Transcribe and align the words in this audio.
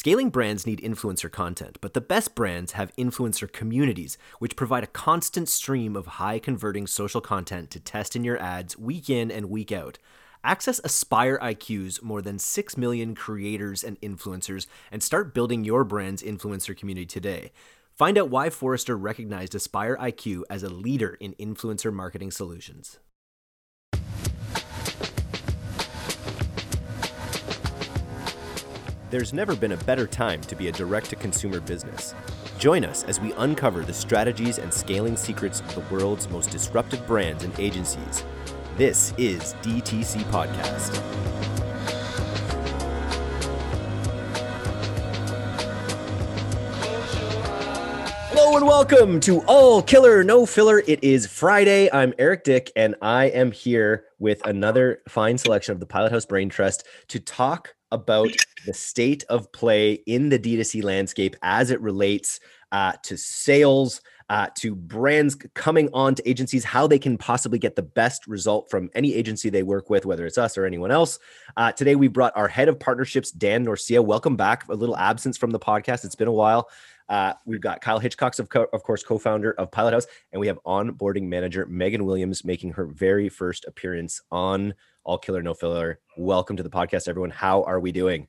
Scaling 0.00 0.30
brands 0.30 0.66
need 0.66 0.80
influencer 0.80 1.30
content, 1.30 1.76
but 1.82 1.92
the 1.92 2.00
best 2.00 2.34
brands 2.34 2.72
have 2.72 2.90
influencer 2.96 3.52
communities, 3.52 4.16
which 4.38 4.56
provide 4.56 4.82
a 4.82 4.86
constant 4.86 5.46
stream 5.46 5.94
of 5.94 6.16
high 6.16 6.38
converting 6.38 6.86
social 6.86 7.20
content 7.20 7.70
to 7.70 7.78
test 7.78 8.16
in 8.16 8.24
your 8.24 8.40
ads 8.40 8.78
week 8.78 9.10
in 9.10 9.30
and 9.30 9.50
week 9.50 9.70
out. 9.70 9.98
Access 10.42 10.80
Aspire 10.84 11.38
IQ's 11.42 12.02
more 12.02 12.22
than 12.22 12.38
6 12.38 12.78
million 12.78 13.14
creators 13.14 13.84
and 13.84 14.00
influencers 14.00 14.66
and 14.90 15.02
start 15.02 15.34
building 15.34 15.64
your 15.64 15.84
brand's 15.84 16.22
influencer 16.22 16.74
community 16.74 17.04
today. 17.04 17.52
Find 17.92 18.16
out 18.16 18.30
why 18.30 18.48
Forrester 18.48 18.96
recognized 18.96 19.54
Aspire 19.54 19.98
IQ 19.98 20.44
as 20.48 20.62
a 20.62 20.70
leader 20.70 21.18
in 21.20 21.34
influencer 21.34 21.92
marketing 21.92 22.30
solutions. 22.30 23.00
There's 29.10 29.32
never 29.32 29.56
been 29.56 29.72
a 29.72 29.76
better 29.76 30.06
time 30.06 30.40
to 30.42 30.54
be 30.54 30.68
a 30.68 30.72
direct 30.72 31.10
to 31.10 31.16
consumer 31.16 31.58
business. 31.58 32.14
Join 32.60 32.84
us 32.84 33.02
as 33.02 33.18
we 33.18 33.32
uncover 33.32 33.82
the 33.82 33.92
strategies 33.92 34.58
and 34.58 34.72
scaling 34.72 35.16
secrets 35.16 35.58
of 35.58 35.74
the 35.74 35.80
world's 35.92 36.28
most 36.28 36.52
disruptive 36.52 37.04
brands 37.08 37.42
and 37.42 37.52
agencies. 37.58 38.22
This 38.76 39.12
is 39.18 39.54
DTC 39.62 40.22
Podcast. 40.30 40.96
Hello 48.28 48.56
and 48.56 48.64
welcome 48.64 49.18
to 49.18 49.40
All 49.48 49.82
Killer 49.82 50.22
No 50.22 50.46
Filler. 50.46 50.84
It 50.86 51.02
is 51.02 51.26
Friday. 51.26 51.90
I'm 51.92 52.14
Eric 52.16 52.44
Dyck, 52.44 52.70
and 52.76 52.94
I 53.02 53.24
am 53.24 53.50
here 53.50 54.04
with 54.20 54.46
another 54.46 55.02
fine 55.08 55.36
selection 55.36 55.72
of 55.72 55.80
the 55.80 55.86
Pilot 55.86 56.12
House 56.12 56.26
Brain 56.26 56.48
Trust 56.48 56.86
to 57.08 57.18
talk 57.18 57.74
about 57.92 58.30
the 58.66 58.74
state 58.74 59.24
of 59.28 59.50
play 59.52 59.94
in 60.06 60.28
the 60.28 60.38
D2C 60.38 60.82
landscape 60.82 61.36
as 61.42 61.70
it 61.70 61.80
relates 61.80 62.40
uh, 62.72 62.92
to 63.02 63.16
sales, 63.16 64.00
uh, 64.28 64.46
to 64.54 64.74
brands 64.76 65.34
coming 65.54 65.88
on 65.92 66.14
to 66.14 66.28
agencies, 66.28 66.64
how 66.64 66.86
they 66.86 66.98
can 66.98 67.18
possibly 67.18 67.58
get 67.58 67.74
the 67.74 67.82
best 67.82 68.26
result 68.28 68.70
from 68.70 68.88
any 68.94 69.12
agency 69.14 69.50
they 69.50 69.64
work 69.64 69.90
with, 69.90 70.06
whether 70.06 70.24
it's 70.24 70.38
us 70.38 70.56
or 70.56 70.64
anyone 70.64 70.90
else. 70.90 71.18
Uh, 71.56 71.72
today, 71.72 71.96
we 71.96 72.06
brought 72.06 72.36
our 72.36 72.46
head 72.46 72.68
of 72.68 72.78
partnerships, 72.78 73.32
Dan 73.32 73.64
Norcia. 73.64 74.04
Welcome 74.04 74.36
back. 74.36 74.68
A 74.68 74.74
little 74.74 74.96
absence 74.96 75.36
from 75.36 75.50
the 75.50 75.58
podcast. 75.58 76.04
It's 76.04 76.14
been 76.14 76.28
a 76.28 76.32
while. 76.32 76.68
Uh, 77.08 77.34
we've 77.44 77.60
got 77.60 77.80
Kyle 77.80 77.98
Hitchcock, 77.98 78.38
of, 78.38 78.48
co- 78.48 78.68
of 78.72 78.84
course, 78.84 79.02
co-founder 79.02 79.50
of 79.54 79.72
Pilot 79.72 79.94
House, 79.94 80.06
and 80.30 80.38
we 80.38 80.46
have 80.46 80.60
onboarding 80.64 81.24
manager 81.24 81.66
Megan 81.66 82.04
Williams 82.04 82.44
making 82.44 82.70
her 82.74 82.86
very 82.86 83.28
first 83.28 83.64
appearance 83.64 84.22
on 84.30 84.74
All 85.04 85.18
Killer 85.18 85.42
No 85.42 85.54
Filler. 85.54 86.00
Welcome 86.16 86.56
to 86.56 86.62
the 86.62 86.70
podcast, 86.70 87.08
everyone. 87.08 87.30
How 87.30 87.62
are 87.64 87.80
we 87.80 87.92
doing? 87.92 88.28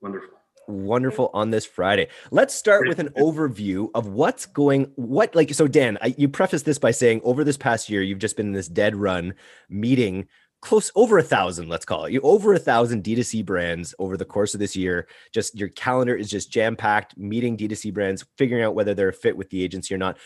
Wonderful. 0.00 0.28
Wonderful 0.68 1.30
on 1.34 1.50
this 1.50 1.66
Friday. 1.66 2.08
Let's 2.30 2.54
start 2.54 2.86
with 2.88 2.98
an 2.98 3.08
overview 3.18 3.88
of 3.94 4.06
what's 4.06 4.46
going 4.46 4.92
what 4.94 5.34
like 5.34 5.52
so 5.54 5.66
Dan, 5.66 5.98
I, 6.00 6.14
you 6.16 6.28
preface 6.28 6.62
this 6.62 6.78
by 6.78 6.92
saying 6.92 7.20
over 7.24 7.42
this 7.44 7.56
past 7.56 7.90
year 7.90 8.02
you've 8.02 8.20
just 8.20 8.36
been 8.36 8.46
in 8.46 8.52
this 8.52 8.68
dead 8.68 8.94
run 8.94 9.34
meeting 9.68 10.28
close 10.62 10.92
over 10.94 11.18
a 11.18 11.22
thousand 11.22 11.68
let's 11.68 11.84
call 11.84 12.04
it 12.04 12.12
you 12.12 12.20
over 12.20 12.54
a 12.54 12.58
thousand 12.58 13.02
d2c 13.02 13.44
brands 13.44 13.96
over 13.98 14.16
the 14.16 14.24
course 14.24 14.54
of 14.54 14.60
this 14.60 14.76
year 14.76 15.08
just 15.32 15.58
your 15.58 15.68
calendar 15.70 16.14
is 16.14 16.30
just 16.30 16.52
jam 16.52 16.76
packed 16.76 17.18
meeting 17.18 17.56
d2c 17.56 17.92
brands 17.92 18.24
figuring 18.38 18.62
out 18.62 18.74
whether 18.74 18.94
they're 18.94 19.08
a 19.08 19.12
fit 19.12 19.36
with 19.36 19.50
the 19.50 19.62
agency 19.62 19.92
or 19.92 19.98
not 19.98 20.16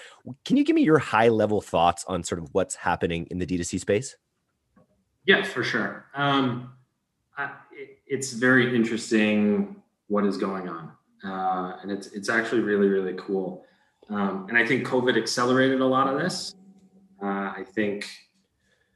can 0.45 0.59
you 0.59 0.65
give 0.65 0.77
me 0.77 0.83
your 0.83 0.99
high 0.99 1.29
level 1.29 1.63
thoughts 1.63 2.05
on 2.07 2.23
sort 2.23 2.39
of 2.39 2.51
what's 2.53 2.75
happening 2.75 3.27
in 3.31 3.39
the 3.39 3.47
d2c 3.47 3.81
space 3.81 4.15
yeah 5.27 5.43
for 5.43 5.63
sure 5.63 6.07
um, 6.15 6.73
I, 7.37 7.51
it, 7.73 7.99
it's 8.07 8.33
very 8.33 8.75
interesting 8.75 9.77
what 10.09 10.25
is 10.25 10.37
going 10.37 10.69
on. 10.69 10.93
Uh, 11.25 11.79
and 11.83 11.91
it's 11.91 12.09
it's 12.09 12.29
actually 12.29 12.61
really 12.61 12.89
really 12.89 13.15
cool. 13.19 13.65
Um, 14.09 14.47
and 14.49 14.57
I 14.57 14.65
think 14.65 14.87
COVID 14.87 15.17
accelerated 15.17 15.81
a 15.81 15.87
lot 15.87 16.07
of 16.07 16.21
this. 16.21 16.55
Uh, 17.23 17.27
I 17.27 17.65
think 17.75 18.09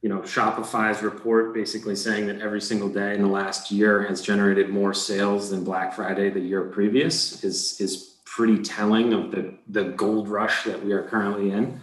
you 0.01 0.09
know 0.09 0.19
Shopify's 0.19 1.01
report 1.01 1.53
basically 1.53 1.95
saying 1.95 2.27
that 2.27 2.39
every 2.39 2.61
single 2.61 2.89
day 2.89 3.15
in 3.15 3.21
the 3.21 3.27
last 3.27 3.71
year 3.71 4.07
has 4.07 4.21
generated 4.21 4.69
more 4.69 4.93
sales 4.93 5.49
than 5.49 5.63
Black 5.63 5.93
Friday 5.93 6.29
the 6.29 6.39
year 6.39 6.63
previous 6.65 7.43
is 7.43 7.79
is 7.81 8.19
pretty 8.25 8.61
telling 8.61 9.13
of 9.13 9.31
the 9.31 9.55
the 9.67 9.83
gold 9.91 10.29
rush 10.29 10.63
that 10.63 10.83
we 10.83 10.93
are 10.93 11.03
currently 11.03 11.51
in. 11.51 11.79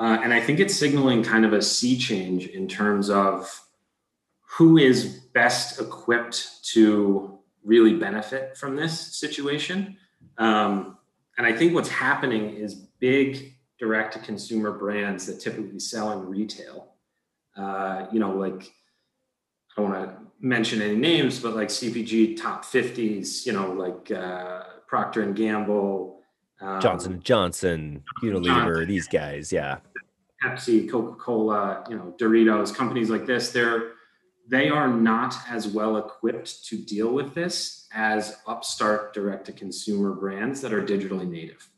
Uh, 0.00 0.18
and 0.22 0.32
I 0.32 0.40
think 0.40 0.60
it's 0.60 0.74
signaling 0.74 1.22
kind 1.22 1.44
of 1.44 1.52
a 1.52 1.60
sea 1.60 1.98
change 1.98 2.46
in 2.46 2.66
terms 2.66 3.10
of 3.10 3.62
who 4.56 4.78
is 4.78 5.04
best 5.34 5.78
equipped 5.78 6.64
to 6.72 7.38
really 7.62 7.94
benefit 7.94 8.56
from 8.56 8.76
this 8.76 8.98
situation. 8.98 9.98
Um, 10.38 10.96
and 11.36 11.46
I 11.46 11.52
think 11.52 11.74
what's 11.74 11.90
happening 11.90 12.54
is 12.56 12.74
big 12.74 13.54
direct 13.78 14.14
to 14.14 14.20
consumer 14.20 14.72
brands 14.72 15.26
that 15.26 15.38
typically 15.38 15.78
sell 15.78 16.12
in 16.12 16.26
retail. 16.26 16.94
Uh, 17.54 18.06
you 18.10 18.20
know, 18.20 18.32
like 18.32 18.72
I 19.76 19.82
don't 19.82 19.90
want 19.90 20.08
to 20.08 20.16
mention 20.40 20.80
any 20.80 20.96
names, 20.96 21.40
but 21.40 21.54
like 21.54 21.68
CPG 21.68 22.40
top 22.40 22.64
50s, 22.64 23.44
you 23.44 23.52
know, 23.52 23.72
like 23.72 24.10
uh, 24.10 24.62
Procter 24.86 25.22
and 25.22 25.36
Gamble, 25.36 26.20
um, 26.60 26.80
Johnson 26.80 27.20
Johnson, 27.22 28.04
Unilever, 28.22 28.44
Johnson, 28.44 28.88
these 28.88 29.08
guys, 29.08 29.52
yeah. 29.52 29.78
Pepsi, 30.42 30.90
Coca 30.90 31.16
Cola, 31.16 31.84
you 31.88 31.96
know, 31.96 32.14
Doritos, 32.18 32.74
companies 32.74 33.10
like 33.10 33.26
this, 33.26 33.50
they're 33.50 33.92
they 34.48 34.68
are 34.68 34.88
not 34.88 35.36
as 35.48 35.68
well 35.68 35.96
equipped 35.96 36.64
to 36.66 36.76
deal 36.76 37.12
with 37.12 37.34
this 37.34 37.86
as 37.94 38.36
upstart 38.48 39.14
direct 39.14 39.46
to 39.46 39.52
consumer 39.52 40.12
brands 40.12 40.60
that 40.60 40.72
are 40.72 40.82
digitally 40.82 41.28
native. 41.28 41.68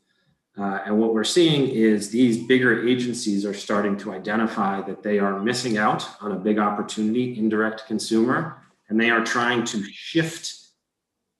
Uh, 0.57 0.79
and 0.85 0.99
what 0.99 1.13
we're 1.13 1.23
seeing 1.23 1.67
is 1.69 2.09
these 2.09 2.45
bigger 2.45 2.87
agencies 2.87 3.45
are 3.45 3.53
starting 3.53 3.95
to 3.97 4.11
identify 4.11 4.81
that 4.81 5.03
they 5.03 5.19
are 5.19 5.39
missing 5.39 5.77
out 5.77 6.07
on 6.19 6.31
a 6.31 6.35
big 6.35 6.57
opportunity 6.57 7.37
in 7.37 7.47
direct 7.47 7.85
consumer, 7.87 8.57
and 8.89 8.99
they 8.99 9.09
are 9.09 9.23
trying 9.23 9.63
to 9.63 9.83
shift 9.83 10.55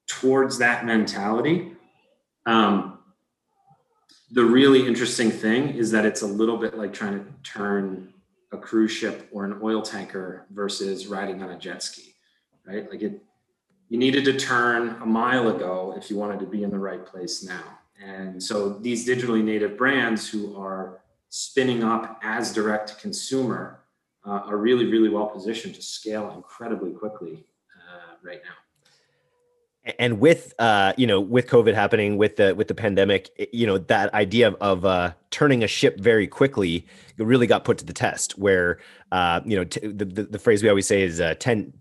towards 0.07 0.57
that 0.59 0.85
mentality. 0.85 1.73
Um, 2.45 2.92
the 4.33 4.43
really 4.43 4.85
interesting 4.87 5.29
thing 5.29 5.69
is 5.75 5.91
that 5.91 6.05
it's 6.05 6.23
a 6.23 6.27
little 6.27 6.57
bit 6.57 6.75
like 6.75 6.91
trying 6.91 7.23
to 7.23 7.25
turn 7.43 8.11
a 8.51 8.57
cruise 8.57 8.91
ship 8.91 9.29
or 9.31 9.45
an 9.45 9.59
oil 9.61 9.81
tanker 9.81 10.47
versus 10.51 11.05
riding 11.05 11.43
on 11.43 11.51
a 11.51 11.57
jet 11.57 11.83
ski, 11.83 12.15
right? 12.65 12.89
Like 12.89 13.03
it, 13.03 13.21
you 13.89 13.99
needed 13.99 14.25
to 14.25 14.33
turn 14.33 14.97
a 15.01 15.05
mile 15.05 15.55
ago 15.55 15.93
if 15.95 16.09
you 16.09 16.17
wanted 16.17 16.39
to 16.39 16.47
be 16.47 16.63
in 16.63 16.71
the 16.71 16.79
right 16.79 17.05
place 17.05 17.43
now. 17.43 17.77
And 18.03 18.41
so 18.41 18.69
these 18.69 19.07
digitally 19.07 19.43
native 19.43 19.77
brands 19.77 20.27
who 20.27 20.59
are 20.59 21.01
spinning 21.29 21.83
up 21.83 22.19
as 22.23 22.51
direct 22.51 22.89
to 22.89 22.95
consumer 22.95 23.81
uh, 24.25 24.41
are 24.47 24.57
really, 24.57 24.87
really 24.87 25.09
well 25.09 25.27
positioned 25.27 25.75
to 25.75 25.81
scale 25.83 26.31
incredibly 26.35 26.91
quickly 26.91 27.45
uh, 27.77 28.15
right 28.23 28.41
now 28.43 28.62
and 29.99 30.19
with 30.19 30.53
uh 30.59 30.93
you 30.97 31.05
know 31.05 31.19
with 31.19 31.47
covid 31.47 31.73
happening 31.73 32.17
with 32.17 32.37
the 32.37 32.55
with 32.55 32.67
the 32.67 32.75
pandemic 32.75 33.29
you 33.51 33.67
know 33.67 33.77
that 33.77 34.13
idea 34.13 34.47
of, 34.47 34.55
of 34.55 34.85
uh 34.85 35.11
turning 35.29 35.63
a 35.63 35.67
ship 35.67 35.99
very 35.99 36.27
quickly 36.27 36.85
really 37.17 37.47
got 37.47 37.63
put 37.63 37.77
to 37.77 37.85
the 37.85 37.93
test 37.93 38.37
where 38.37 38.79
uh 39.11 39.41
you 39.45 39.55
know 39.55 39.63
t- 39.63 39.85
the, 39.85 40.05
the, 40.05 40.23
the 40.23 40.39
phrase 40.39 40.63
we 40.63 40.69
always 40.69 40.87
say 40.87 41.03
is 41.03 41.19
uh 41.19 41.35
10 41.35 41.73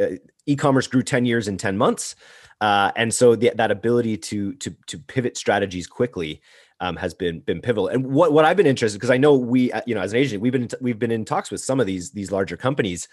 uh, 0.00 0.06
e-commerce 0.46 0.86
grew 0.86 1.02
10 1.02 1.24
years 1.26 1.46
in 1.46 1.58
10 1.58 1.76
months 1.76 2.16
uh 2.60 2.90
and 2.96 3.12
so 3.12 3.36
the, 3.36 3.52
that 3.54 3.70
ability 3.70 4.16
to 4.16 4.54
to 4.54 4.74
to 4.86 4.98
pivot 4.98 5.36
strategies 5.36 5.86
quickly 5.86 6.40
um, 6.80 6.96
has 6.96 7.14
been 7.14 7.40
been 7.40 7.60
pivotal. 7.60 7.86
And 7.86 8.06
what 8.06 8.32
what 8.32 8.44
I've 8.44 8.56
been 8.56 8.66
interested 8.66 8.98
because 8.98 9.10
I 9.10 9.16
know 9.16 9.36
we 9.36 9.72
you 9.86 9.94
know 9.94 10.00
as 10.00 10.12
an 10.12 10.18
agent 10.18 10.42
we've 10.42 10.52
been 10.52 10.68
we've 10.80 10.98
been 10.98 11.12
in 11.12 11.24
talks 11.24 11.50
with 11.50 11.60
some 11.60 11.78
of 11.78 11.86
these 11.86 12.10
these 12.10 12.32
larger 12.32 12.56
companies, 12.56 13.06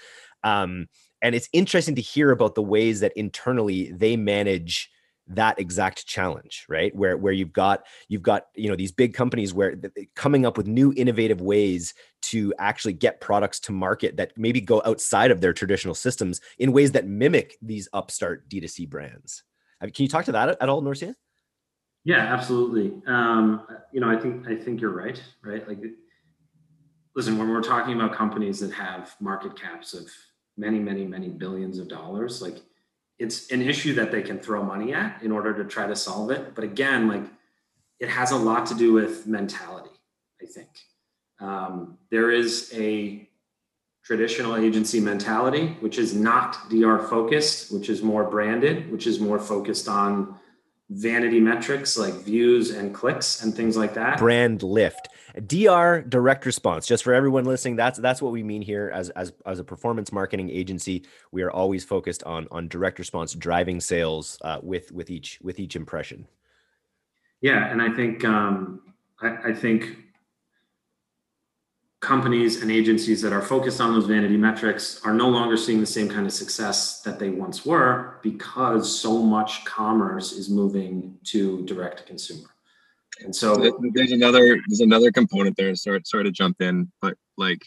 um, 0.43 0.87
and 1.21 1.35
it's 1.35 1.49
interesting 1.53 1.95
to 1.95 2.01
hear 2.01 2.31
about 2.31 2.55
the 2.55 2.61
ways 2.61 2.99
that 3.01 3.13
internally 3.15 3.91
they 3.91 4.15
manage 4.15 4.89
that 5.29 5.59
exact 5.59 6.07
challenge 6.07 6.65
right? 6.67 6.93
Where 6.95 7.15
where 7.15 7.31
you've 7.31 7.53
got 7.53 7.85
you've 8.07 8.23
got 8.23 8.47
you 8.55 8.67
know 8.67 8.75
these 8.75 8.91
big 8.91 9.13
companies 9.13 9.53
where 9.53 9.75
coming 10.15 10.45
up 10.45 10.57
with 10.57 10.67
new 10.67 10.91
innovative 10.97 11.39
ways 11.39 11.93
to 12.23 12.53
actually 12.57 12.93
get 12.93 13.21
products 13.21 13.59
to 13.61 13.71
market 13.71 14.17
that 14.17 14.33
maybe 14.37 14.59
go 14.59 14.81
outside 14.85 15.31
of 15.31 15.39
their 15.39 15.53
traditional 15.53 15.93
systems 15.93 16.41
in 16.57 16.71
ways 16.71 16.91
that 16.93 17.05
mimic 17.05 17.55
these 17.61 17.87
upstart 17.93 18.49
d2c 18.49 18.89
brands. 18.89 19.43
Can 19.81 19.91
you 19.97 20.09
talk 20.09 20.25
to 20.25 20.31
that 20.33 20.49
at 20.61 20.67
all 20.69 20.81
norcia? 20.81 21.13
Yeah 22.03 22.33
absolutely. 22.33 22.99
Um, 23.05 23.67
you 23.93 23.99
know 24.01 24.09
i 24.09 24.17
think 24.17 24.47
i 24.47 24.55
think 24.55 24.81
you're 24.81 24.89
right 24.89 25.21
right? 25.43 25.67
Like 25.67 25.79
listen 27.15 27.37
when 27.37 27.49
we're 27.49 27.61
talking 27.61 27.93
about 27.93 28.13
companies 28.13 28.59
that 28.61 28.71
have 28.73 29.15
market 29.19 29.59
caps 29.59 29.93
of 29.93 30.09
many, 30.59 30.79
many, 30.79 31.05
many 31.05 31.29
billions 31.29 31.79
of 31.79 31.87
dollars. 31.87 32.41
Like 32.41 32.57
it's 33.17 33.49
an 33.51 33.61
issue 33.61 33.93
that 33.95 34.11
they 34.11 34.21
can 34.21 34.39
throw 34.39 34.61
money 34.63 34.93
at 34.93 35.21
in 35.23 35.31
order 35.31 35.53
to 35.53 35.63
try 35.63 35.87
to 35.87 35.95
solve 35.95 36.31
it. 36.31 36.53
But 36.53 36.63
again, 36.63 37.07
like 37.07 37.23
it 37.99 38.09
has 38.09 38.31
a 38.31 38.37
lot 38.37 38.65
to 38.67 38.75
do 38.75 38.93
with 38.93 39.25
mentality, 39.25 39.89
I 40.41 40.45
think. 40.45 40.69
Um, 41.39 41.97
there 42.11 42.31
is 42.31 42.71
a 42.73 43.27
traditional 44.03 44.55
agency 44.55 44.99
mentality, 44.99 45.77
which 45.79 45.97
is 45.97 46.13
not 46.13 46.69
DR 46.69 47.07
focused, 47.07 47.71
which 47.71 47.89
is 47.89 48.01
more 48.01 48.23
branded, 48.23 48.91
which 48.91 49.07
is 49.07 49.19
more 49.19 49.39
focused 49.39 49.87
on 49.87 50.38
vanity 50.89 51.39
metrics 51.39 51.97
like 51.97 52.13
views 52.15 52.71
and 52.71 52.93
clicks 52.93 53.43
and 53.43 53.55
things 53.55 53.77
like 53.77 53.93
that. 53.93 54.17
Brand 54.17 54.63
lift. 54.63 55.09
DR 55.45 56.01
direct 56.01 56.45
response. 56.45 56.87
Just 56.87 57.03
for 57.03 57.13
everyone 57.13 57.45
listening, 57.45 57.75
that's 57.75 57.99
that's 57.99 58.21
what 58.21 58.31
we 58.31 58.41
mean 58.41 58.61
here 58.61 58.91
as 58.93 59.09
as 59.11 59.31
as 59.45 59.59
a 59.59 59.63
performance 59.63 60.11
marketing 60.11 60.49
agency. 60.49 61.05
We 61.31 61.43
are 61.43 61.51
always 61.51 61.85
focused 61.85 62.23
on 62.23 62.47
on 62.51 62.67
direct 62.67 62.97
response, 62.97 63.33
driving 63.33 63.79
sales 63.79 64.39
uh, 64.41 64.59
with 64.63 64.91
with 64.91 65.09
each 65.09 65.39
with 65.41 65.59
each 65.59 65.75
impression. 65.75 66.27
Yeah, 67.41 67.71
and 67.71 67.81
I 67.81 67.89
think 67.93 68.25
um, 68.25 68.81
I, 69.21 69.49
I 69.49 69.53
think 69.53 69.97
companies 72.01 72.61
and 72.61 72.71
agencies 72.71 73.21
that 73.21 73.33
are 73.33 73.41
focused 73.41 73.81
on 73.81 73.93
those 73.93 74.05
vanity 74.05 74.37
metrics 74.37 75.01
are 75.03 75.13
no 75.13 75.27
longer 75.27 75.57
seeing 75.57 75.81
the 75.81 75.85
same 75.85 76.07
kind 76.07 76.25
of 76.25 76.31
success 76.31 77.01
that 77.01 77.19
they 77.19 77.29
once 77.29 77.65
were 77.65 78.19
because 78.21 78.99
so 78.99 79.21
much 79.21 79.65
commerce 79.65 80.31
is 80.31 80.49
moving 80.49 81.17
to 81.25 81.65
direct 81.65 81.97
to 81.97 82.03
consumer. 82.05 82.49
And 83.21 83.35
so 83.35 83.55
there's 83.93 84.13
another 84.13 84.61
there's 84.69 84.79
another 84.79 85.11
component 85.11 85.57
there. 85.57 85.75
Sorry, 85.75 85.99
sorry 86.05 86.23
to 86.23 86.31
jump 86.31 86.61
in, 86.61 86.89
but 87.01 87.17
like 87.37 87.61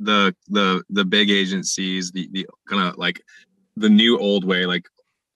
the 0.00 0.34
the 0.48 0.82
the 0.88 1.04
big 1.04 1.30
agencies, 1.30 2.10
the 2.10 2.28
the 2.32 2.46
kind 2.66 2.88
of 2.88 2.96
like 2.96 3.20
the 3.76 3.90
new 3.90 4.18
old 4.18 4.44
way, 4.44 4.64
like 4.64 4.86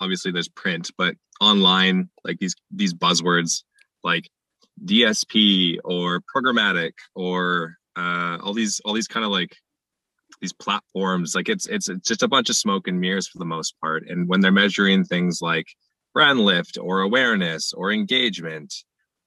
obviously 0.00 0.32
there's 0.32 0.48
print, 0.48 0.90
but 0.96 1.16
online, 1.42 2.08
like 2.24 2.38
these 2.38 2.54
these 2.70 2.94
buzzwords 2.94 3.62
like 4.02 4.30
DSP 4.86 5.78
or 5.84 6.22
programmatic 6.34 6.92
or 7.14 7.76
uh, 7.96 8.38
all 8.42 8.52
these 8.52 8.80
all 8.84 8.92
these 8.92 9.08
kind 9.08 9.24
of 9.24 9.32
like 9.32 9.56
these 10.40 10.52
platforms 10.52 11.34
like 11.34 11.48
it's 11.48 11.66
it's 11.66 11.88
it's 11.88 12.08
just 12.08 12.22
a 12.22 12.28
bunch 12.28 12.50
of 12.50 12.56
smoke 12.56 12.88
and 12.88 13.00
mirrors 13.00 13.28
for 13.28 13.38
the 13.38 13.44
most 13.44 13.74
part. 13.80 14.06
And 14.08 14.28
when 14.28 14.40
they're 14.40 14.52
measuring 14.52 15.04
things 15.04 15.40
like 15.40 15.66
brand 16.14 16.40
lift 16.40 16.78
or 16.80 17.00
awareness 17.00 17.72
or 17.72 17.92
engagement 17.92 18.74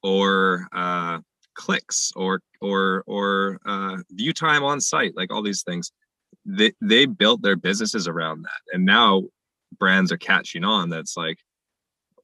or 0.03 0.67
uh, 0.73 1.19
clicks 1.55 2.11
or 2.15 2.41
or 2.61 3.03
or 3.07 3.59
uh, 3.65 3.97
view 4.11 4.33
time 4.33 4.63
on 4.63 4.79
site 4.79 5.15
like 5.15 5.31
all 5.31 5.41
these 5.41 5.63
things 5.63 5.91
they 6.45 6.73
they 6.81 7.05
built 7.05 7.41
their 7.41 7.55
businesses 7.55 8.07
around 8.07 8.43
that. 8.43 8.61
And 8.73 8.85
now 8.85 9.23
brands 9.77 10.11
are 10.11 10.17
catching 10.17 10.63
on 10.63 10.89
that's 10.89 11.15
like 11.15 11.37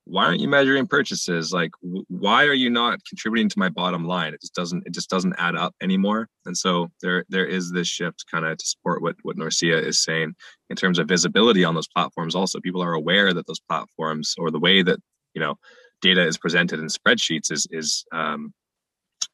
why 0.06 0.26
aren't 0.26 0.40
you 0.40 0.48
measuring 0.48 0.86
purchases? 0.86 1.52
Like 1.52 1.72
why 1.82 2.46
are 2.46 2.54
you 2.54 2.70
not 2.70 3.04
contributing 3.06 3.50
to 3.50 3.60
my 3.60 3.70
bottom 3.70 4.06
line? 4.06 4.34
It 4.34 4.42
just 4.42 4.54
doesn't 4.54 4.86
it 4.86 4.94
just 4.94 5.10
doesn't 5.10 5.36
add 5.40 5.56
up 5.56 5.76
anymore. 5.82 6.30
And 6.46 6.56
so 6.56 6.92
there 7.02 7.26
there 7.30 7.46
is 7.46 7.72
this 7.72 7.88
shift 7.88 8.26
kind 8.32 8.46
of 8.46 8.58
to 8.58 8.66
support 8.66 9.02
what 9.02 9.16
what 9.24 9.36
norcia 9.36 9.82
is 9.82 10.04
saying 10.04 10.36
in 10.70 10.76
terms 10.76 11.00
of 11.00 11.08
visibility 11.08 11.64
on 11.64 11.74
those 11.74 11.88
platforms 11.88 12.36
also. 12.36 12.60
People 12.60 12.84
are 12.84 12.94
aware 12.94 13.34
that 13.34 13.48
those 13.48 13.60
platforms 13.60 14.36
or 14.38 14.52
the 14.52 14.60
way 14.60 14.84
that 14.84 15.00
you 15.34 15.42
know 15.42 15.56
data 16.02 16.26
is 16.26 16.38
presented 16.38 16.80
in 16.80 16.86
spreadsheets 16.86 17.52
is 17.52 17.68
is 17.72 18.06
um, 18.12 18.54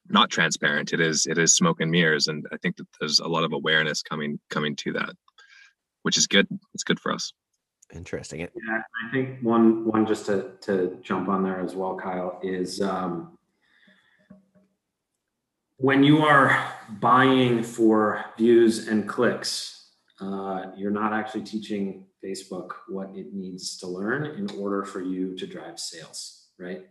not 0.07 0.29
transparent. 0.29 0.93
It 0.93 1.01
is 1.01 1.25
it 1.25 1.37
is 1.37 1.53
smoke 1.53 1.81
and 1.81 1.91
mirrors 1.91 2.27
and 2.27 2.47
i 2.53 2.57
think 2.57 2.77
that 2.77 2.87
there's 2.99 3.19
a 3.19 3.27
lot 3.27 3.43
of 3.43 3.51
awareness 3.51 4.01
coming 4.01 4.39
coming 4.49 4.75
to 4.77 4.93
that 4.93 5.11
which 6.03 6.17
is 6.17 6.25
good. 6.25 6.47
It's 6.73 6.83
good 6.83 6.99
for 6.99 7.11
us 7.11 7.33
Interesting. 7.93 8.39
Yeah, 8.39 8.47
I 8.77 9.11
think 9.11 9.41
one 9.41 9.85
one 9.85 10.05
just 10.05 10.25
to 10.27 10.51
to 10.61 10.97
jump 11.01 11.27
on 11.27 11.43
there 11.43 11.59
as 11.59 11.75
well, 11.75 11.97
Kyle, 11.97 12.39
is 12.41 12.81
um, 12.81 13.37
when 15.77 16.03
you 16.03 16.19
are 16.19 16.73
buying 16.99 17.63
for 17.63 18.23
views 18.37 18.87
and 18.87 19.09
clicks, 19.09 19.89
uh, 20.19 20.67
you're 20.77 20.91
not 20.91 21.11
actually 21.11 21.41
teaching 21.41 22.05
Facebook 22.23 22.69
what 22.87 23.09
it 23.15 23.33
needs 23.33 23.77
to 23.77 23.87
learn 23.87 24.25
in 24.37 24.49
order 24.59 24.83
for 24.83 25.01
you 25.01 25.35
to 25.35 25.47
drive 25.47 25.79
sales, 25.79 26.49
right? 26.59 26.85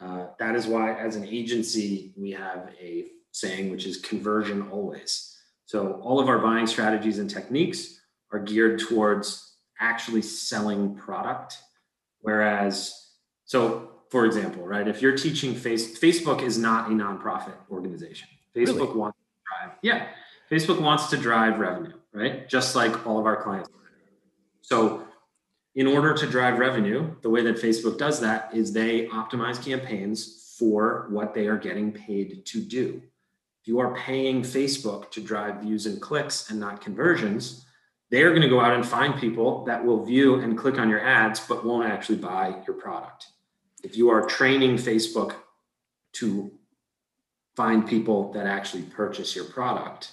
Uh, 0.00 0.26
that 0.38 0.54
is 0.54 0.66
why, 0.66 0.92
as 0.94 1.16
an 1.16 1.26
agency, 1.26 2.14
we 2.16 2.30
have 2.30 2.70
a 2.80 3.06
saying 3.32 3.70
which 3.70 3.84
is 3.84 3.98
conversion 3.98 4.68
always. 4.70 5.36
So 5.66 5.94
all 6.02 6.20
of 6.20 6.28
our 6.28 6.38
buying 6.38 6.66
strategies 6.66 7.18
and 7.18 7.28
techniques 7.28 8.00
are 8.32 8.38
geared 8.38 8.78
towards 8.78 9.55
actually 9.80 10.22
selling 10.22 10.94
product. 10.94 11.58
Whereas, 12.20 13.10
so 13.44 13.90
for 14.10 14.24
example, 14.24 14.66
right, 14.66 14.86
if 14.86 15.02
you're 15.02 15.16
teaching 15.16 15.54
face, 15.54 15.98
Facebook 15.98 16.42
is 16.42 16.58
not 16.58 16.90
a 16.90 16.94
nonprofit 16.94 17.54
organization. 17.70 18.28
Facebook 18.54 18.88
really? 18.88 18.98
wants 18.98 19.18
to 19.18 19.66
drive, 19.66 19.78
yeah, 19.82 20.06
Facebook 20.50 20.80
wants 20.80 21.08
to 21.10 21.16
drive 21.16 21.58
revenue, 21.58 21.92
right? 22.12 22.48
Just 22.48 22.76
like 22.76 23.06
all 23.06 23.18
of 23.18 23.26
our 23.26 23.42
clients. 23.42 23.68
So, 24.62 25.02
in 25.74 25.86
order 25.86 26.14
to 26.14 26.26
drive 26.26 26.58
revenue, 26.58 27.14
the 27.20 27.28
way 27.28 27.42
that 27.42 27.56
Facebook 27.56 27.98
does 27.98 28.18
that 28.20 28.54
is 28.54 28.72
they 28.72 29.06
optimize 29.08 29.62
campaigns 29.62 30.54
for 30.58 31.06
what 31.10 31.34
they 31.34 31.48
are 31.48 31.58
getting 31.58 31.92
paid 31.92 32.46
to 32.46 32.62
do. 32.62 33.02
If 33.60 33.68
you 33.68 33.78
are 33.80 33.94
paying 33.94 34.40
Facebook 34.40 35.10
to 35.10 35.20
drive 35.20 35.56
views 35.56 35.84
and 35.84 36.00
clicks 36.00 36.50
and 36.50 36.58
not 36.58 36.80
conversions, 36.80 37.65
they're 38.10 38.30
going 38.30 38.42
to 38.42 38.48
go 38.48 38.60
out 38.60 38.74
and 38.74 38.86
find 38.86 39.18
people 39.18 39.64
that 39.64 39.84
will 39.84 40.04
view 40.04 40.36
and 40.36 40.56
click 40.56 40.78
on 40.78 40.88
your 40.88 41.00
ads 41.00 41.40
but 41.40 41.64
won't 41.64 41.88
actually 41.88 42.18
buy 42.18 42.54
your 42.66 42.76
product. 42.76 43.28
If 43.82 43.96
you 43.96 44.10
are 44.10 44.26
training 44.26 44.76
facebook 44.76 45.34
to 46.14 46.50
find 47.56 47.86
people 47.86 48.32
that 48.32 48.46
actually 48.46 48.82
purchase 48.82 49.34
your 49.34 49.44
product 49.44 50.12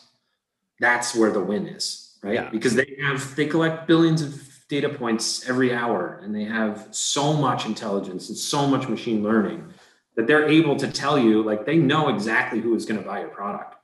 that's 0.79 1.15
where 1.15 1.31
the 1.31 1.39
win 1.39 1.67
is 1.67 2.17
right? 2.23 2.35
Yeah. 2.35 2.49
because 2.49 2.75
they 2.75 2.97
have 3.01 3.35
they 3.35 3.45
collect 3.45 3.87
billions 3.87 4.21
of 4.21 4.49
data 4.69 4.89
points 4.89 5.47
every 5.47 5.73
hour 5.73 6.19
and 6.23 6.33
they 6.33 6.45
have 6.45 6.87
so 6.91 7.33
much 7.33 7.65
intelligence 7.65 8.29
and 8.29 8.37
so 8.37 8.65
much 8.65 8.87
machine 8.87 9.21
learning 9.21 9.73
that 10.15 10.27
they're 10.27 10.47
able 10.47 10.75
to 10.77 10.91
tell 10.91 11.17
you 11.17 11.43
like 11.43 11.65
they 11.65 11.77
know 11.77 12.09
exactly 12.09 12.59
who 12.59 12.75
is 12.75 12.85
going 12.85 12.99
to 12.99 13.05
buy 13.05 13.19
your 13.19 13.29
product. 13.29 13.75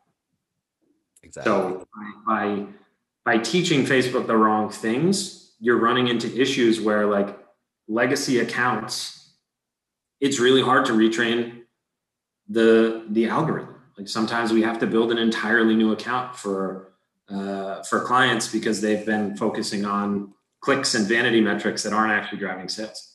Exactly. 1.22 1.52
So 1.52 1.88
by, 1.96 2.12
by 2.26 2.66
by 3.30 3.38
teaching 3.38 3.86
Facebook 3.86 4.26
the 4.26 4.36
wrong 4.36 4.72
things, 4.72 5.54
you're 5.60 5.78
running 5.78 6.08
into 6.08 6.28
issues 6.42 6.82
where 6.82 7.06
like 7.06 7.38
legacy 7.88 8.40
accounts, 8.40 9.36
it's 10.20 10.40
really 10.40 10.64
hard 10.64 10.84
to 10.88 10.94
retrain 10.94 11.62
the 12.48 13.06
the 13.10 13.28
algorithm. 13.28 13.76
Like 13.96 14.08
sometimes 14.08 14.52
we 14.52 14.64
have 14.64 14.80
to 14.80 14.88
build 14.88 15.12
an 15.12 15.20
entirely 15.20 15.76
new 15.76 15.92
account 15.92 16.36
for 16.36 16.94
uh, 17.30 17.84
for 17.84 18.04
clients 18.04 18.52
because 18.52 18.82
they've 18.82 19.06
been 19.06 19.38
focusing 19.38 19.86
on 19.86 20.34
clicks 20.62 20.96
and 20.96 21.06
vanity 21.06 21.40
metrics 21.40 21.84
that 21.84 21.94
aren't 21.94 22.12
actually 22.12 22.40
driving 22.40 22.68
sales 22.68 23.09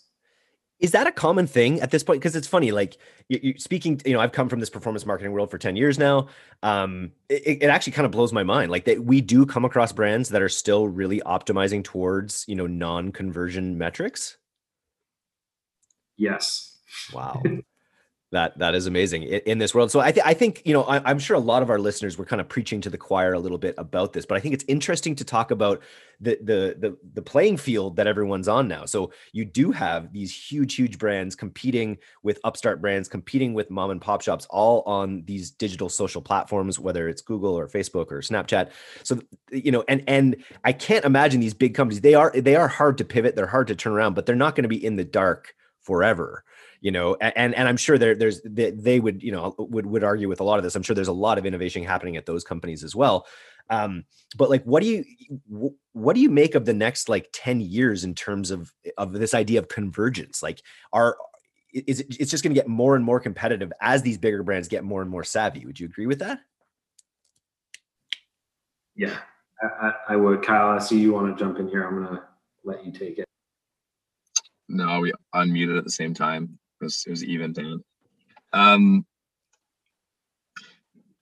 is 0.85 0.91
that 0.91 1.07
a 1.07 1.13
common 1.13 1.47
thing 1.47 1.81
at 1.81 1.91
this 1.91 2.03
point? 2.03 2.20
Because 2.20 2.37
it's 2.37 2.47
funny 2.47 2.70
like 2.70 2.99
you, 3.31 3.41
you, 3.43 3.55
speaking 3.58 3.99
you 4.05 4.13
know 4.13 4.20
i've 4.20 4.32
come 4.32 4.51
from 4.51 4.61
this 4.61 4.69
performance 4.69 5.06
marketing 5.06 5.32
world 5.32 5.51
for 5.51 5.56
10 5.56 5.77
years 5.77 5.99
now. 5.99 6.29
Um, 6.63 7.13
it, 7.31 7.63
it, 7.63 7.69
actually 7.69 7.94
kind 7.94 8.05
of 8.05 8.13
blows 8.13 8.35
my 8.35 8.43
mind 8.43 8.70
like 8.70 8.85
that 8.85 9.03
we 9.03 9.23
do 9.23 9.47
come 9.47 9.65
across 9.65 9.93
brands 9.93 10.29
that 10.29 10.43
are 10.43 10.49
still 10.51 10.87
really 10.87 11.23
optimizing 11.23 11.82
towards 11.82 12.44
you 12.47 12.55
know 12.55 12.67
non-conversion 12.67 13.79
metrics? 13.79 14.37
Yes. 16.19 16.77
Wow 17.15 17.43
that 18.34 18.58
that 18.58 18.74
is 18.74 18.86
amazing 18.86 19.22
in, 19.22 19.58
this 19.58 19.74
world. 19.74 19.91
So 19.91 20.00
I, 20.00 20.12
th- 20.12 20.26
I 20.26 20.34
think 20.34 20.62
you 20.64 20.72
know 20.72 20.82
I, 20.82 21.10
am 21.10 21.19
sure 21.19 21.36
a 21.36 21.41
lot 21.41 21.62
of 21.62 21.70
our 21.70 21.79
listeners 21.79 22.19
were 22.19 22.24
kind 22.24 22.41
of 22.41 22.48
preaching 22.48 22.81
to 22.82 22.91
the 22.91 22.98
choir 22.98 23.32
a 23.32 23.38
little 23.38 23.58
bit 23.58 23.74
about 23.79 24.12
this, 24.12 24.26
but 24.26 24.36
I 24.36 24.41
think 24.41 24.55
it's 24.55 24.64
interesting 24.69 25.14
to 25.17 25.24
talk 25.24 25.50
about 25.50 25.82
the 26.20 26.38
the 26.43 26.76
the, 26.79 26.98
the 27.14 27.22
playing 27.22 27.56
field 27.56 27.96
that 27.96 28.06
everyone's 28.06 28.48
on 28.48 28.69
now. 28.69 28.84
So 28.84 29.12
you 29.32 29.44
do 29.44 29.70
have 29.70 30.12
these 30.12 30.34
huge 30.34 30.74
huge 30.74 30.98
brands 30.98 31.34
competing 31.34 31.98
with 32.22 32.38
upstart 32.44 32.81
brands, 32.81 33.08
competing 33.08 33.55
with 33.55 33.70
mom 33.70 33.91
and 33.91 34.00
pop 34.00 34.20
shops, 34.20 34.46
all 34.50 34.82
on 34.82 35.24
these 35.24 35.50
digital 35.50 35.88
social 35.88 36.20
platforms, 36.20 36.79
whether 36.79 37.08
it's 37.08 37.22
Google 37.22 37.56
or 37.56 37.69
Facebook 37.69 38.10
or 38.10 38.20
Snapchat. 38.20 38.70
So 39.05 39.20
you 39.50 39.70
know, 39.70 39.84
and 39.88 40.03
and 40.08 40.36
I 40.64 40.72
can't 40.72 41.05
imagine 41.05 41.41
these 41.41 41.55
big 41.55 41.74
companies. 41.74 42.00
They 42.00 42.14
are 42.14 42.32
they 42.34 42.56
are 42.56 42.69
hard 42.69 42.98
to 42.98 43.05
pivot. 43.05 43.36
They're 43.36 43.46
hard 43.46 43.69
to 43.69 43.76
turn 43.76 43.93
around, 43.93 44.14
but 44.14 44.26
they're 44.26 44.34
not 44.34 44.56
going 44.56 44.64
to 44.64 44.69
be 44.69 44.84
in 44.84 44.96
the 44.96 45.05
dark 45.05 45.55
forever 45.82 46.44
you 46.84 46.93
know 46.93 47.17
and 47.22 47.55
and 47.55 47.67
i'm 47.67 47.79
sure 47.79 47.96
there 47.96 48.14
there's 48.14 48.43
they, 48.43 48.70
they 48.70 49.00
would 49.00 49.22
you 49.22 49.32
know 49.32 49.55
would 49.58 49.86
would 49.86 50.05
argue 50.05 50.29
with 50.29 50.41
a 50.41 50.44
lot 50.44 50.58
of 50.58 50.62
this. 50.62 50.76
I'm 50.76 50.82
sure 50.82 50.94
there's 50.94 51.08
a 51.08 51.12
lot 51.12 51.38
of 51.38 51.46
innovation 51.46 51.82
happening 51.82 52.19
at 52.19 52.26
those 52.26 52.44
companies 52.44 52.84
as 52.84 52.94
well. 52.94 53.26
Um 53.70 54.05
but 54.36 54.50
like 54.50 54.62
what 54.64 54.82
do 54.82 54.88
you 54.91 55.74
what 55.93 56.14
do 56.14 56.20
you 56.20 56.29
make 56.29 56.55
of 56.55 56.67
the 56.67 56.74
next 56.74 57.08
like 57.08 57.31
10 57.32 57.62
years 57.62 58.05
in 58.05 58.14
terms 58.14 58.50
of 58.50 58.70
of 58.98 59.14
this 59.14 59.32
idea 59.32 59.60
of 59.60 59.69
convergence? 59.69 60.43
Like 60.43 60.60
are 60.93 61.17
is 61.72 62.00
it, 62.00 62.17
it's 62.20 62.31
just 62.31 62.44
going 62.44 62.55
to 62.55 62.60
get 62.60 62.69
more 62.69 62.94
and 62.96 63.05
more 63.05 63.19
competitive 63.19 63.72
as 63.81 64.03
these 64.03 64.19
bigger 64.19 64.43
brands 64.43 64.69
get 64.69 64.84
more 64.84 65.00
and 65.00 65.10
more 65.10 65.24
savvy. 65.24 65.64
Would 65.64 65.81
you 65.81 65.86
agree 65.86 66.06
with 66.06 66.19
that? 66.19 66.38
Yeah. 68.94 69.17
I, 69.60 69.93
I 70.10 70.17
would. 70.17 70.43
Kyle 70.43 70.69
i 70.69 70.79
see 70.79 71.00
you 71.00 71.14
want 71.14 71.36
to 71.36 71.43
jump 71.43 71.58
in 71.58 71.67
here. 71.67 71.82
I'm 71.82 71.96
going 71.96 72.14
to 72.14 72.22
let 72.62 72.84
you 72.84 72.93
take 72.93 73.19
it. 73.19 73.24
No 74.69 75.00
we 75.00 75.12
unmuted 75.34 75.79
at 75.79 75.84
the 75.84 75.91
same 75.91 76.12
time 76.12 76.58
was 76.84 77.05
it 77.06 77.10
was 77.10 77.24
even 77.24 77.53
down. 77.53 77.82
Um, 78.53 79.05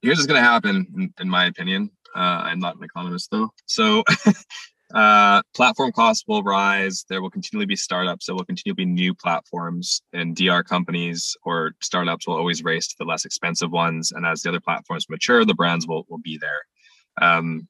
here's 0.02 0.19
what's 0.19 0.26
going 0.26 0.42
to 0.42 0.49
happen, 0.49 0.87
in, 0.95 1.14
in, 1.21 1.28
my 1.28 1.47
opinion. 1.47 1.90
Uh, 2.14 2.42
I'm 2.45 2.59
not 2.59 2.76
an 2.76 2.85
economist 2.85 3.31
though. 3.31 3.50
So 3.66 4.04
uh, 4.95 5.42
platform 5.54 5.92
costs 5.92 6.25
will 6.26 6.42
rise. 6.42 7.07
There 7.09 7.23
will 7.23 7.31
continually 7.31 7.66
be 7.66 7.76
startups. 7.76 8.26
There 8.26 8.35
will 8.35 8.45
continue 8.45 8.73
to 8.73 8.76
be 8.76 8.85
new 8.85 9.14
platforms, 9.14 10.02
and 10.12 10.37
DR 10.37 10.62
companies 10.62 11.35
or 11.45 11.73
startups 11.81 12.26
will 12.26 12.37
always 12.37 12.62
race 12.62 12.88
to 12.88 12.97
the 12.99 13.04
less 13.04 13.25
expensive 13.25 13.71
ones. 13.71 14.12
And 14.12 14.26
as 14.26 14.42
the 14.42 14.50
other 14.50 14.61
platforms 14.61 15.09
mature, 15.09 15.45
the 15.45 15.54
brands 15.54 15.87
will 15.87 16.04
will 16.09 16.19
be 16.19 16.38
there. 16.38 16.66
Um, 17.21 17.69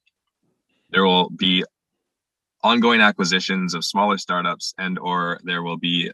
there 0.90 1.04
will 1.04 1.30
be 1.30 1.64
ongoing 2.64 3.00
acquisitions 3.00 3.74
of 3.74 3.84
smaller 3.84 4.18
startups, 4.18 4.74
and 4.78 4.98
or 4.98 5.40
there 5.44 5.62
will 5.62 5.78
be 5.78 6.10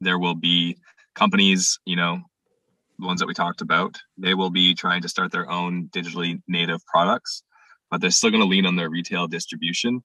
there 0.00 0.18
will 0.18 0.34
be 0.34 0.76
companies, 1.14 1.78
you 1.84 1.96
know, 1.96 2.20
the 2.98 3.06
ones 3.06 3.20
that 3.20 3.26
we 3.26 3.34
talked 3.34 3.60
about. 3.60 3.96
They 4.18 4.34
will 4.34 4.50
be 4.50 4.74
trying 4.74 5.02
to 5.02 5.08
start 5.08 5.32
their 5.32 5.50
own 5.50 5.88
digitally 5.88 6.42
native 6.48 6.84
products, 6.86 7.42
but 7.90 8.00
they're 8.00 8.10
still 8.10 8.30
going 8.30 8.42
to 8.42 8.48
lean 8.48 8.66
on 8.66 8.76
their 8.76 8.90
retail 8.90 9.26
distribution 9.26 10.02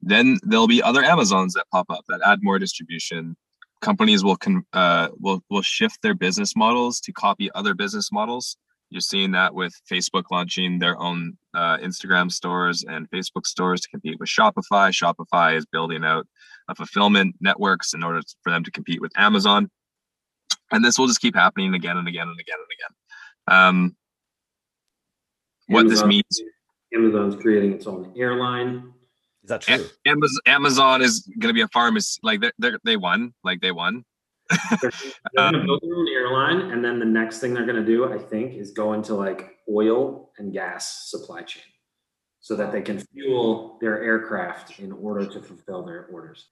then 0.00 0.38
there'll 0.42 0.68
be 0.68 0.82
other 0.82 1.02
Amazons 1.02 1.54
that 1.54 1.66
pop 1.72 1.86
up 1.90 2.04
that 2.08 2.20
add 2.24 2.40
more 2.42 2.58
distribution. 2.58 3.36
Companies 3.80 4.24
will 4.24 4.36
con- 4.36 4.64
uh, 4.72 5.08
will 5.18 5.42
will 5.50 5.62
shift 5.62 6.02
their 6.02 6.14
business 6.14 6.54
models 6.56 7.00
to 7.00 7.12
copy 7.12 7.50
other 7.54 7.74
business 7.74 8.10
models. 8.12 8.56
You're 8.90 9.00
seeing 9.00 9.32
that 9.32 9.54
with 9.54 9.74
Facebook 9.90 10.24
launching 10.30 10.78
their 10.78 10.98
own 10.98 11.36
uh, 11.52 11.76
Instagram 11.78 12.32
stores 12.32 12.84
and 12.88 13.08
Facebook 13.10 13.44
stores 13.44 13.82
to 13.82 13.88
compete 13.90 14.18
with 14.18 14.28
Shopify. 14.28 14.90
Shopify 14.90 15.56
is 15.56 15.66
building 15.66 16.04
out 16.04 16.26
fulfillment 16.74 17.36
networks 17.40 17.94
in 17.94 18.02
order 18.02 18.20
for 18.42 18.50
them 18.50 18.64
to 18.64 18.70
compete 18.70 19.00
with 19.00 19.12
Amazon. 19.16 19.70
And 20.70 20.84
this 20.84 20.98
will 20.98 21.06
just 21.06 21.20
keep 21.20 21.34
happening 21.34 21.74
again 21.74 21.96
and 21.96 22.06
again 22.06 22.28
and 22.28 22.38
again 22.38 22.56
and 22.58 22.68
again. 22.78 23.56
Um, 23.56 23.96
what 25.68 25.88
this 25.88 26.04
means. 26.04 26.42
Amazon's 26.94 27.36
creating 27.36 27.74
its 27.74 27.86
own 27.86 28.12
airline. 28.16 28.92
Is 29.44 29.48
that 29.50 29.60
true? 29.62 29.84
Amazon, 30.06 30.40
Amazon 30.46 31.02
is 31.02 31.20
going 31.38 31.48
to 31.48 31.54
be 31.54 31.62
a 31.62 31.68
pharmacy. 31.68 32.18
Like 32.22 32.42
they 32.58 32.72
they 32.84 32.96
won. 32.96 33.34
Like 33.44 33.60
they 33.60 33.72
won. 33.72 34.04
they're 34.82 34.90
going 35.36 35.52
to 35.52 35.64
build 35.64 35.82
their 35.82 35.94
own 35.94 36.08
airline, 36.08 36.72
and 36.72 36.82
then 36.82 36.98
the 36.98 37.04
next 37.04 37.38
thing 37.38 37.52
they're 37.52 37.66
going 37.66 37.76
to 37.76 37.84
do, 37.84 38.10
I 38.10 38.18
think, 38.18 38.54
is 38.54 38.70
go 38.70 38.94
into 38.94 39.14
like 39.14 39.58
oil 39.70 40.32
and 40.38 40.52
gas 40.52 41.10
supply 41.10 41.42
chain, 41.42 41.64
so 42.40 42.56
that 42.56 42.72
they 42.72 42.80
can 42.80 42.98
fuel 42.98 43.78
their 43.80 44.02
aircraft 44.02 44.80
in 44.80 44.90
order 44.90 45.26
to 45.26 45.40
fulfill 45.42 45.84
their 45.84 46.06
orders. 46.06 46.46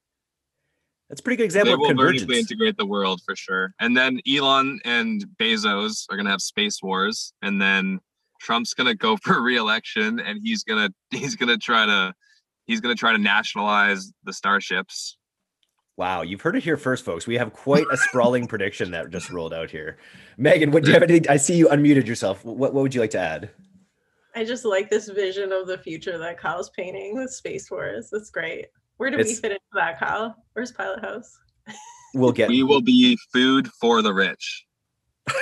That's 1.09 1.21
a 1.21 1.23
pretty 1.23 1.37
good 1.37 1.45
example 1.45 1.73
they 1.73 1.77
will 1.77 1.85
of 1.85 1.91
convergence. 1.91 2.23
vertically 2.23 2.41
integrate 2.41 2.77
the 2.77 2.87
world 2.87 3.21
for 3.25 3.37
sure. 3.37 3.73
And 3.81 3.97
then 3.97 4.21
Elon 4.29 4.81
and 4.85 5.25
Bezos 5.41 6.07
are 6.11 6.17
going 6.17 6.25
to 6.25 6.31
have 6.33 6.41
space 6.41 6.83
wars, 6.83 7.33
and 7.43 7.61
then 7.61 8.01
Trump's 8.41 8.75
going 8.75 8.89
to 8.89 8.95
go 8.95 9.17
for 9.23 9.41
re-election, 9.41 10.21
and 10.21 10.41
he's 10.43 10.65
going 10.65 10.89
to 10.89 11.17
he's 11.17 11.37
going 11.37 11.49
to 11.49 11.59
try 11.59 11.87
to 11.87 12.13
he's 12.67 12.81
going 12.81 12.95
to 12.95 12.99
try 12.99 13.13
to 13.13 13.19
nationalize 13.19 14.13
the 14.25 14.33
starships. 14.33 15.17
Wow, 15.97 16.21
you've 16.21 16.43
heard 16.43 16.57
it 16.57 16.63
here 16.63 16.77
first, 16.77 17.05
folks. 17.05 17.27
We 17.27 17.37
have 17.37 17.55
quite 17.55 17.87
a 17.91 17.97
sprawling 18.09 18.47
prediction 18.47 18.91
that 18.91 19.11
just 19.11 19.31
rolled 19.31 19.55
out 19.55 19.71
here. 19.71 19.97
Megan, 20.37 20.71
what 20.71 20.83
do 20.83 20.91
you 20.91 20.95
have 20.95 21.03
anything? 21.03 21.31
I 21.31 21.39
see 21.39 21.57
you 21.57 21.69
unmuted 21.69 22.07
yourself. 22.07 22.45
What, 22.45 22.75
what 22.75 22.83
would 22.83 22.95
you 22.95 23.01
like 23.01 23.13
to 23.13 23.19
add? 23.19 23.51
I 24.35 24.45
just 24.45 24.67
like 24.67 24.91
this 24.91 25.09
vision 25.09 25.53
of 25.53 25.67
the 25.67 25.79
future 25.79 26.19
that 26.19 26.39
Kyle's 26.39 26.69
painting 26.69 27.15
with 27.15 27.31
Space 27.31 27.71
Wars. 27.71 28.11
That's 28.13 28.29
great. 28.29 28.67
Where 28.97 29.11
do 29.11 29.19
it's, 29.19 29.29
we 29.29 29.35
fit 29.37 29.53
into 29.53 29.63
that, 29.75 29.99
Kyle? 29.99 30.37
Where's 30.55 30.73
Pilot 30.73 31.01
House? 31.01 31.39
We'll 32.15 32.33
get. 32.33 32.49
We 32.49 32.63
will 32.63 32.81
be 32.81 33.19
food 33.33 33.69
for 33.81 34.01
the 34.01 34.15
rich. 34.15 34.65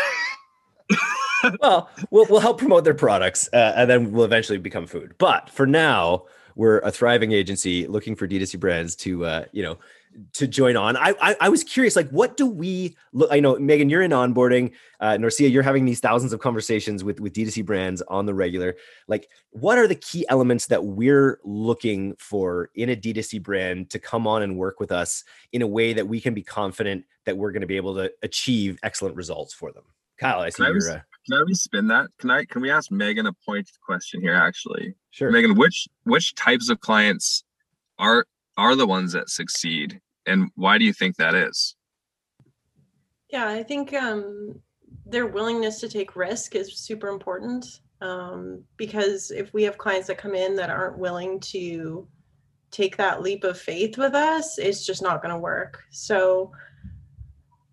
well, 1.61 1.89
we'll 2.11 2.27
we'll 2.29 2.41
help 2.41 2.59
promote 2.59 2.85
their 2.85 2.95
products, 2.95 3.49
uh, 3.53 3.75
and 3.77 3.89
then 3.89 4.13
we'll 4.13 4.25
eventually 4.25 4.59
become 4.59 4.87
food. 4.87 5.15
But 5.19 5.51
for 5.51 5.67
now, 5.67 6.25
we're 6.57 6.79
a 6.79 6.91
thriving 6.91 7.33
agency 7.33 7.87
looking 7.87 8.17
for 8.17 8.27
D2C 8.27 8.59
brands 8.59 8.97
to, 8.97 9.25
uh, 9.25 9.45
you 9.53 9.63
know, 9.63 9.79
to 10.35 10.47
join 10.47 10.76
on. 10.76 10.97
I, 10.97 11.14
I, 11.21 11.37
I 11.42 11.49
was 11.49 11.64
curious, 11.64 11.97
like, 11.97 12.09
what 12.11 12.37
do 12.37 12.47
we 12.47 12.97
look? 13.12 13.30
I 13.33 13.40
know 13.40 13.59
Megan, 13.59 13.88
you're 13.88 14.02
in 14.02 14.11
onboarding. 14.11 14.73
Uh, 15.00 15.16
Norcia, 15.18 15.50
you're 15.50 15.62
having 15.62 15.85
these 15.85 16.00
thousands 16.00 16.33
of 16.33 16.40
conversations 16.40 17.04
with 17.04 17.21
with 17.21 17.33
D2C 17.33 17.64
brands 17.64 18.02
on 18.02 18.26
the 18.26 18.35
regular. 18.35 18.76
Like, 19.09 19.28
what 19.50 19.78
are 19.78 19.87
the 19.87 19.94
key 19.94 20.25
elements 20.28 20.66
that 20.66 20.85
we're 20.85 21.40
looking 21.44 22.14
for 22.18 22.71
in 22.75 22.90
a 22.90 22.97
D2C 22.97 23.42
brand 23.42 23.90
to 23.90 23.99
come 23.99 24.26
on 24.26 24.42
and 24.42 24.56
work 24.56 24.80
with 24.80 24.92
us 24.92 25.25
in 25.52 25.62
a 25.62 25.66
way 25.66 25.92
that 25.92 26.06
we 26.06 26.21
can 26.21 26.35
be 26.35 26.42
confident 26.42 27.04
that 27.25 27.37
we're 27.37 27.52
going 27.52 27.62
to 27.62 27.66
be 27.66 27.76
able 27.76 27.94
to 27.97 28.12
achieve 28.23 28.78
excellent 28.83 29.16
results 29.16 29.52
for 29.52 29.73
them? 29.73 29.85
Kyle, 30.18 30.40
I 30.40 30.50
see 30.50 30.62
you're. 30.62 30.90
Uh, 30.90 31.00
can 31.26 31.38
I 31.38 31.42
respin 31.50 31.88
that? 31.88 32.09
Can 32.18 32.30
I 32.30 32.44
can 32.44 32.62
we 32.62 32.71
ask 32.71 32.90
Megan 32.90 33.26
a 33.26 33.33
pointed 33.33 33.80
question 33.85 34.21
here 34.21 34.35
actually? 34.35 34.94
Sure. 35.11 35.30
Megan, 35.30 35.54
which 35.54 35.88
which 36.04 36.35
types 36.35 36.68
of 36.68 36.80
clients 36.80 37.44
are 37.99 38.26
are 38.56 38.76
the 38.76 38.87
ones 38.87 39.12
that 39.12 39.30
succeed 39.30 40.00
and 40.26 40.50
why 40.54 40.78
do 40.78 40.85
you 40.85 40.93
think 40.93 41.16
that 41.16 41.35
is? 41.35 41.76
Yeah, 43.31 43.49
I 43.49 43.62
think 43.62 43.93
um 43.93 44.61
their 45.07 45.26
willingness 45.26 45.81
to 45.81 45.88
take 45.88 46.16
risk 46.16 46.54
is 46.54 46.78
super 46.78 47.09
important. 47.09 47.81
Um, 48.00 48.64
because 48.76 49.31
if 49.31 49.52
we 49.54 49.62
have 49.62 49.78
clients 49.78 50.09
that 50.09 50.19
come 50.19 50.35
in 50.35 50.57
that 50.57 50.71
aren't 50.71 50.99
willing 50.99 51.40
to 51.40 52.07
take 52.71 52.97
that 52.97 53.23
leap 53.23 53.45
of 53.45 53.59
faith 53.59 53.97
with 53.97 54.14
us, 54.14 54.59
it's 54.59 54.85
just 54.85 55.02
not 55.02 55.23
going 55.23 55.33
to 55.33 55.40
work. 55.40 55.85
So 55.90 56.52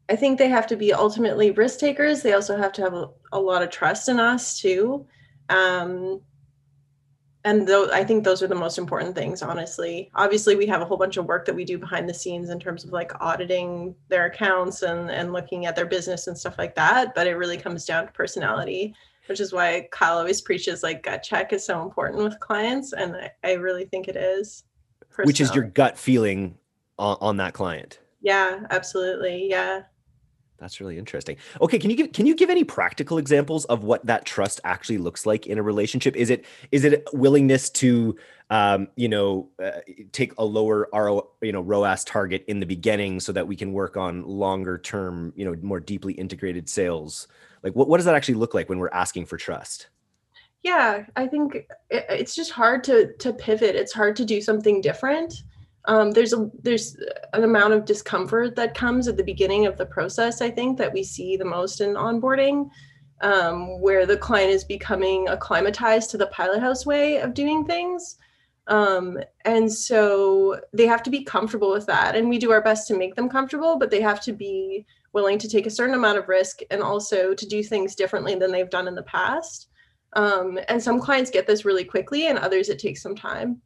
I 0.10 0.16
think 0.16 0.38
they 0.38 0.50
have 0.50 0.68
to 0.68 0.76
be 0.76 0.94
ultimately 0.94 1.52
risk 1.52 1.80
takers. 1.80 2.22
They 2.22 2.34
also 2.34 2.58
have 2.58 2.72
to 2.74 2.82
have 2.82 2.94
a, 2.94 3.10
a 3.32 3.40
lot 3.40 3.64
of 3.64 3.72
trust 3.72 4.10
in 4.10 4.20
us 4.20 4.60
too. 4.60 5.06
Um, 5.50 6.22
and 7.44 7.68
though 7.68 7.90
I 7.92 8.04
think 8.04 8.24
those 8.24 8.44
are 8.44 8.48
the 8.48 8.56
most 8.56 8.78
important 8.78 9.16
things, 9.16 9.42
honestly. 9.42 10.12
Obviously, 10.16 10.56
we 10.56 10.68
have 10.68 10.82
a 10.82 10.86
whole 10.86 10.98
bunch 10.98 11.18
of 11.18 11.26
work 11.26 11.46
that 11.46 11.56
we 11.56 11.66
do 11.66 11.78
behind 11.78 12.08
the 12.08 12.14
scenes 12.14 12.50
in 12.50 12.60
terms 12.60 12.84
of 12.84 12.92
like 12.92 13.12
auditing 13.20 13.96
their 14.10 14.26
accounts 14.26 14.84
and 14.84 15.10
and 15.10 15.34
looking 15.34 15.66
at 15.66 15.76
their 15.76 15.86
business 15.86 16.28
and 16.28 16.38
stuff 16.38 16.56
like 16.58 16.76
that. 16.76 17.16
But 17.16 17.28
it 17.28 17.36
really 17.36 17.58
comes 17.58 17.86
down 17.86 18.06
to 18.06 18.12
personality, 18.12 18.94
which 19.28 19.40
is 19.40 19.54
why 19.54 19.88
Kyle 19.92 20.18
always 20.18 20.42
preaches 20.42 20.84
like 20.84 21.04
gut 21.04 21.24
check 21.24 21.52
is 21.54 21.66
so 21.66 21.82
important 21.82 22.24
with 22.24 22.40
clients, 22.40 22.94
and 22.94 23.16
I, 23.16 23.32
I 23.44 23.54
really 23.54 23.86
think 23.86 24.08
it 24.08 24.16
is. 24.16 24.64
Which 25.24 25.42
is 25.42 25.54
your 25.54 25.66
gut 25.66 25.98
feeling 25.98 26.58
on, 26.98 27.18
on 27.22 27.38
that 27.38 27.54
client? 27.54 28.00
Yeah, 28.22 28.62
absolutely. 28.70 29.50
Yeah. 29.50 29.84
That's 30.62 30.80
really 30.80 31.00
interesting. 31.00 31.38
Okay, 31.60 31.80
can 31.80 31.90
you 31.90 31.98
give 31.98 32.14
can 32.14 32.28
you 32.28 32.36
give 32.36 32.52
any 32.52 32.64
practical 32.64 33.18
examples 33.18 33.66
of 33.66 33.84
what 33.84 34.06
that 34.06 34.26
trust 34.26 34.62
actually 34.64 35.00
looks 35.00 35.26
like 35.26 35.48
in 35.48 35.58
a 35.58 35.64
relationship? 35.64 36.16
Is 36.16 36.30
it 36.30 36.46
is 36.72 36.86
it 36.86 37.04
willingness 37.14 37.72
to 37.72 38.16
um, 38.52 38.88
you 38.96 39.10
know 39.10 39.50
uh, 39.62 39.80
take 40.12 40.34
a 40.38 40.46
lower 40.46 40.88
RO 40.94 41.32
you 41.42 41.52
know 41.52 41.62
ROAS 41.62 42.04
target 42.04 42.46
in 42.48 42.60
the 42.60 42.68
beginning 42.68 43.20
so 43.20 43.32
that 43.32 43.48
we 43.48 43.56
can 43.56 43.74
work 43.74 43.98
on 43.98 44.24
longer 44.24 44.78
term 44.78 45.34
you 45.36 45.46
know 45.46 45.56
more 45.64 45.80
deeply 45.80 46.14
integrated 46.14 46.70
sales? 46.70 47.28
Like 47.64 47.76
what 47.76 47.90
what 47.90 47.98
does 47.98 48.06
that 48.06 48.14
actually 48.14 48.36
look 48.36 48.54
like 48.54 48.70
when 48.70 48.78
we're 48.78 48.90
asking 48.94 49.26
for 49.26 49.38
trust? 49.38 49.88
Yeah, 50.62 51.08
I 51.16 51.26
think 51.26 51.56
it, 51.56 51.68
it's 51.90 52.36
just 52.36 52.52
hard 52.52 52.84
to 52.84 53.14
to 53.18 53.34
pivot. 53.34 53.76
It's 53.76 53.94
hard 53.94 54.16
to 54.18 54.26
do 54.26 54.40
something 54.40 54.80
different 54.80 55.42
um, 55.86 56.12
there's 56.12 56.34
a 56.34 56.50
there's 56.62 56.98
an 57.34 57.44
amount 57.44 57.74
of 57.74 57.86
discomfort 57.86 58.56
that 58.56 58.76
comes 58.76 59.08
at 59.08 59.18
the 59.18 59.24
beginning 59.24 59.66
of 59.66 59.78
the 59.78 59.86
process 59.86 60.42
i 60.42 60.50
think 60.50 60.78
that 60.78 60.94
we 60.94 61.04
see 61.04 61.36
the 61.36 61.46
most 61.46 61.82
in 61.82 61.96
onboarding 61.96 62.70
um, 63.22 63.80
where 63.80 64.06
the 64.06 64.18
client 64.18 64.52
is 64.52 64.64
becoming 64.64 65.28
acclimatized 65.30 66.10
to 66.12 66.18
the 66.18 66.28
pilot 66.28 66.60
house 66.60 66.86
way 66.86 67.18
of 67.18 67.34
doing 67.34 67.66
things. 67.66 68.18
Um, 68.68 69.20
and 69.46 69.72
so 69.72 70.60
they 70.74 70.86
have 70.88 71.04
to 71.04 71.10
be 71.10 71.24
comfortable 71.24 71.72
with 71.72 71.88
that 71.88 72.16
and 72.16 72.30
we 72.30 72.38
do 72.38 72.52
our 72.52 72.62
best 72.62 72.88
to 72.88 72.98
make 72.98 73.16
them 73.16 73.28
comfortable 73.28 73.78
but 73.78 73.90
they 73.90 74.02
have 74.02 74.22
to 74.22 74.34
be 74.34 74.86
willing 75.14 75.40
to 75.40 75.50
take 75.50 75.66
a 75.66 75.72
certain 75.72 75.96
amount 75.96 76.20
of 76.20 76.30
risk 76.30 76.60
and 76.70 76.82
also 76.82 77.34
to 77.34 77.46
do 77.48 77.64
things 77.64 77.96
differently 77.96 78.36
than 78.36 78.52
they've 78.52 78.70
done 78.70 78.88
in 78.88 78.96
the 78.96 79.04
past. 79.04 79.68
Um, 80.14 80.60
and 80.70 80.82
some 80.82 81.00
clients 81.00 81.32
get 81.32 81.48
this 81.48 81.66
really 81.66 81.84
quickly 81.84 82.28
and 82.28 82.38
others 82.38 82.70
it 82.70 82.80
takes 82.80 83.02
some 83.02 83.16
time 83.16 83.62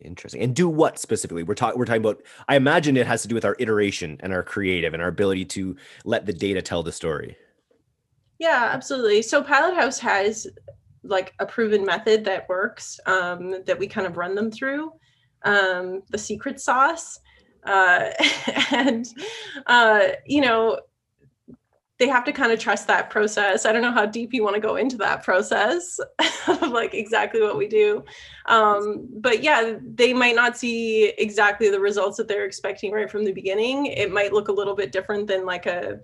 Interesting. 0.00 0.42
And 0.42 0.54
do 0.54 0.68
what 0.68 0.98
specifically? 0.98 1.42
We're 1.42 1.54
talking. 1.54 1.78
We're 1.78 1.86
talking 1.86 2.02
about. 2.02 2.22
I 2.48 2.56
imagine 2.56 2.96
it 2.96 3.06
has 3.06 3.22
to 3.22 3.28
do 3.28 3.34
with 3.34 3.46
our 3.46 3.56
iteration 3.58 4.18
and 4.20 4.32
our 4.32 4.42
creative 4.42 4.92
and 4.92 5.02
our 5.02 5.08
ability 5.08 5.46
to 5.46 5.76
let 6.04 6.26
the 6.26 6.32
data 6.34 6.60
tell 6.60 6.82
the 6.82 6.92
story. 6.92 7.36
Yeah, 8.38 8.70
absolutely. 8.72 9.22
So 9.22 9.42
Pilot 9.42 9.74
House 9.74 9.98
has 10.00 10.46
like 11.02 11.32
a 11.38 11.46
proven 11.46 11.84
method 11.84 12.24
that 12.24 12.48
works 12.48 13.00
um, 13.06 13.62
that 13.64 13.78
we 13.78 13.86
kind 13.86 14.06
of 14.06 14.16
run 14.16 14.34
them 14.34 14.50
through. 14.50 14.92
Um, 15.44 16.02
the 16.10 16.18
secret 16.18 16.60
sauce, 16.60 17.20
uh, 17.64 18.10
and 18.72 19.06
uh, 19.66 20.08
you 20.26 20.42
know 20.42 20.80
they 21.98 22.08
have 22.08 22.24
to 22.24 22.32
kind 22.32 22.52
of 22.52 22.58
trust 22.58 22.86
that 22.88 23.08
process. 23.08 23.64
I 23.64 23.72
don't 23.72 23.82
know 23.82 23.92
how 23.92 24.04
deep 24.04 24.34
you 24.34 24.42
want 24.42 24.54
to 24.54 24.60
go 24.60 24.76
into 24.76 24.96
that 24.98 25.22
process 25.22 25.98
of 26.48 26.70
like 26.70 26.94
exactly 26.94 27.40
what 27.40 27.56
we 27.56 27.66
do. 27.66 28.04
Um, 28.46 29.08
but 29.12 29.42
yeah, 29.42 29.74
they 29.94 30.12
might 30.12 30.36
not 30.36 30.58
see 30.58 31.08
exactly 31.18 31.70
the 31.70 31.80
results 31.80 32.18
that 32.18 32.28
they're 32.28 32.44
expecting 32.44 32.92
right 32.92 33.10
from 33.10 33.24
the 33.24 33.32
beginning. 33.32 33.86
It 33.86 34.12
might 34.12 34.32
look 34.32 34.48
a 34.48 34.52
little 34.52 34.74
bit 34.74 34.92
different 34.92 35.26
than 35.26 35.46
like 35.46 35.66
a 35.66 36.00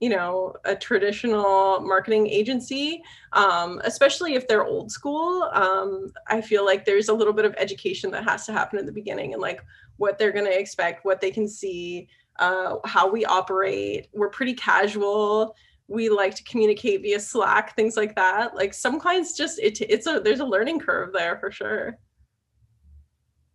you 0.00 0.08
know 0.08 0.52
a 0.64 0.74
traditional 0.74 1.80
marketing 1.80 2.26
agency 2.26 3.00
um, 3.32 3.80
especially 3.84 4.34
if 4.34 4.46
they're 4.48 4.64
old 4.64 4.90
school 4.90 5.48
um, 5.52 6.12
i 6.26 6.40
feel 6.40 6.64
like 6.64 6.84
there's 6.84 7.08
a 7.08 7.14
little 7.14 7.32
bit 7.32 7.44
of 7.44 7.54
education 7.58 8.10
that 8.10 8.24
has 8.24 8.44
to 8.44 8.52
happen 8.52 8.78
in 8.78 8.86
the 8.86 8.92
beginning 8.92 9.32
and 9.32 9.40
like 9.40 9.64
what 9.96 10.18
they're 10.18 10.32
going 10.32 10.44
to 10.44 10.58
expect 10.58 11.04
what 11.04 11.20
they 11.20 11.30
can 11.30 11.46
see 11.46 12.08
uh, 12.38 12.76
how 12.84 13.10
we 13.10 13.24
operate. 13.24 14.08
We're 14.12 14.30
pretty 14.30 14.54
casual. 14.54 15.54
We 15.88 16.08
like 16.08 16.34
to 16.36 16.44
communicate 16.44 17.02
via 17.02 17.20
slack 17.20 17.76
things 17.76 17.96
like 17.96 18.14
that. 18.16 18.54
Like 18.54 18.74
some 18.74 18.98
clients 18.98 19.36
just 19.36 19.58
it, 19.58 19.80
it's 19.80 20.06
a 20.06 20.20
there's 20.20 20.40
a 20.40 20.44
learning 20.44 20.80
curve 20.80 21.12
there 21.12 21.36
for 21.38 21.50
sure. 21.50 21.98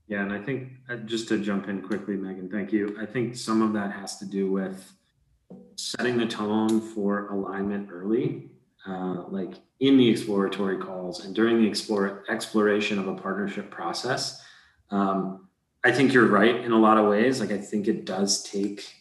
Yeah 0.08 0.24
and 0.24 0.34
i 0.34 0.40
think 0.40 0.70
uh, 0.90 0.96
just 0.96 1.28
to 1.28 1.38
jump 1.38 1.70
in 1.70 1.84
quickly 1.84 2.16
megan 2.16 2.50
thank 2.50 2.72
you. 2.74 2.98
I 3.00 3.06
think 3.06 3.36
some 3.36 3.62
of 3.62 3.74
that 3.74 3.92
has 3.92 4.18
to 4.18 4.26
do 4.26 4.52
with 4.52 4.92
setting 5.76 6.18
the 6.18 6.26
tone 6.26 6.82
for 6.82 7.28
alignment 7.30 7.90
early, 7.92 8.50
uh, 8.88 9.24
like 9.30 9.54
in 9.80 9.98
the 9.98 10.10
exploratory 10.10 10.78
calls 10.78 11.26
and 11.26 11.34
during 11.36 11.62
the 11.62 11.68
explore, 11.68 12.24
exploration 12.30 13.00
of 13.00 13.08
a 13.08 13.16
partnership 13.16 13.72
process. 13.72 14.44
Um, 14.92 15.49
I 15.84 15.92
think 15.92 16.14
you're 16.14 16.28
right 16.28 16.56
in 16.56 16.72
a 16.72 16.78
lot 16.80 16.98
of 16.98 17.10
ways. 17.10 17.40
Like 17.40 17.52
I 17.52 17.58
think 17.58 17.88
it 17.88 18.06
does 18.06 18.44
take 18.44 18.94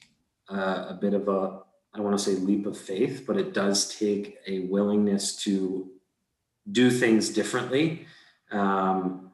uh, 0.49 0.87
a 0.90 0.99
bit 1.00 1.14
of 1.14 1.28
a, 1.28 1.61
I 1.92 1.97
don't 1.97 2.04
want 2.04 2.18
to 2.18 2.25
say 2.25 2.32
leap 2.32 2.66
of 2.66 2.78
faith, 2.78 3.25
but 3.26 3.37
it 3.37 3.52
does 3.52 3.97
take 3.97 4.38
a 4.47 4.61
willingness 4.61 5.37
to 5.44 5.90
do 6.70 6.90
things 6.90 7.30
differently. 7.30 8.06
Um, 8.50 9.30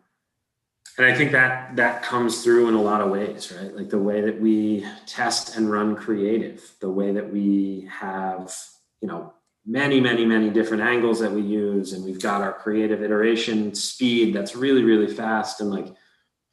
and 0.96 1.06
I 1.06 1.14
think 1.14 1.32
that 1.32 1.74
that 1.76 2.02
comes 2.02 2.44
through 2.44 2.68
in 2.68 2.74
a 2.74 2.82
lot 2.82 3.00
of 3.00 3.10
ways, 3.10 3.52
right? 3.52 3.74
Like 3.74 3.90
the 3.90 3.98
way 3.98 4.20
that 4.20 4.40
we 4.40 4.86
test 5.06 5.56
and 5.56 5.70
run 5.70 5.96
creative, 5.96 6.62
the 6.80 6.90
way 6.90 7.12
that 7.12 7.32
we 7.32 7.88
have, 7.90 8.54
you 9.00 9.08
know, 9.08 9.34
many, 9.66 10.00
many, 10.00 10.24
many 10.24 10.50
different 10.50 10.82
angles 10.82 11.18
that 11.20 11.32
we 11.32 11.40
use, 11.40 11.92
and 11.92 12.04
we've 12.04 12.22
got 12.22 12.42
our 12.42 12.52
creative 12.52 13.02
iteration 13.02 13.74
speed 13.74 14.34
that's 14.34 14.54
really, 14.54 14.84
really 14.84 15.12
fast. 15.12 15.60
And 15.60 15.70
like, 15.70 15.88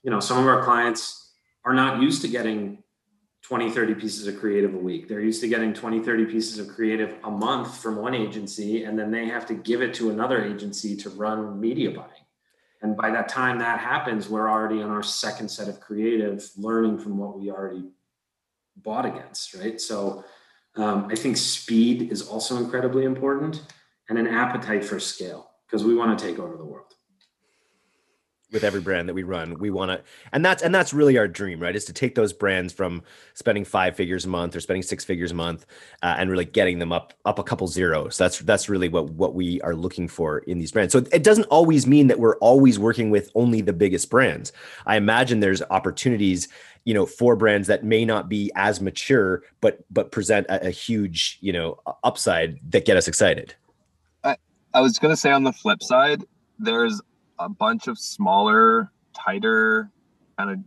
you 0.04 0.12
know, 0.12 0.20
some 0.20 0.38
of 0.38 0.48
our 0.48 0.64
clients 0.64 1.32
are 1.66 1.74
not 1.74 2.02
used 2.02 2.22
to 2.24 2.28
getting 2.28 2.84
20, 3.44 3.72
30 3.72 3.96
pieces 3.96 4.28
of 4.28 4.40
creative 4.40 4.74
a 4.74 4.78
week. 4.78 5.08
They're 5.08 5.20
used 5.20 5.42
to 5.42 5.48
getting 5.48 5.74
20, 5.74 6.00
30 6.00 6.26
pieces 6.26 6.60
of 6.60 6.68
creative 6.68 7.16
a 7.24 7.32
month 7.32 7.78
from 7.78 7.98
one 7.98 8.14
agency, 8.14 8.84
and 8.84 8.98
then 8.98 9.12
they 9.12 9.26
have 9.26 9.46
to 9.48 9.54
give 9.54 9.82
it 9.82 9.94
to 9.96 10.10
another 10.10 10.44
agency 10.44 10.96
to 10.98 11.10
run 11.10 11.60
media 11.60 11.92
buying 11.92 12.22
and 12.82 12.98
by 12.98 13.12
that 13.12 13.30
time 13.30 13.60
that 13.60 13.80
happens, 13.80 14.28
we're 14.28 14.50
already 14.50 14.82
on 14.82 14.90
our 14.90 15.04
second 15.04 15.50
set 15.50 15.68
of 15.68 15.80
creative, 15.80 16.50
learning 16.58 16.98
from 16.98 17.18
what 17.18 17.40
we 17.40 17.52
already 17.52 17.90
bought 18.76 19.06
against, 19.06 19.54
right? 19.54 19.80
So 19.80 20.26
um, 20.76 21.08
I 21.12 21.16
think 21.16 21.38
speed 21.38 22.12
is 22.12 22.28
also 22.28 22.58
incredibly 22.58 23.06
important 23.06 23.62
and 24.10 24.18
an 24.18 24.28
appetite 24.28 24.84
for 24.84 25.00
scale 25.00 25.52
because 25.68 25.84
we 25.84 25.94
want 25.94 26.18
to 26.18 26.26
take 26.26 26.40
over 26.40 26.58
the 26.58 26.66
world 26.66 26.94
with 28.52 28.64
every 28.64 28.82
brand 28.82 29.08
that 29.08 29.14
we 29.14 29.24
run 29.24 29.58
we 29.60 29.70
want 29.70 29.90
to 29.90 30.02
and 30.34 30.44
that's 30.44 30.62
and 30.62 30.76
that's 30.76 30.94
really 30.94 31.18
our 31.18 31.28
dream 31.28 31.60
right 31.60 31.76
is 31.76 31.86
to 31.86 31.94
take 31.94 32.16
those 32.16 32.34
brands 32.34 32.74
from 32.74 33.02
spending 33.34 33.64
five 33.64 33.96
figures 33.96 34.26
a 34.26 34.28
month 34.28 34.56
or 34.56 34.60
spending 34.60 34.84
six 34.84 35.04
figures 35.04 35.32
a 35.32 35.36
month 35.36 35.66
uh, 36.04 36.16
and 36.18 36.30
really 36.30 36.46
getting 36.46 36.80
them 36.80 36.92
up 36.92 37.14
up 37.26 37.40
a 37.40 37.44
couple 37.44 37.68
zeros. 37.68 38.18
That's 38.18 38.40
that's 38.40 38.70
really 38.70 38.90
what 38.90 39.10
what 39.12 39.34
we 39.34 39.62
are 39.62 39.76
looking 39.76 40.08
for 40.08 40.40
in 40.40 40.60
these 40.60 40.72
brands. 40.72 40.94
So 40.94 41.00
it 41.12 41.24
doesn't 41.24 41.46
always 41.46 41.88
mean 41.88 42.08
that 42.08 42.20
we're 42.20 42.38
always 42.38 42.80
working 42.80 43.10
with 43.10 43.32
only 43.36 43.62
the 43.62 43.74
biggest 43.74 44.10
brands. 44.10 44.52
I 44.86 44.98
imagine 44.98 45.40
there's 45.40 45.62
opportunities 45.70 46.48
you 46.86 46.94
know 46.94 47.06
for 47.06 47.36
brands 47.36 47.68
that 47.68 47.84
may 47.84 48.06
not 48.06 48.28
be 48.28 48.52
as 48.56 48.82
mature 48.82 49.44
but 49.62 49.84
but 49.92 50.12
present 50.12 50.48
a, 50.50 50.68
a 50.68 50.72
huge 50.72 51.38
you 51.42 51.54
know 51.54 51.80
upside 52.04 52.60
that 52.72 52.86
get 52.86 52.98
us 52.98 53.08
excited. 53.08 53.56
I, 54.24 54.36
I 54.74 54.82
was 54.82 55.00
going 55.00 55.14
to 55.14 55.18
say 55.18 55.32
on 55.32 55.44
the 55.44 55.54
flip 55.54 55.84
side 55.84 56.24
there's 56.60 57.02
a 57.42 57.50
bunch 57.50 57.88
of 57.88 57.98
smaller, 57.98 58.92
tighter, 59.14 59.92
kind 60.38 60.52
of 60.52 60.60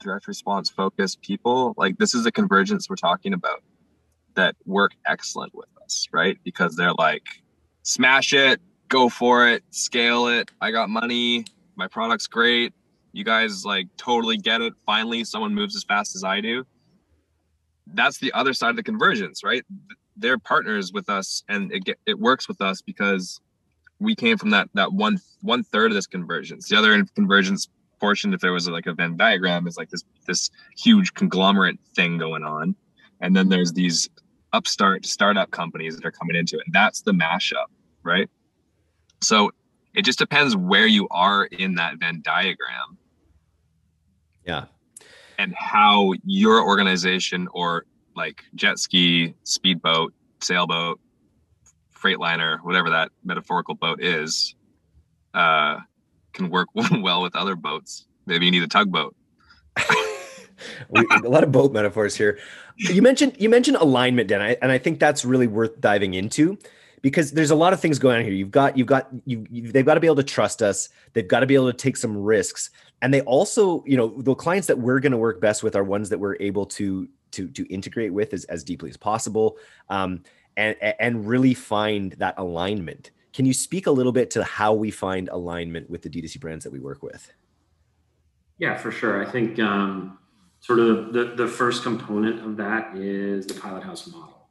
direct 0.00 0.26
response 0.26 0.70
focused 0.70 1.20
people. 1.22 1.74
Like 1.76 1.98
this 1.98 2.14
is 2.14 2.26
a 2.26 2.32
convergence 2.32 2.88
we're 2.88 2.96
talking 2.96 3.32
about 3.32 3.62
that 4.34 4.54
work 4.64 4.92
excellent 5.06 5.54
with 5.54 5.68
us, 5.82 6.08
right? 6.12 6.38
Because 6.44 6.76
they're 6.76 6.94
like, 6.94 7.24
smash 7.82 8.32
it, 8.32 8.60
go 8.88 9.08
for 9.08 9.48
it, 9.48 9.62
scale 9.70 10.28
it. 10.28 10.50
I 10.60 10.70
got 10.70 10.90
money, 10.90 11.44
my 11.76 11.88
product's 11.88 12.26
great. 12.26 12.72
You 13.12 13.24
guys 13.24 13.64
like 13.64 13.88
totally 13.96 14.36
get 14.36 14.60
it. 14.60 14.74
Finally, 14.84 15.24
someone 15.24 15.54
moves 15.54 15.74
as 15.76 15.84
fast 15.84 16.14
as 16.16 16.24
I 16.24 16.40
do. 16.40 16.64
That's 17.86 18.18
the 18.18 18.32
other 18.32 18.52
side 18.52 18.70
of 18.70 18.76
the 18.76 18.82
convergence, 18.82 19.42
right? 19.44 19.64
They're 20.16 20.38
partners 20.38 20.92
with 20.92 21.08
us, 21.08 21.42
and 21.48 21.72
it 21.72 21.84
get, 21.84 21.98
it 22.06 22.18
works 22.18 22.48
with 22.48 22.60
us 22.60 22.82
because 22.82 23.40
we 23.98 24.14
came 24.14 24.36
from 24.36 24.50
that 24.50 24.68
that 24.74 24.92
one 24.92 25.18
one 25.42 25.62
third 25.62 25.90
of 25.90 25.94
this 25.94 26.06
convergence. 26.06 26.68
The 26.68 26.76
other 26.76 27.04
convergence 27.14 27.68
portion, 28.00 28.34
if 28.34 28.40
there 28.40 28.52
was 28.52 28.68
like 28.68 28.86
a 28.86 28.92
Venn 28.92 29.16
diagram, 29.16 29.66
is 29.66 29.76
like 29.76 29.90
this 29.90 30.04
this 30.26 30.50
huge 30.76 31.14
conglomerate 31.14 31.78
thing 31.94 32.18
going 32.18 32.42
on, 32.42 32.74
and 33.20 33.34
then 33.34 33.48
there's 33.48 33.72
these 33.72 34.08
upstart 34.52 35.04
startup 35.04 35.50
companies 35.50 35.96
that 35.96 36.04
are 36.06 36.10
coming 36.10 36.36
into 36.36 36.56
it. 36.56 36.62
And 36.66 36.74
that's 36.74 37.02
the 37.02 37.12
mashup, 37.12 37.66
right? 38.02 38.28
So 39.20 39.50
it 39.94 40.04
just 40.04 40.18
depends 40.18 40.56
where 40.56 40.86
you 40.86 41.08
are 41.10 41.46
in 41.46 41.74
that 41.76 41.98
Venn 41.98 42.20
diagram. 42.22 42.98
Yeah. 44.44 44.66
And 45.38 45.54
how 45.54 46.12
your 46.24 46.62
organization 46.62 47.48
or 47.52 47.84
like 48.14 48.44
jet 48.54 48.78
ski, 48.78 49.34
speedboat, 49.42 50.14
sailboat, 50.40 51.00
freightliner, 52.00 52.58
whatever 52.62 52.90
that 52.90 53.10
metaphorical 53.24 53.74
boat 53.74 54.02
is, 54.02 54.54
uh, 55.34 55.78
can 56.32 56.50
work 56.50 56.68
well 56.74 57.22
with 57.22 57.34
other 57.36 57.56
boats. 57.56 58.06
Maybe 58.26 58.46
you 58.46 58.50
need 58.50 58.62
a 58.62 58.68
tugboat. 58.68 59.14
a 59.76 61.28
lot 61.28 61.44
of 61.44 61.52
boat 61.52 61.72
metaphors 61.72 62.16
here. 62.16 62.38
You 62.76 63.02
mentioned 63.02 63.36
you 63.38 63.48
mentioned 63.48 63.76
alignment, 63.78 64.28
Dan, 64.28 64.56
and 64.62 64.72
I 64.72 64.78
think 64.78 64.98
that's 64.98 65.24
really 65.24 65.46
worth 65.46 65.80
diving 65.80 66.14
into 66.14 66.58
because 67.02 67.32
there's 67.32 67.50
a 67.50 67.54
lot 67.54 67.72
of 67.72 67.80
things 67.80 67.98
going 67.98 68.18
on 68.18 68.24
here. 68.24 68.32
You've 68.32 68.50
got 68.50 68.76
you've 68.76 68.86
got 68.86 69.08
you, 69.24 69.46
you 69.50 69.70
they've 69.70 69.86
got 69.86 69.94
to 69.94 70.00
be 70.00 70.06
able 70.06 70.16
to 70.16 70.24
trust 70.24 70.62
us. 70.62 70.88
They've 71.12 71.26
got 71.26 71.40
to 71.40 71.46
be 71.46 71.54
able 71.54 71.70
to 71.70 71.76
take 71.76 71.96
some 71.96 72.16
risks, 72.16 72.70
and 73.02 73.12
they 73.12 73.20
also, 73.22 73.84
you 73.86 73.96
know, 73.96 74.20
the 74.22 74.34
clients 74.34 74.66
that 74.68 74.78
we're 74.78 75.00
going 75.00 75.12
to 75.12 75.18
work 75.18 75.40
best 75.40 75.62
with 75.62 75.76
are 75.76 75.84
ones 75.84 76.08
that 76.08 76.18
we're 76.18 76.36
able 76.40 76.66
to 76.66 77.08
to 77.32 77.48
to 77.48 77.66
integrate 77.72 78.12
with 78.12 78.32
as, 78.32 78.44
as 78.44 78.64
deeply 78.64 78.90
as 78.90 78.96
possible. 78.96 79.56
Um, 79.88 80.22
and 80.56 80.76
and 80.80 81.26
really 81.26 81.54
find 81.54 82.12
that 82.12 82.34
alignment. 82.38 83.10
Can 83.32 83.44
you 83.44 83.52
speak 83.52 83.86
a 83.86 83.90
little 83.90 84.12
bit 84.12 84.30
to 84.30 84.44
how 84.44 84.72
we 84.72 84.90
find 84.90 85.28
alignment 85.28 85.90
with 85.90 86.02
the 86.02 86.08
D2C 86.08 86.40
brands 86.40 86.64
that 86.64 86.72
we 86.72 86.80
work 86.80 87.02
with? 87.02 87.30
Yeah, 88.58 88.76
for 88.76 88.90
sure. 88.90 89.26
I 89.26 89.30
think 89.30 89.58
um, 89.58 90.18
sort 90.60 90.78
of 90.78 91.12
the, 91.12 91.34
the 91.36 91.46
first 91.46 91.82
component 91.82 92.42
of 92.42 92.56
that 92.56 92.96
is 92.96 93.46
the 93.46 93.54
pilot 93.54 93.82
house 93.82 94.06
model. 94.06 94.48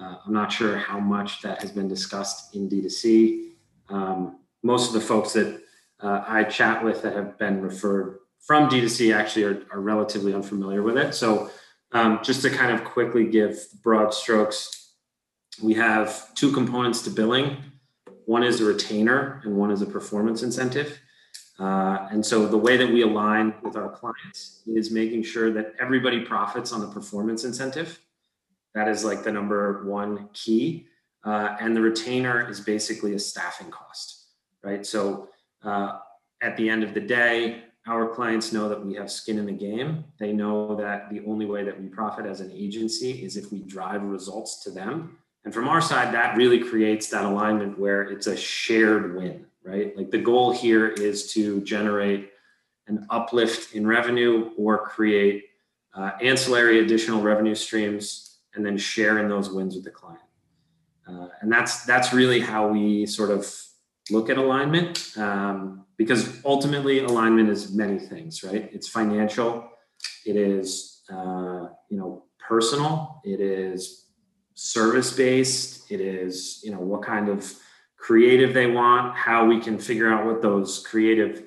Uh, 0.00 0.16
I'm 0.24 0.32
not 0.32 0.50
sure 0.50 0.76
how 0.76 0.98
much 0.98 1.42
that 1.42 1.60
has 1.60 1.70
been 1.70 1.88
discussed 1.88 2.54
in 2.54 2.68
D2C. 2.68 3.50
Um, 3.90 4.38
most 4.62 4.88
of 4.88 4.94
the 4.94 5.00
folks 5.00 5.34
that 5.34 5.62
uh, 6.00 6.24
I 6.26 6.44
chat 6.44 6.82
with 6.82 7.02
that 7.02 7.14
have 7.14 7.38
been 7.38 7.60
referred 7.60 8.18
from 8.40 8.68
D2C 8.68 9.14
actually 9.14 9.44
are, 9.44 9.62
are 9.70 9.80
relatively 9.80 10.34
unfamiliar 10.34 10.82
with 10.82 10.96
it. 10.96 11.14
So 11.14 11.50
um, 11.92 12.20
just 12.22 12.42
to 12.42 12.50
kind 12.50 12.72
of 12.72 12.84
quickly 12.84 13.26
give 13.26 13.58
broad 13.82 14.14
strokes, 14.14 14.81
we 15.62 15.74
have 15.74 16.34
two 16.34 16.52
components 16.52 17.02
to 17.02 17.10
billing. 17.10 17.56
One 18.26 18.42
is 18.42 18.60
a 18.60 18.64
retainer 18.64 19.40
and 19.44 19.56
one 19.56 19.70
is 19.70 19.82
a 19.82 19.86
performance 19.86 20.42
incentive. 20.42 21.00
Uh, 21.58 22.08
and 22.10 22.24
so 22.24 22.46
the 22.46 22.58
way 22.58 22.76
that 22.76 22.90
we 22.90 23.02
align 23.02 23.54
with 23.62 23.76
our 23.76 23.90
clients 23.90 24.62
is 24.66 24.90
making 24.90 25.22
sure 25.22 25.52
that 25.52 25.74
everybody 25.78 26.20
profits 26.20 26.72
on 26.72 26.80
the 26.80 26.88
performance 26.88 27.44
incentive. 27.44 28.00
That 28.74 28.88
is 28.88 29.04
like 29.04 29.22
the 29.22 29.30
number 29.30 29.84
one 29.84 30.28
key. 30.32 30.86
Uh, 31.24 31.56
and 31.60 31.76
the 31.76 31.80
retainer 31.80 32.48
is 32.50 32.60
basically 32.60 33.14
a 33.14 33.18
staffing 33.18 33.70
cost, 33.70 34.26
right? 34.64 34.84
So 34.84 35.28
uh, 35.62 35.98
at 36.42 36.56
the 36.56 36.68
end 36.68 36.82
of 36.82 36.94
the 36.94 37.00
day, 37.00 37.64
our 37.86 38.08
clients 38.08 38.52
know 38.52 38.68
that 38.68 38.84
we 38.84 38.94
have 38.94 39.10
skin 39.10 39.38
in 39.38 39.46
the 39.46 39.52
game. 39.52 40.04
They 40.18 40.32
know 40.32 40.74
that 40.76 41.10
the 41.10 41.20
only 41.26 41.46
way 41.46 41.64
that 41.64 41.80
we 41.80 41.88
profit 41.88 42.26
as 42.26 42.40
an 42.40 42.50
agency 42.50 43.24
is 43.24 43.36
if 43.36 43.52
we 43.52 43.60
drive 43.60 44.02
results 44.02 44.62
to 44.64 44.70
them 44.70 45.18
and 45.44 45.52
from 45.52 45.68
our 45.68 45.80
side, 45.80 46.14
that 46.14 46.36
really 46.36 46.60
creates 46.60 47.08
that 47.08 47.24
alignment 47.24 47.78
where 47.78 48.02
it's 48.02 48.28
a 48.28 48.36
shared 48.36 49.16
win, 49.16 49.46
right? 49.64 49.96
Like 49.96 50.10
the 50.10 50.18
goal 50.18 50.52
here 50.52 50.88
is 50.88 51.32
to 51.32 51.60
generate 51.62 52.30
an 52.86 53.06
uplift 53.10 53.74
in 53.74 53.86
revenue 53.86 54.50
or 54.56 54.86
create 54.86 55.46
uh, 55.94 56.12
ancillary 56.20 56.80
additional 56.80 57.22
revenue 57.22 57.54
streams 57.54 58.38
and 58.54 58.64
then 58.64 58.78
share 58.78 59.18
in 59.18 59.28
those 59.28 59.50
wins 59.50 59.74
with 59.74 59.84
the 59.84 59.90
client. 59.90 60.20
Uh, 61.08 61.28
and 61.40 61.50
that's 61.50 61.84
that's 61.84 62.12
really 62.12 62.40
how 62.40 62.68
we 62.68 63.04
sort 63.06 63.30
of 63.30 63.52
look 64.10 64.30
at 64.30 64.38
alignment 64.38 65.12
um, 65.16 65.84
because 65.96 66.40
ultimately 66.44 67.00
alignment 67.00 67.48
is 67.48 67.72
many 67.72 67.98
things, 67.98 68.44
right? 68.44 68.70
It's 68.72 68.88
financial, 68.88 69.68
it 70.24 70.36
is 70.36 71.02
uh, 71.10 71.68
you 71.88 71.98
know 71.98 72.24
personal, 72.38 73.20
it 73.24 73.40
is 73.40 74.06
service 74.54 75.14
based. 75.16 75.90
It 75.90 76.00
is, 76.00 76.60
you 76.62 76.70
know, 76.70 76.80
what 76.80 77.02
kind 77.02 77.28
of 77.28 77.52
creative 77.96 78.52
they 78.52 78.66
want, 78.66 79.16
how 79.16 79.46
we 79.46 79.60
can 79.60 79.78
figure 79.78 80.12
out 80.12 80.26
what 80.26 80.42
those 80.42 80.84
creative 80.86 81.44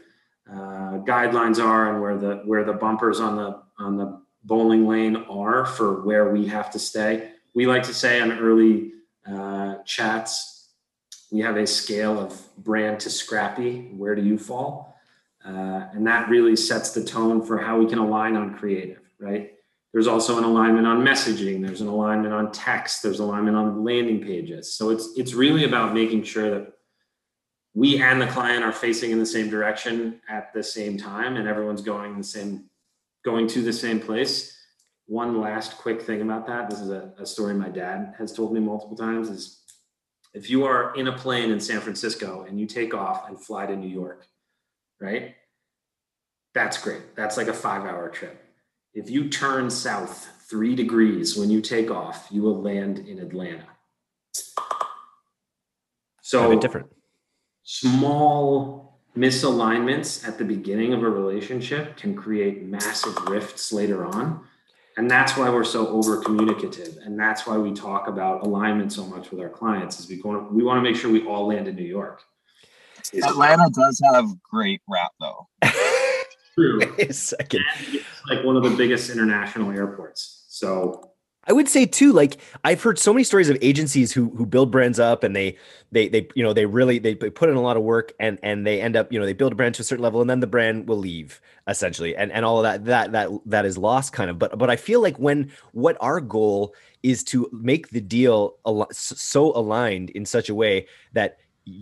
uh, 0.49 0.99
guidelines 1.03 1.63
are, 1.63 1.91
and 1.91 2.01
where 2.01 2.17
the 2.17 2.35
where 2.45 2.63
the 2.63 2.73
bumpers 2.73 3.19
on 3.19 3.35
the 3.35 3.61
on 3.77 3.97
the 3.97 4.21
bowling 4.43 4.87
lane 4.87 5.15
are 5.29 5.65
for 5.65 6.01
where 6.03 6.31
we 6.31 6.47
have 6.47 6.71
to 6.71 6.79
stay. 6.79 7.31
We 7.53 7.65
like 7.65 7.83
to 7.83 7.93
say 7.93 8.21
on 8.21 8.31
early 8.31 8.93
uh, 9.27 9.77
chats, 9.85 10.69
we 11.31 11.41
have 11.41 11.57
a 11.57 11.65
scale 11.65 12.19
of 12.19 12.39
brand 12.57 12.99
to 13.01 13.09
scrappy. 13.09 13.91
Where 13.97 14.15
do 14.15 14.21
you 14.21 14.37
fall? 14.37 14.95
Uh, 15.45 15.87
and 15.93 16.07
that 16.07 16.29
really 16.29 16.55
sets 16.55 16.91
the 16.91 17.03
tone 17.03 17.45
for 17.45 17.57
how 17.57 17.77
we 17.77 17.85
can 17.87 17.99
align 17.99 18.35
on 18.35 18.55
creative, 18.55 19.01
right? 19.19 19.54
There's 19.95 20.07
also 20.07 20.37
an 20.37 20.43
alignment 20.43 20.85
on 20.85 21.05
messaging. 21.05 21.65
There's 21.65 21.79
an 21.79 21.87
alignment 21.87 22.33
on 22.33 22.51
text. 22.51 23.01
There's 23.01 23.21
alignment 23.21 23.55
on 23.55 23.85
landing 23.85 24.19
pages. 24.19 24.75
So 24.75 24.89
it's 24.89 25.07
it's 25.15 25.33
really 25.33 25.63
about 25.63 25.93
making 25.93 26.23
sure 26.23 26.49
that 26.49 26.73
we 27.73 28.01
and 28.01 28.21
the 28.21 28.27
client 28.27 28.65
are 28.65 28.73
facing 28.73 29.11
in 29.11 29.19
the 29.19 29.25
same 29.25 29.49
direction 29.49 30.19
at 30.27 30.51
the 30.53 30.61
same 30.61 30.97
time, 30.97 31.37
and 31.37 31.47
everyone's 31.47 31.81
going 31.81 32.17
the 32.17 32.25
same, 32.25 32.69
going 33.23 33.47
to 33.47 33.61
the 33.61 33.71
same 33.71 34.01
place. 34.01 34.53
One 35.05 35.39
last 35.39 35.77
quick 35.77 36.01
thing 36.01 36.21
about 36.21 36.45
that. 36.47 36.69
This 36.69 36.81
is 36.81 36.89
a, 36.89 37.13
a 37.17 37.25
story 37.25 37.53
my 37.53 37.69
dad 37.69 38.15
has 38.17 38.33
told 38.33 38.51
me 38.51 38.59
multiple 38.59 38.97
times. 38.97 39.29
Is 39.29 39.61
if 40.33 40.49
you 40.49 40.65
are 40.65 40.93
in 40.95 41.07
a 41.07 41.17
plane 41.17 41.51
in 41.51 41.61
San 41.61 41.79
Francisco 41.79 42.45
and 42.45 42.59
you 42.59 42.65
take 42.65 42.93
off 42.93 43.29
and 43.29 43.41
fly 43.41 43.65
to 43.65 43.77
New 43.77 43.87
York, 43.87 44.27
right? 44.99 45.35
That's 46.53 46.77
great. 46.77 47.15
That's 47.15 47.37
like 47.37 47.47
a 47.47 47.53
five 47.53 47.85
hour 47.85 48.09
trip 48.09 48.44
if 48.95 49.09
you 49.09 49.29
turn 49.29 49.69
south 49.69 50.29
three 50.49 50.73
degrees 50.73 51.37
when 51.37 51.49
you 51.49 51.61
take 51.61 51.91
off, 51.91 52.27
you 52.31 52.41
will 52.41 52.61
land 52.61 52.99
in 52.99 53.19
Atlanta. 53.19 53.65
So 56.21 56.57
different. 56.57 56.87
Small 57.63 58.99
misalignments 59.15 60.27
at 60.27 60.37
the 60.37 60.45
beginning 60.45 60.93
of 60.93 61.03
a 61.03 61.09
relationship 61.09 61.97
can 61.97 62.15
create 62.15 62.63
massive 62.63 63.15
rifts 63.27 63.71
later 63.71 64.05
on. 64.05 64.45
And 64.97 65.11
that's 65.11 65.35
why 65.35 65.49
we're 65.49 65.65
so 65.65 65.87
over 65.89 66.21
communicative. 66.21 66.97
And 67.03 67.19
that's 67.19 67.45
why 67.45 67.57
we 67.57 67.73
talk 67.73 68.07
about 68.07 68.43
alignment 68.43 68.93
so 68.93 69.05
much 69.05 69.29
with 69.29 69.41
our 69.41 69.49
clients 69.49 69.99
is 69.99 70.07
we 70.07 70.21
want 70.21 70.49
to, 70.49 70.55
we 70.55 70.63
want 70.63 70.77
to 70.77 70.81
make 70.81 70.95
sure 70.95 71.11
we 71.11 71.25
all 71.27 71.47
land 71.47 71.67
in 71.67 71.75
New 71.75 71.83
York. 71.83 72.21
Atlanta 73.13 73.69
does 73.71 74.01
have 74.13 74.25
great 74.41 74.81
rap 74.87 75.11
though. 75.19 75.47
True. 76.57 76.81
a 76.99 77.13
second. 77.13 77.63
It's 77.91 78.05
like 78.29 78.43
one 78.43 78.55
of 78.55 78.63
the 78.63 78.71
biggest 78.71 79.09
international 79.09 79.71
airports. 79.71 80.45
So 80.47 81.11
I 81.47 81.53
would 81.53 81.69
say 81.69 81.85
too, 81.85 82.11
like 82.11 82.37
I've 82.63 82.81
heard 82.81 82.97
so 82.97 83.13
many 83.13 83.23
stories 83.23 83.49
of 83.49 83.57
agencies 83.61 84.11
who 84.11 84.29
who 84.29 84.45
build 84.45 84.71
brands 84.71 84.99
up 84.99 85.23
and 85.23 85.35
they 85.35 85.57
they 85.91 86.07
they 86.07 86.27
you 86.33 86.43
know 86.43 86.53
they 86.53 86.65
really 86.65 86.97
they 86.97 87.13
put 87.13 87.49
in 87.49 87.55
a 87.55 87.61
lot 87.61 87.77
of 87.77 87.83
work 87.83 88.13
and 88.19 88.39
and 88.41 88.65
they 88.65 88.81
end 88.81 88.95
up 88.95 89.11
you 89.11 89.19
know 89.19 89.25
they 89.25 89.33
build 89.33 89.51
a 89.51 89.55
brand 89.55 89.75
to 89.75 89.81
a 89.81 89.85
certain 89.85 90.01
level 90.01 90.21
and 90.21 90.29
then 90.29 90.39
the 90.39 90.47
brand 90.47 90.87
will 90.87 90.97
leave 90.97 91.39
essentially 91.67 92.15
and 92.15 92.31
and 92.31 92.45
all 92.45 92.57
of 92.57 92.63
that 92.63 92.85
that 92.85 93.11
that 93.11 93.29
that 93.45 93.65
is 93.65 93.77
lost 93.77 94.11
kind 94.11 94.29
of 94.29 94.39
but 94.39 94.57
but 94.57 94.69
I 94.69 94.75
feel 94.75 95.01
like 95.01 95.17
when 95.17 95.51
what 95.73 95.97
our 95.99 96.19
goal 96.19 96.73
is 97.03 97.23
to 97.25 97.47
make 97.51 97.89
the 97.89 98.01
deal 98.01 98.55
al- 98.65 98.87
so 98.91 99.55
aligned 99.55 100.09
in 100.11 100.25
such 100.25 100.49
a 100.49 100.55
way 100.55 100.87
that 101.13 101.37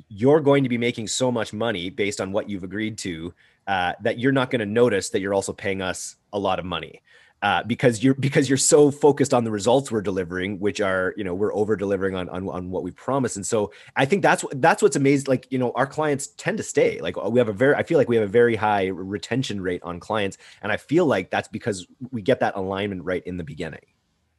you're 0.09 0.41
going 0.41 0.63
to 0.63 0.69
be 0.69 0.77
making 0.77 1.07
so 1.07 1.31
much 1.31 1.53
money 1.53 1.89
based 1.89 2.19
on 2.19 2.31
what 2.31 2.49
you've 2.49 2.63
agreed 2.63 2.97
to 2.97 3.33
uh, 3.67 3.93
that 4.01 4.19
you're 4.19 4.31
not 4.31 4.49
going 4.49 4.59
to 4.59 4.65
notice 4.65 5.09
that 5.09 5.21
you're 5.21 5.33
also 5.33 5.53
paying 5.53 5.81
us 5.81 6.15
a 6.31 6.39
lot 6.39 6.59
of 6.59 6.65
money. 6.65 7.01
Uh, 7.41 7.61
because 7.63 8.01
you're 8.01 8.13
because 8.13 8.47
you're 8.47 8.57
so 8.57 8.89
focused 8.89 9.33
on 9.33 9.43
the 9.43 9.51
results 9.51 9.91
we're 9.91 10.01
delivering, 10.01 10.57
which 10.61 10.79
are 10.79 11.13
you 11.17 11.25
know 11.25 11.35
we're 11.35 11.53
over 11.53 11.75
delivering 11.75 12.15
on, 12.15 12.29
on 12.29 12.47
on 12.47 12.71
what 12.71 12.83
we 12.83 12.91
promise, 12.91 13.35
and 13.35 13.45
so 13.45 13.69
I 13.97 14.05
think 14.05 14.21
that's 14.21 14.45
that's 14.53 14.81
what's 14.81 14.95
amazing. 14.95 15.25
Like 15.27 15.45
you 15.49 15.59
know 15.59 15.73
our 15.75 15.85
clients 15.85 16.27
tend 16.37 16.55
to 16.59 16.63
stay. 16.63 17.01
Like 17.01 17.21
we 17.21 17.39
have 17.41 17.49
a 17.49 17.53
very 17.53 17.75
I 17.75 17.83
feel 17.83 17.97
like 17.97 18.07
we 18.07 18.15
have 18.15 18.23
a 18.23 18.31
very 18.31 18.55
high 18.55 18.85
retention 18.85 19.59
rate 19.59 19.81
on 19.83 19.99
clients, 19.99 20.37
and 20.61 20.71
I 20.71 20.77
feel 20.77 21.05
like 21.05 21.31
that's 21.31 21.49
because 21.49 21.85
we 22.11 22.21
get 22.21 22.39
that 22.39 22.55
alignment 22.55 23.03
right 23.03 23.23
in 23.25 23.35
the 23.35 23.43
beginning. 23.43 23.81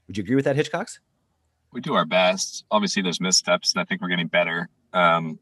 Would 0.06 0.16
you 0.16 0.24
agree 0.24 0.36
with 0.36 0.46
that, 0.46 0.56
Hitchcocks? 0.56 0.98
We 1.72 1.82
do 1.82 1.92
our 1.92 2.06
best. 2.06 2.64
Obviously, 2.70 3.02
there's 3.02 3.20
missteps, 3.20 3.74
and 3.74 3.82
I 3.82 3.84
think 3.84 4.00
we're 4.00 4.08
getting 4.08 4.28
better. 4.28 4.70
Um, 4.94 5.38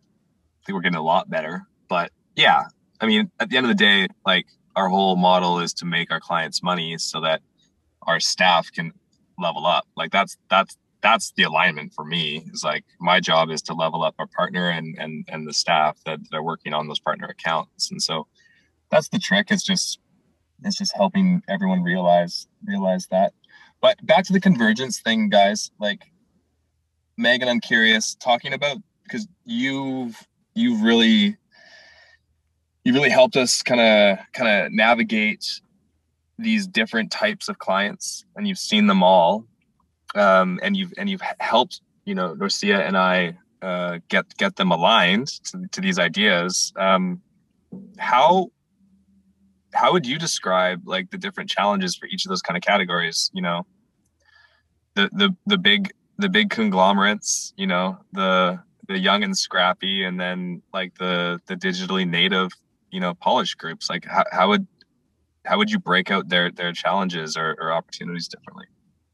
I 0.63 0.67
think 0.67 0.75
we're 0.75 0.83
getting 0.83 0.99
a 0.99 1.03
lot 1.03 1.31
better, 1.31 1.63
but 1.89 2.11
yeah, 2.35 2.65
I 3.03 3.07
mean, 3.07 3.31
at 3.41 3.51
the 3.51 3.57
end 3.57 3.67
of 3.67 3.69
the 3.69 3.75
day, 3.75 4.07
like 4.25 4.47
our 4.77 4.89
whole 4.89 5.17
model 5.17 5.59
is 5.59 5.75
to 5.75 5.85
make 5.85 6.11
our 6.11 6.21
clients 6.21 6.63
money 6.63 6.97
so 6.99 7.21
that 7.21 7.43
our 8.03 8.21
staff 8.21 8.71
can 8.73 8.93
level 9.39 9.67
up. 9.67 9.87
Like 9.97 10.13
that's 10.13 10.37
that's 10.49 10.77
that's 11.03 11.33
the 11.37 11.43
alignment 11.43 11.93
for 11.95 12.05
me. 12.05 12.45
Is 12.53 12.63
like 12.65 12.85
my 13.01 13.19
job 13.21 13.51
is 13.51 13.61
to 13.63 13.75
level 13.75 14.05
up 14.05 14.15
our 14.19 14.29
partner 14.29 14.71
and 14.71 14.97
and 14.99 15.27
and 15.29 15.47
the 15.47 15.53
staff 15.53 15.99
that, 16.07 16.21
are 16.33 16.43
working 16.43 16.73
on 16.73 16.87
those 16.87 17.01
partner 17.01 17.27
accounts. 17.27 17.91
And 17.91 18.01
so 18.01 18.29
that's 18.91 19.09
the 19.09 19.19
trick. 19.19 19.49
It's 19.51 19.65
just 19.65 19.99
it's 20.63 20.79
just 20.79 20.95
helping 20.95 21.43
everyone 21.49 21.83
realize 21.83 22.47
realize 22.65 23.09
that. 23.09 23.33
But 23.81 24.05
back 24.07 24.25
to 24.27 24.33
the 24.33 24.41
convergence 24.41 25.01
thing, 25.01 25.29
guys. 25.29 25.73
Like 25.81 26.05
Megan, 27.17 27.49
I'm 27.49 27.61
curious 27.61 28.15
talking 28.15 28.53
about 28.53 28.79
because 29.03 29.27
you've 29.45 30.25
you've 30.55 30.83
really 30.83 31.37
you 32.85 32.93
really 32.93 33.11
helped 33.11 33.37
us 33.37 33.63
kind 33.63 33.81
of 33.81 34.19
kind 34.33 34.67
of 34.67 34.73
navigate 34.73 35.61
these 36.39 36.67
different 36.67 37.11
types 37.11 37.49
of 37.49 37.59
clients 37.59 38.25
and 38.37 38.49
you've 38.49 38.59
seen 38.59 38.87
them 38.87 39.03
all. 39.03 39.45
Um, 40.15 40.61
and 40.63 40.77
you've 40.77 40.93
and 40.99 41.09
you've 41.09 41.23
helped 41.39 41.81
you 42.05 42.15
know 42.15 42.35
Norcia 42.35 42.87
and 42.87 42.97
I 42.97 43.39
uh, 43.63 43.99
get 44.09 44.37
get 44.37 44.57
them 44.57 44.71
aligned 44.71 45.29
to, 45.45 45.67
to 45.73 45.81
these 45.81 45.99
ideas. 45.99 46.73
Um, 46.77 47.23
how 47.99 48.51
how 49.73 49.93
would 49.93 50.07
you 50.07 50.19
describe 50.19 50.87
like 50.87 51.11
the 51.11 51.19
different 51.19 51.49
challenges 51.49 51.97
for 51.97 52.07
each 52.07 52.27
of 52.27 52.29
those 52.29 52.43
kind 52.43 52.57
of 52.59 52.63
categories? 52.63 53.31
You 53.33 53.43
know 53.43 53.67
the 54.95 55.09
the 55.13 55.35
the 55.47 55.59
big 55.59 55.93
the 56.19 56.29
big 56.29 56.51
conglomerates 56.51 57.53
you 57.57 57.67
know 57.67 57.99
the 58.13 58.61
the 58.89 58.99
young 58.99 59.23
and 59.23 59.37
scrappy 59.37 60.05
and 60.05 60.21
then 60.21 60.63
like 60.73 60.97
the 60.99 61.41
the 61.47 61.57
digitally 61.57 62.09
native 62.09 62.51
you 62.93 63.01
know 63.01 63.15
polish 63.15 63.55
groups 63.55 63.91
like 63.91 64.05
how, 64.05 64.23
how 64.31 64.49
would 64.49 64.67
how 65.45 65.59
would 65.59 65.71
you 65.71 65.79
break 65.79 66.11
out 66.11 66.29
their 66.29 66.53
their 66.53 66.73
challenges 66.73 67.37
or, 67.37 67.57
or 67.61 67.73
opportunities 67.73 68.29
differently? 68.29 68.67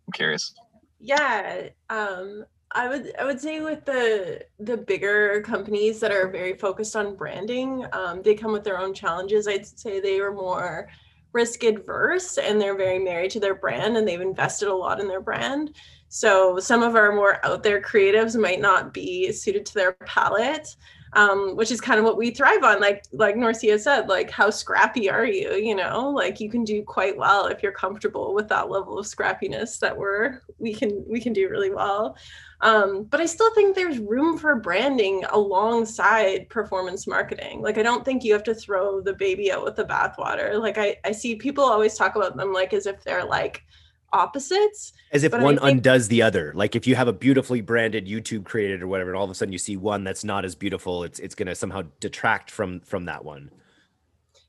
I'm 0.07 0.13
curious. 0.13 0.55
Yeah 1.01 1.69
um 1.89 2.45
i 2.73 2.87
would 2.89 3.13
i 3.19 3.25
would 3.25 3.41
say 3.41 3.61
with 3.61 3.85
the 3.87 4.45
the 4.59 4.77
bigger 4.77 5.41
companies 5.43 6.01
that 6.01 6.11
are 6.11 6.29
very 6.29 6.55
focused 6.55 6.97
on 6.97 7.17
branding 7.17 7.87
um, 7.93 8.21
they 8.21 8.35
come 8.35 8.53
with 8.53 8.65
their 8.65 8.79
own 8.79 8.93
challenges. 8.93 9.49
I'd 9.49 9.67
say 9.67 10.01
they 10.01 10.21
are 10.21 10.33
more 10.33 10.89
risk 11.33 11.63
adverse 11.63 12.39
and 12.39 12.61
they're 12.61 12.77
very 12.77 12.99
married 12.99 13.31
to 13.33 13.41
their 13.41 13.55
brand 13.55 13.97
and 13.97 14.07
they've 14.07 14.21
invested 14.21 14.69
a 14.69 14.75
lot 14.75 14.99
in 15.01 15.09
their 15.09 15.21
brand. 15.21 15.77
So 16.09 16.59
some 16.59 16.83
of 16.83 16.97
our 16.97 17.13
more 17.13 17.45
out 17.45 17.63
there 17.63 17.83
creatives 17.83 18.41
might 18.41 18.61
not 18.61 18.95
be 18.95 19.31
suited 19.31 19.67
to 19.67 19.75
their 19.75 19.93
palette 19.93 20.75
um, 21.15 21.57
which 21.57 21.71
is 21.71 21.81
kind 21.81 21.99
of 21.99 22.05
what 22.05 22.17
we 22.17 22.31
thrive 22.31 22.63
on. 22.63 22.81
Like 22.81 23.05
like 23.13 23.37
Norcia 23.37 23.79
said, 23.79 24.09
like 24.09 24.31
how 24.31 24.51
scrappy 24.51 25.11
are 25.11 25.25
you? 25.25 25.55
You 25.55 25.75
know, 25.75 26.11
like 26.11 26.41
you 26.41 26.51
can 26.51 26.65
do 26.65 26.83
quite 26.83 27.17
well 27.17 27.47
if 27.47 27.63
you're 27.63 27.73
comfortable 27.73 28.35
with 28.35 28.49
that 28.49 28.71
level 28.71 28.99
of 28.99 29.07
scrappiness 29.07 29.79
that 29.81 29.97
we're 29.97 30.43
we 30.59 30.75
can 30.75 31.05
we 31.07 31.21
can 31.21 31.33
do 31.33 31.49
really 31.49 31.71
well. 31.71 32.17
Um, 32.61 33.05
but 33.05 33.21
I 33.21 33.27
still 33.27 33.55
think 33.55 33.77
there's 33.77 33.99
room 33.99 34.37
for 34.37 34.57
branding 34.57 35.25
alongside 35.31 36.49
performance 36.49 37.07
marketing. 37.07 37.63
Like 37.63 37.79
I 37.79 37.83
don't 37.83 38.05
think 38.05 38.25
you 38.25 38.33
have 38.33 38.43
to 38.45 38.55
throw 38.55 39.01
the 39.01 39.13
baby 39.13 39.53
out 39.53 39.65
with 39.65 39.77
the 39.77 39.85
bathwater. 39.85 40.61
Like 40.61 40.77
I, 40.77 40.97
I 41.05 41.13
see 41.13 41.37
people 41.37 41.65
always 41.65 41.95
talk 41.95 42.17
about 42.17 42.37
them 42.37 42.53
like 42.53 42.73
as 42.73 42.87
if 42.87 43.05
they're 43.05 43.25
like 43.25 43.65
opposites. 44.13 44.93
As 45.13 45.25
if 45.25 45.33
one 45.33 45.59
think, 45.59 45.61
undoes 45.63 46.09
the 46.09 46.23
other. 46.23 46.53
Like 46.55 46.77
if 46.77 46.87
you 46.87 46.95
have 46.95 47.09
a 47.09 47.13
beautifully 47.13 47.61
branded 47.61 48.07
YouTube 48.07 48.45
created 48.45 48.83
or 48.83 48.87
whatever, 48.87 49.11
and 49.11 49.19
all 49.19 49.25
of 49.25 49.31
a 49.31 49.35
sudden 49.35 49.53
you 49.53 49.59
see 49.59 49.77
one 49.77 50.05
that's 50.05 50.25
not 50.25 50.45
as 50.45 50.55
beautiful, 50.55 51.05
it's 51.05 51.19
it's 51.19 51.35
gonna 51.35 51.55
somehow 51.55 51.83
detract 52.01 52.51
from 52.51 52.81
from 52.81 53.05
that 53.07 53.25
one. 53.25 53.51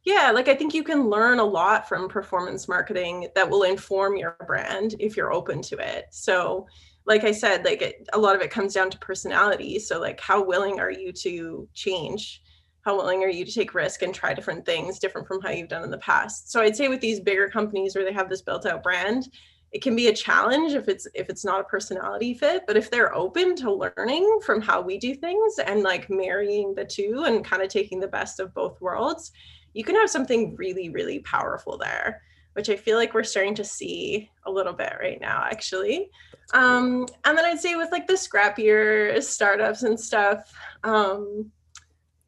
Yeah, 0.03 0.31
like 0.31 0.47
I 0.47 0.55
think 0.55 0.73
you 0.73 0.83
can 0.83 1.09
learn 1.09 1.39
a 1.39 1.43
lot 1.43 1.87
from 1.87 2.07
performance 2.07 2.67
marketing 2.67 3.27
that 3.35 3.49
will 3.49 3.63
inform 3.63 4.15
your 4.15 4.37
brand 4.47 4.95
if 4.99 5.17
you're 5.17 5.33
open 5.33 5.61
to 5.63 5.77
it. 5.77 6.05
So 6.11 6.67
like 7.05 7.23
I 7.23 7.31
said, 7.31 7.65
like 7.65 7.81
it, 7.81 8.07
a 8.13 8.17
lot 8.17 8.35
of 8.35 8.41
it 8.41 8.51
comes 8.51 8.73
down 8.73 8.89
to 8.91 8.97
personality. 8.99 9.79
So 9.79 9.99
like 9.99 10.19
how 10.19 10.43
willing 10.43 10.79
are 10.79 10.91
you 10.91 11.11
to 11.13 11.67
change? 11.73 12.41
How 12.85 12.95
willing 12.95 13.23
are 13.23 13.29
you 13.29 13.45
to 13.45 13.51
take 13.51 13.73
risk 13.73 14.01
and 14.01 14.13
try 14.13 14.33
different 14.33 14.65
things 14.65 14.99
different 14.99 15.27
from 15.27 15.41
how 15.41 15.49
you've 15.49 15.69
done 15.69 15.83
in 15.83 15.91
the 15.91 15.97
past? 15.97 16.51
So 16.51 16.61
I'd 16.61 16.75
say 16.75 16.87
with 16.87 17.01
these 17.01 17.19
bigger 17.19 17.49
companies 17.49 17.95
where 17.95 18.05
they 18.05 18.13
have 18.13 18.29
this 18.29 18.41
built 18.41 18.65
out 18.65 18.83
brand, 18.83 19.29
it 19.71 19.81
can 19.83 19.95
be 19.95 20.07
a 20.07 20.13
challenge 20.15 20.73
if 20.73 20.87
it's 20.87 21.07
if 21.13 21.29
it's 21.29 21.45
not 21.45 21.61
a 21.61 21.65
personality 21.65 22.33
fit 22.33 22.63
but 22.65 22.75
if 22.75 22.89
they're 22.89 23.13
open 23.13 23.55
to 23.55 23.71
learning 23.71 24.39
from 24.43 24.61
how 24.61 24.81
we 24.81 24.97
do 24.97 25.13
things 25.13 25.59
and 25.59 25.83
like 25.83 26.09
marrying 26.09 26.73
the 26.73 26.83
two 26.83 27.25
and 27.27 27.45
kind 27.45 27.61
of 27.61 27.69
taking 27.69 27.99
the 27.99 28.07
best 28.07 28.39
of 28.39 28.51
both 28.55 28.81
worlds 28.81 29.31
you 29.73 29.83
can 29.83 29.93
have 29.93 30.09
something 30.09 30.55
really 30.55 30.89
really 30.89 31.19
powerful 31.19 31.77
there 31.77 32.19
which 32.53 32.69
I 32.69 32.75
feel 32.75 32.97
like 32.97 33.13
we're 33.13 33.23
starting 33.23 33.55
to 33.55 33.63
see 33.63 34.29
a 34.45 34.51
little 34.51 34.73
bit 34.73 34.93
right 34.99 35.21
now, 35.21 35.43
actually. 35.45 36.09
Um, 36.53 37.07
and 37.23 37.37
then 37.37 37.45
I'd 37.45 37.59
say 37.59 37.75
with 37.75 37.91
like 37.91 38.07
the 38.07 38.13
scrappier 38.13 39.21
startups 39.23 39.83
and 39.83 39.97
stuff, 39.97 40.51
um, 40.83 41.51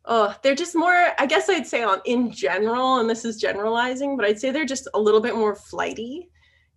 oh, 0.05 0.35
they're 0.41 0.55
just 0.55 0.75
more, 0.75 1.09
I 1.17 1.25
guess 1.25 1.49
I'd 1.49 1.67
say 1.67 1.83
on 1.83 2.01
in 2.05 2.31
general, 2.31 2.97
and 2.99 3.09
this 3.09 3.25
is 3.25 3.37
generalizing, 3.37 4.15
but 4.15 4.25
I'd 4.25 4.39
say 4.39 4.51
they're 4.51 4.65
just 4.65 4.87
a 4.93 4.99
little 4.99 5.21
bit 5.21 5.35
more 5.35 5.55
flighty 5.55 6.29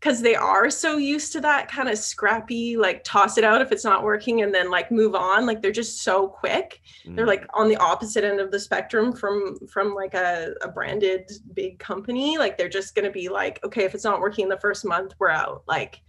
because 0.05 0.21
they 0.21 0.35
are 0.35 0.69
so 0.69 0.99
used 0.99 1.33
to 1.33 1.41
that 1.41 1.71
kind 1.71 1.89
of 1.89 1.97
scrappy, 1.97 2.77
like 2.77 3.03
toss 3.05 3.39
it 3.39 3.45
out 3.45 3.63
if 3.63 3.73
it's 3.73 3.85
not 3.85 4.03
working 4.03 4.43
and 4.43 4.55
then 4.55 4.71
like 4.71 4.91
move 4.91 5.15
on. 5.15 5.47
Like 5.47 5.63
they're 5.63 5.73
just 5.73 6.03
so 6.03 6.29
quick. 6.29 6.83
Mm. 7.07 7.17
They're 7.17 7.27
like 7.27 7.47
on 7.55 7.71
the 7.71 7.79
opposite 7.79 8.23
end 8.23 8.39
of 8.39 8.51
the 8.51 8.61
spectrum 8.61 9.15
from 9.15 9.57
from 9.67 9.95
like 9.95 10.13
a, 10.13 10.53
a 10.61 10.69
branded 10.69 11.33
big 11.55 11.79
company. 11.79 12.37
Like 12.37 12.59
they're 12.59 12.69
just 12.69 12.95
gonna 12.95 13.11
be 13.11 13.31
like, 13.31 13.65
okay, 13.65 13.85
if 13.85 13.95
it's 13.95 14.05
not 14.05 14.21
working 14.21 14.43
in 14.43 14.51
the 14.51 14.61
first 14.61 14.85
month, 14.85 15.15
we're 15.19 15.31
out. 15.31 15.63
Like 15.67 16.03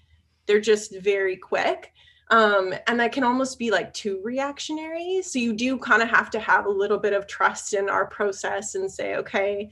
they're 0.45 0.59
just 0.59 0.99
very 0.99 1.37
quick 1.37 1.93
um, 2.29 2.73
and 2.87 2.99
that 2.99 3.11
can 3.11 3.23
almost 3.23 3.59
be 3.59 3.71
like 3.71 3.93
too 3.93 4.19
reactionary. 4.23 5.21
So 5.21 5.39
you 5.39 5.53
do 5.53 5.77
kind 5.77 6.01
of 6.01 6.09
have 6.09 6.29
to 6.31 6.39
have 6.39 6.65
a 6.65 6.69
little 6.69 6.97
bit 6.97 7.13
of 7.13 7.27
trust 7.27 7.73
in 7.73 7.89
our 7.89 8.05
process 8.05 8.75
and 8.75 8.91
say 8.91 9.15
okay 9.15 9.69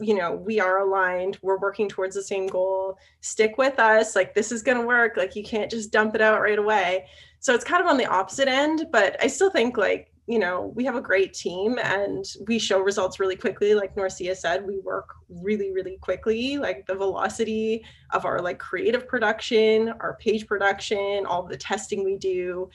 you 0.00 0.14
know 0.14 0.32
we 0.32 0.58
are 0.58 0.78
aligned. 0.80 1.38
We're 1.42 1.58
working 1.58 1.88
towards 1.88 2.16
the 2.16 2.22
same 2.22 2.46
goal. 2.48 2.98
Stick 3.20 3.56
with 3.56 3.78
us. 3.78 4.16
Like 4.16 4.34
this 4.34 4.50
is 4.50 4.62
going 4.62 4.80
to 4.80 4.86
work. 4.86 5.16
Like 5.16 5.36
you 5.36 5.44
can't 5.44 5.70
just 5.70 5.92
dump 5.92 6.14
it 6.14 6.20
out 6.20 6.40
right 6.40 6.58
away. 6.58 7.06
So 7.42 7.54
it's 7.54 7.64
kind 7.64 7.82
of 7.82 7.88
on 7.88 7.98
the 7.98 8.06
opposite 8.06 8.46
end 8.46 8.86
but 8.92 9.16
i 9.20 9.26
still 9.26 9.50
think 9.50 9.76
like 9.76 10.11
you 10.26 10.38
know, 10.38 10.72
we 10.74 10.84
have 10.84 10.94
a 10.94 11.00
great 11.00 11.34
team 11.34 11.78
and 11.82 12.24
we 12.46 12.58
show 12.58 12.80
results 12.80 13.18
really 13.18 13.34
quickly. 13.36 13.74
Like 13.74 13.96
Norcia 13.96 14.36
said, 14.36 14.64
we 14.66 14.78
work 14.78 15.08
really, 15.28 15.72
really 15.72 15.98
quickly. 16.00 16.58
Like 16.58 16.86
the 16.86 16.94
velocity 16.94 17.84
of 18.12 18.24
our 18.24 18.40
like 18.40 18.58
creative 18.58 19.08
production, 19.08 19.92
our 20.00 20.16
page 20.20 20.46
production, 20.46 21.26
all 21.26 21.42
the 21.42 21.56
testing 21.56 22.04
we 22.04 22.16
do. 22.16 22.70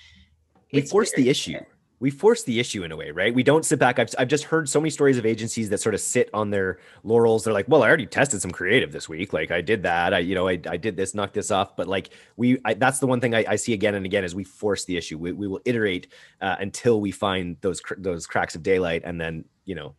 We 0.74 0.82
force 0.82 1.14
the 1.14 1.30
issue 1.30 1.60
we 2.00 2.12
force 2.12 2.44
the 2.44 2.60
issue 2.60 2.84
in 2.84 2.92
a 2.92 2.96
way, 2.96 3.10
right? 3.10 3.34
We 3.34 3.42
don't 3.42 3.66
sit 3.66 3.80
back. 3.80 3.98
I've, 3.98 4.14
I've 4.20 4.28
just 4.28 4.44
heard 4.44 4.70
so 4.70 4.80
many 4.80 4.92
stories 4.92 5.18
of 5.18 5.26
agencies 5.26 5.70
that 5.70 5.80
sort 5.80 5.96
of 5.96 6.02
sit 6.02 6.30
on 6.32 6.52
their 6.52 6.78
laurels. 7.04 7.44
They're 7.44 7.54
like, 7.54 7.68
well, 7.68 7.82
I 7.82 7.88
already 7.88 8.06
tested 8.06 8.40
some 8.40 8.52
creative 8.52 8.92
this 8.92 9.10
week. 9.10 9.34
Like 9.34 9.50
I 9.50 9.62
did 9.62 9.82
that. 9.84 10.14
I, 10.14 10.20
you 10.20 10.36
know, 10.36 10.48
I, 10.48 10.60
I 10.70 10.78
did 10.78 10.96
this, 10.96 11.16
knocked 11.16 11.34
this 11.34 11.50
off. 11.50 11.76
But 11.76 11.88
like 11.88 12.12
we, 12.36 12.60
I, 12.66 12.76
that's 12.76 13.00
the 13.00 13.08
one 13.08 13.20
thing 13.20 13.34
I, 13.34 13.46
I, 13.48 13.56
see 13.56 13.74
again 13.74 13.96
and 13.96 14.06
again 14.06 14.24
is 14.24 14.36
we 14.36 14.44
force 14.44 14.86
the 14.86 14.96
issue. 14.96 15.18
We, 15.18 15.32
we 15.32 15.48
will 15.48 15.62
iterate 15.66 16.14
uh, 16.40 16.58
until 16.60 17.02
we 17.02 17.12
find 17.12 17.58
those, 17.62 17.82
those 17.98 18.28
cracks 18.28 18.54
of 18.54 18.62
daylight 18.62 19.02
and 19.04 19.20
then, 19.20 19.46
you 19.66 19.74
know, 19.74 19.96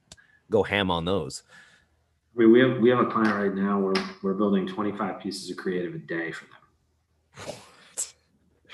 go 0.51 0.63
ham 0.63 0.93
on 0.93 1.05
those. 1.05 1.43
I 2.37 2.43
mean, 2.43 2.53
we 2.53 2.61
have, 2.61 2.79
we 2.79 2.91
have 2.91 3.01
a 3.01 3.07
client 3.07 3.35
right 3.35 3.55
now 3.55 3.81
where 3.81 3.95
we're 4.23 4.35
building 4.35 4.69
25 4.69 5.19
pieces 5.19 5.51
of 5.51 5.57
creative 5.57 5.97
a 5.97 5.99
day 5.99 6.31
for 6.31 6.45
them. 6.45 7.57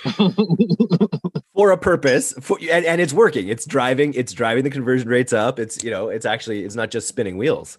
for 1.55 1.71
a 1.71 1.79
purpose 1.79 2.35
for, 2.40 2.59
and, 2.71 2.85
and 2.85 3.01
it's 3.01 3.12
working. 3.12 3.49
It's 3.49 3.64
driving 3.64 4.14
it's 4.14 4.33
driving 4.33 4.64
the 4.64 4.71
conversion 4.71 5.09
rates 5.09 5.33
up. 5.33 5.59
It's 5.59 5.83
you 5.83 5.90
know 5.90 6.09
it's 6.09 6.27
actually 6.27 6.64
it's 6.64 6.75
not 6.75 6.90
just 6.90 7.09
spinning 7.09 7.37
wheels. 7.37 7.79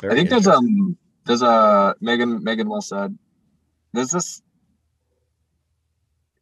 Very 0.00 0.14
i 0.14 0.16
think 0.16 0.30
there's 0.30 0.48
um 0.48 0.96
there's 1.26 1.42
a 1.42 1.94
megan 2.00 2.42
megan 2.42 2.68
well 2.68 2.80
said 2.80 3.16
there's 3.92 4.10
this 4.10 4.42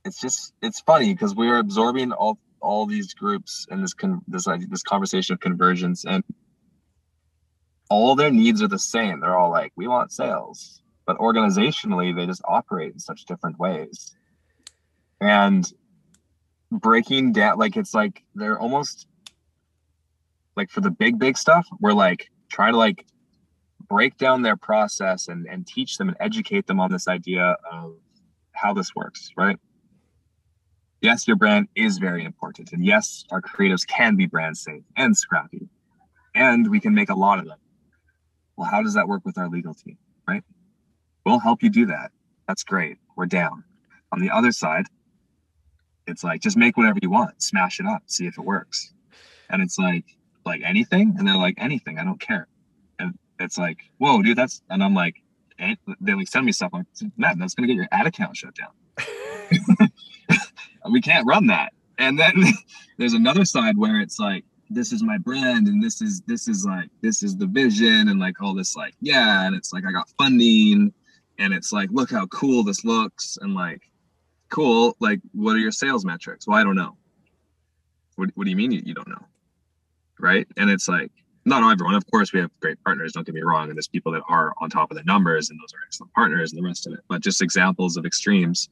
it's 0.04 0.18
just 0.18 0.54
it's 0.62 0.80
funny 0.80 1.12
because 1.12 1.34
we 1.34 1.48
are 1.48 1.58
absorbing 1.58 2.12
all 2.12 2.38
all 2.62 2.86
these 2.86 3.12
groups 3.12 3.66
and 3.70 3.82
this 3.82 3.92
con 3.92 4.22
this 4.28 4.46
like 4.46 4.68
this 4.70 4.82
conversation 4.82 5.34
of 5.34 5.40
conversions 5.40 6.04
and 6.04 6.24
all 7.90 8.14
their 8.14 8.30
needs 8.30 8.62
are 8.62 8.68
the 8.68 8.78
same. 8.78 9.18
They're 9.18 9.36
all 9.36 9.50
like 9.50 9.72
we 9.76 9.88
want 9.88 10.12
sales 10.12 10.80
but 11.10 11.18
organizationally 11.18 12.14
they 12.14 12.24
just 12.24 12.42
operate 12.44 12.92
in 12.92 12.98
such 13.00 13.24
different 13.24 13.58
ways. 13.58 14.14
And 15.20 15.70
breaking 16.70 17.32
down 17.32 17.58
like 17.58 17.76
it's 17.76 17.94
like 17.94 18.22
they're 18.34 18.58
almost 18.58 19.06
like 20.56 20.70
for 20.70 20.80
the 20.80 20.90
big 20.90 21.18
big 21.18 21.36
stuff 21.36 21.66
we're 21.80 21.92
like 21.92 22.30
trying 22.48 22.72
to 22.72 22.78
like 22.78 23.06
break 23.88 24.16
down 24.18 24.42
their 24.42 24.56
process 24.56 25.26
and 25.28 25.46
and 25.48 25.66
teach 25.66 25.98
them 25.98 26.08
and 26.08 26.16
educate 26.20 26.66
them 26.66 26.78
on 26.78 26.90
this 26.90 27.08
idea 27.08 27.56
of 27.72 27.94
how 28.52 28.72
this 28.72 28.94
works 28.94 29.30
right? 29.36 29.58
Yes 31.00 31.26
your 31.26 31.36
brand 31.36 31.66
is 31.74 31.98
very 31.98 32.24
important 32.24 32.72
and 32.72 32.84
yes 32.84 33.24
our 33.30 33.42
creatives 33.42 33.86
can 33.86 34.14
be 34.14 34.26
brand 34.26 34.56
safe 34.56 34.82
and 34.96 35.16
scrappy 35.16 35.68
and 36.36 36.70
we 36.70 36.78
can 36.78 36.94
make 36.94 37.10
a 37.10 37.14
lot 37.14 37.40
of 37.40 37.46
them. 37.46 37.58
Well 38.56 38.70
how 38.70 38.80
does 38.82 38.94
that 38.94 39.08
work 39.08 39.22
with 39.24 39.38
our 39.38 39.48
legal 39.48 39.74
team 39.74 39.98
right? 40.28 40.44
We'll 41.26 41.40
help 41.40 41.64
you 41.64 41.70
do 41.70 41.86
that. 41.86 42.12
That's 42.46 42.62
great. 42.62 42.98
We're 43.16 43.26
down. 43.26 43.64
On 44.12 44.20
the 44.20 44.30
other 44.30 44.52
side 44.52 44.86
it's 46.10 46.24
like 46.24 46.40
just 46.40 46.56
make 46.56 46.76
whatever 46.76 46.98
you 47.00 47.10
want, 47.10 47.42
smash 47.42 47.80
it 47.80 47.86
up, 47.86 48.02
see 48.06 48.26
if 48.26 48.36
it 48.38 48.44
works. 48.44 48.92
And 49.48 49.62
it's 49.62 49.78
like 49.78 50.04
like 50.44 50.62
anything, 50.64 51.14
and 51.18 51.26
they're 51.26 51.36
like 51.36 51.54
anything, 51.58 51.98
I 51.98 52.04
don't 52.04 52.20
care. 52.20 52.48
And 52.98 53.18
it's 53.38 53.58
like, 53.58 53.78
whoa, 53.98 54.22
dude, 54.22 54.36
that's 54.36 54.62
and 54.70 54.82
I'm 54.82 54.94
like, 54.94 55.16
and 55.58 55.76
they 56.00 56.14
like 56.14 56.28
send 56.28 56.46
me 56.46 56.52
stuff 56.52 56.70
like, 56.72 56.86
Matt, 57.16 57.38
that's 57.38 57.54
gonna 57.54 57.68
get 57.68 57.76
your 57.76 57.88
ad 57.92 58.06
account 58.06 58.36
shut 58.36 58.54
down. 58.54 59.90
we 60.90 61.00
can't 61.00 61.26
run 61.26 61.46
that. 61.46 61.72
And 61.98 62.18
then 62.18 62.34
there's 62.98 63.14
another 63.14 63.44
side 63.44 63.76
where 63.76 64.00
it's 64.00 64.18
like, 64.18 64.44
this 64.70 64.92
is 64.92 65.02
my 65.02 65.18
brand 65.18 65.66
and 65.66 65.82
this 65.82 66.00
is 66.00 66.22
this 66.22 66.46
is 66.46 66.64
like 66.64 66.88
this 67.02 67.24
is 67.24 67.36
the 67.36 67.46
vision 67.46 68.08
and 68.08 68.20
like 68.20 68.40
all 68.40 68.54
this 68.54 68.76
like 68.76 68.94
yeah 69.00 69.44
and 69.44 69.56
it's 69.56 69.72
like 69.72 69.84
i 69.84 69.90
got 69.90 70.08
funding 70.16 70.94
and 71.40 71.52
it's 71.52 71.72
like 71.72 71.90
look 71.90 72.08
how 72.08 72.24
cool 72.26 72.62
this 72.62 72.84
looks 72.84 73.36
and 73.42 73.52
like 73.52 73.89
cool. 74.50 74.96
Like, 75.00 75.20
what 75.32 75.56
are 75.56 75.60
your 75.60 75.72
sales 75.72 76.04
metrics? 76.04 76.46
Well, 76.46 76.58
I 76.58 76.64
don't 76.64 76.76
know. 76.76 76.96
What, 78.16 78.30
what 78.34 78.44
do 78.44 78.50
you 78.50 78.56
mean 78.56 78.72
you, 78.72 78.82
you 78.84 78.94
don't 78.94 79.08
know? 79.08 79.26
Right. 80.18 80.46
And 80.56 80.68
it's 80.68 80.88
like, 80.88 81.10
not 81.46 81.62
everyone. 81.62 81.94
Of 81.94 82.06
course, 82.10 82.32
we 82.32 82.40
have 82.40 82.50
great 82.60 82.82
partners. 82.84 83.12
Don't 83.12 83.24
get 83.24 83.34
me 83.34 83.40
wrong. 83.40 83.68
And 83.68 83.76
there's 83.76 83.88
people 83.88 84.12
that 84.12 84.22
are 84.28 84.52
on 84.60 84.68
top 84.68 84.90
of 84.90 84.98
the 84.98 85.04
numbers, 85.04 85.48
and 85.48 85.58
those 85.58 85.72
are 85.72 85.80
excellent 85.86 86.12
partners, 86.12 86.52
and 86.52 86.62
the 86.62 86.66
rest 86.66 86.86
of 86.86 86.92
it. 86.92 87.00
But 87.08 87.22
just 87.22 87.40
examples 87.40 87.96
of 87.96 88.04
extremes. 88.04 88.68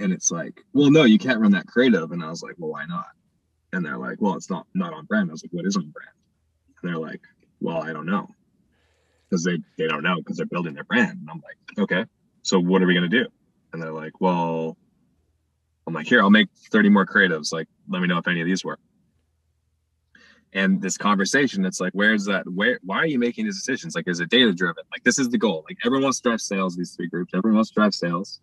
And 0.00 0.12
it's 0.12 0.30
like, 0.30 0.62
well, 0.72 0.90
no, 0.90 1.04
you 1.04 1.18
can't 1.18 1.40
run 1.40 1.52
that 1.52 1.66
creative. 1.66 2.12
And 2.12 2.24
I 2.24 2.30
was 2.30 2.42
like, 2.42 2.54
well, 2.56 2.70
why 2.70 2.86
not? 2.86 3.06
And 3.72 3.84
they're 3.84 3.98
like, 3.98 4.16
well, 4.20 4.34
it's 4.34 4.48
not 4.48 4.66
not 4.74 4.94
on 4.94 5.04
brand. 5.04 5.30
I 5.30 5.32
was 5.32 5.44
like, 5.44 5.52
what 5.52 5.66
is 5.66 5.76
on 5.76 5.90
brand? 5.90 6.10
And 6.82 6.90
they're 6.90 6.98
like, 6.98 7.20
well, 7.60 7.82
I 7.82 7.92
don't 7.92 8.06
know, 8.06 8.28
because 9.28 9.44
they 9.44 9.58
they 9.76 9.86
don't 9.86 10.02
know 10.02 10.16
because 10.16 10.38
they're 10.38 10.46
building 10.46 10.72
their 10.72 10.84
brand. 10.84 11.18
And 11.20 11.28
I'm 11.30 11.42
like, 11.44 11.78
okay, 11.78 12.06
so 12.42 12.58
what 12.58 12.82
are 12.82 12.86
we 12.86 12.94
gonna 12.94 13.08
do? 13.08 13.26
And 13.76 13.82
they're 13.82 13.92
like, 13.92 14.22
well, 14.22 14.74
I'm 15.86 15.92
like, 15.92 16.06
here, 16.06 16.22
I'll 16.22 16.30
make 16.30 16.48
30 16.72 16.88
more 16.88 17.04
creatives. 17.04 17.52
Like, 17.52 17.68
let 17.88 18.00
me 18.00 18.08
know 18.08 18.16
if 18.16 18.26
any 18.26 18.40
of 18.40 18.46
these 18.46 18.64
work. 18.64 18.80
And 20.54 20.80
this 20.80 20.96
conversation, 20.96 21.66
it's 21.66 21.78
like, 21.78 21.92
where's 21.92 22.24
that? 22.24 22.50
Where? 22.50 22.80
Why 22.82 22.96
are 22.96 23.06
you 23.06 23.18
making 23.18 23.44
these 23.44 23.56
decisions? 23.56 23.94
Like, 23.94 24.08
is 24.08 24.20
it 24.20 24.30
data 24.30 24.54
driven? 24.54 24.82
Like, 24.90 25.04
this 25.04 25.18
is 25.18 25.28
the 25.28 25.36
goal. 25.36 25.62
Like, 25.68 25.76
everyone 25.84 26.04
wants 26.04 26.20
to 26.20 26.30
drive 26.30 26.40
sales. 26.40 26.74
These 26.74 26.96
three 26.96 27.08
groups, 27.08 27.32
everyone 27.34 27.56
wants 27.56 27.70
to 27.70 27.74
drive 27.74 27.94
sales, 27.94 28.40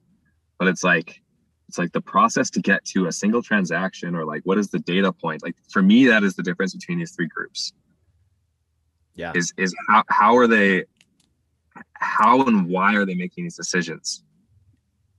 but 0.59 0.67
it's 0.67 0.83
like, 0.83 1.19
it's 1.67 1.79
like 1.79 1.93
the 1.93 2.01
process 2.01 2.51
to 2.51 2.61
get 2.61 2.85
to 2.85 3.07
a 3.07 3.11
single 3.11 3.41
transaction, 3.41 4.15
or 4.15 4.25
like, 4.25 4.41
what 4.43 4.59
is 4.59 4.67
the 4.67 4.77
data 4.77 5.11
point? 5.11 5.41
Like, 5.41 5.55
for 5.71 5.81
me, 5.81 6.05
that 6.05 6.23
is 6.23 6.35
the 6.35 6.43
difference 6.43 6.75
between 6.75 6.99
these 6.99 7.15
three 7.15 7.27
groups. 7.27 7.73
Yeah. 9.15 9.31
Is 9.33 9.51
is 9.57 9.73
how 9.89 10.03
how 10.09 10.37
are 10.37 10.45
they? 10.45 10.83
How 11.93 12.45
and 12.45 12.67
why 12.67 12.95
are 12.95 13.05
they 13.05 13.15
making 13.15 13.45
these 13.45 13.55
decisions? 13.55 14.23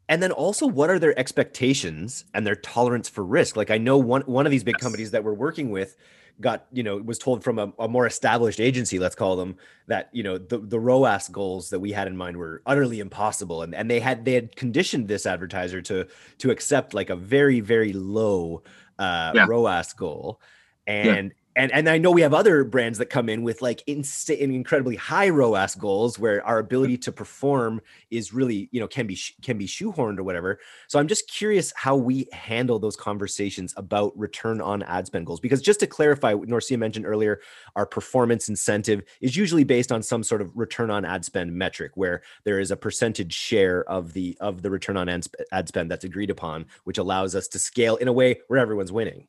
And 0.08 0.22
then 0.22 0.32
also 0.32 0.66
what 0.66 0.90
are 0.90 0.98
their 0.98 1.18
expectations 1.18 2.24
and 2.34 2.46
their 2.46 2.56
tolerance 2.56 3.08
for 3.08 3.24
risk 3.24 3.56
like 3.56 3.70
i 3.70 3.78
know 3.78 3.98
one 3.98 4.22
one 4.22 4.46
of 4.46 4.50
these 4.50 4.64
big 4.64 4.74
yes. 4.76 4.82
companies 4.82 5.10
that 5.10 5.24
we're 5.24 5.34
working 5.34 5.70
with 5.70 5.96
got 6.40 6.66
you 6.72 6.82
know 6.82 6.96
was 6.96 7.18
told 7.18 7.44
from 7.44 7.58
a, 7.58 7.72
a, 7.78 7.86
more 7.86 8.06
established 8.06 8.58
agency 8.58 8.98
let's 8.98 9.14
call 9.14 9.36
them 9.36 9.56
that 9.86 10.08
you 10.12 10.22
know 10.22 10.36
the, 10.36 10.58
the 10.58 10.80
roas 10.80 11.28
goals 11.28 11.70
that 11.70 11.78
we 11.78 11.92
had 11.92 12.08
in 12.08 12.16
mind 12.16 12.36
were 12.36 12.60
utterly 12.66 12.98
impossible 12.98 13.62
and, 13.62 13.74
and 13.74 13.88
they 13.90 14.00
had 14.00 14.24
they 14.24 14.34
had 14.34 14.54
conditioned 14.56 15.06
this 15.06 15.26
advertiser 15.26 15.80
to 15.80 16.06
to 16.38 16.50
accept 16.50 16.92
like 16.92 17.08
a 17.08 17.16
very 17.16 17.60
very 17.60 17.92
low 17.92 18.62
uh 18.98 19.30
yeah. 19.34 19.46
roas 19.48 19.92
goal 19.92 20.40
and 20.86 21.32
and 21.56 21.72
and 21.72 21.88
I 21.88 21.98
know 21.98 22.10
we 22.10 22.22
have 22.22 22.34
other 22.34 22.64
brands 22.64 22.98
that 22.98 23.06
come 23.06 23.28
in 23.28 23.42
with 23.42 23.62
like 23.62 23.82
insane, 23.86 24.52
incredibly 24.52 24.96
high 24.96 25.28
ROAS 25.28 25.74
goals 25.74 26.18
where 26.18 26.44
our 26.44 26.58
ability 26.58 26.98
to 26.98 27.12
perform 27.12 27.80
is 28.10 28.32
really 28.32 28.68
you 28.72 28.80
know 28.80 28.88
can 28.88 29.06
be 29.06 29.18
can 29.42 29.56
be 29.56 29.66
shoehorned 29.66 30.18
or 30.18 30.24
whatever. 30.24 30.58
So 30.88 30.98
I'm 30.98 31.06
just 31.06 31.30
curious 31.30 31.72
how 31.76 31.96
we 31.96 32.26
handle 32.32 32.78
those 32.78 32.96
conversations 32.96 33.72
about 33.76 34.16
return 34.18 34.60
on 34.60 34.82
ad 34.84 35.06
spend 35.06 35.26
goals 35.26 35.40
because 35.40 35.62
just 35.62 35.80
to 35.80 35.86
clarify, 35.86 36.34
what 36.34 36.48
Norcia 36.48 36.78
mentioned 36.78 37.06
earlier, 37.06 37.40
our 37.76 37.86
performance 37.86 38.48
incentive 38.48 39.02
is 39.20 39.36
usually 39.36 39.64
based 39.64 39.92
on 39.92 40.02
some 40.02 40.22
sort 40.22 40.42
of 40.42 40.50
return 40.56 40.90
on 40.90 41.04
ad 41.04 41.24
spend 41.24 41.52
metric 41.52 41.92
where 41.94 42.22
there 42.44 42.58
is 42.58 42.70
a 42.70 42.76
percentage 42.76 43.32
share 43.32 43.88
of 43.88 44.12
the 44.12 44.36
of 44.40 44.62
the 44.62 44.70
return 44.70 44.96
on 44.96 45.08
ad 45.08 45.68
spend 45.68 45.90
that's 45.90 46.04
agreed 46.04 46.30
upon, 46.30 46.66
which 46.84 46.98
allows 46.98 47.34
us 47.34 47.46
to 47.48 47.58
scale 47.58 47.96
in 47.96 48.08
a 48.08 48.12
way 48.12 48.40
where 48.48 48.58
everyone's 48.58 48.92
winning. 48.92 49.28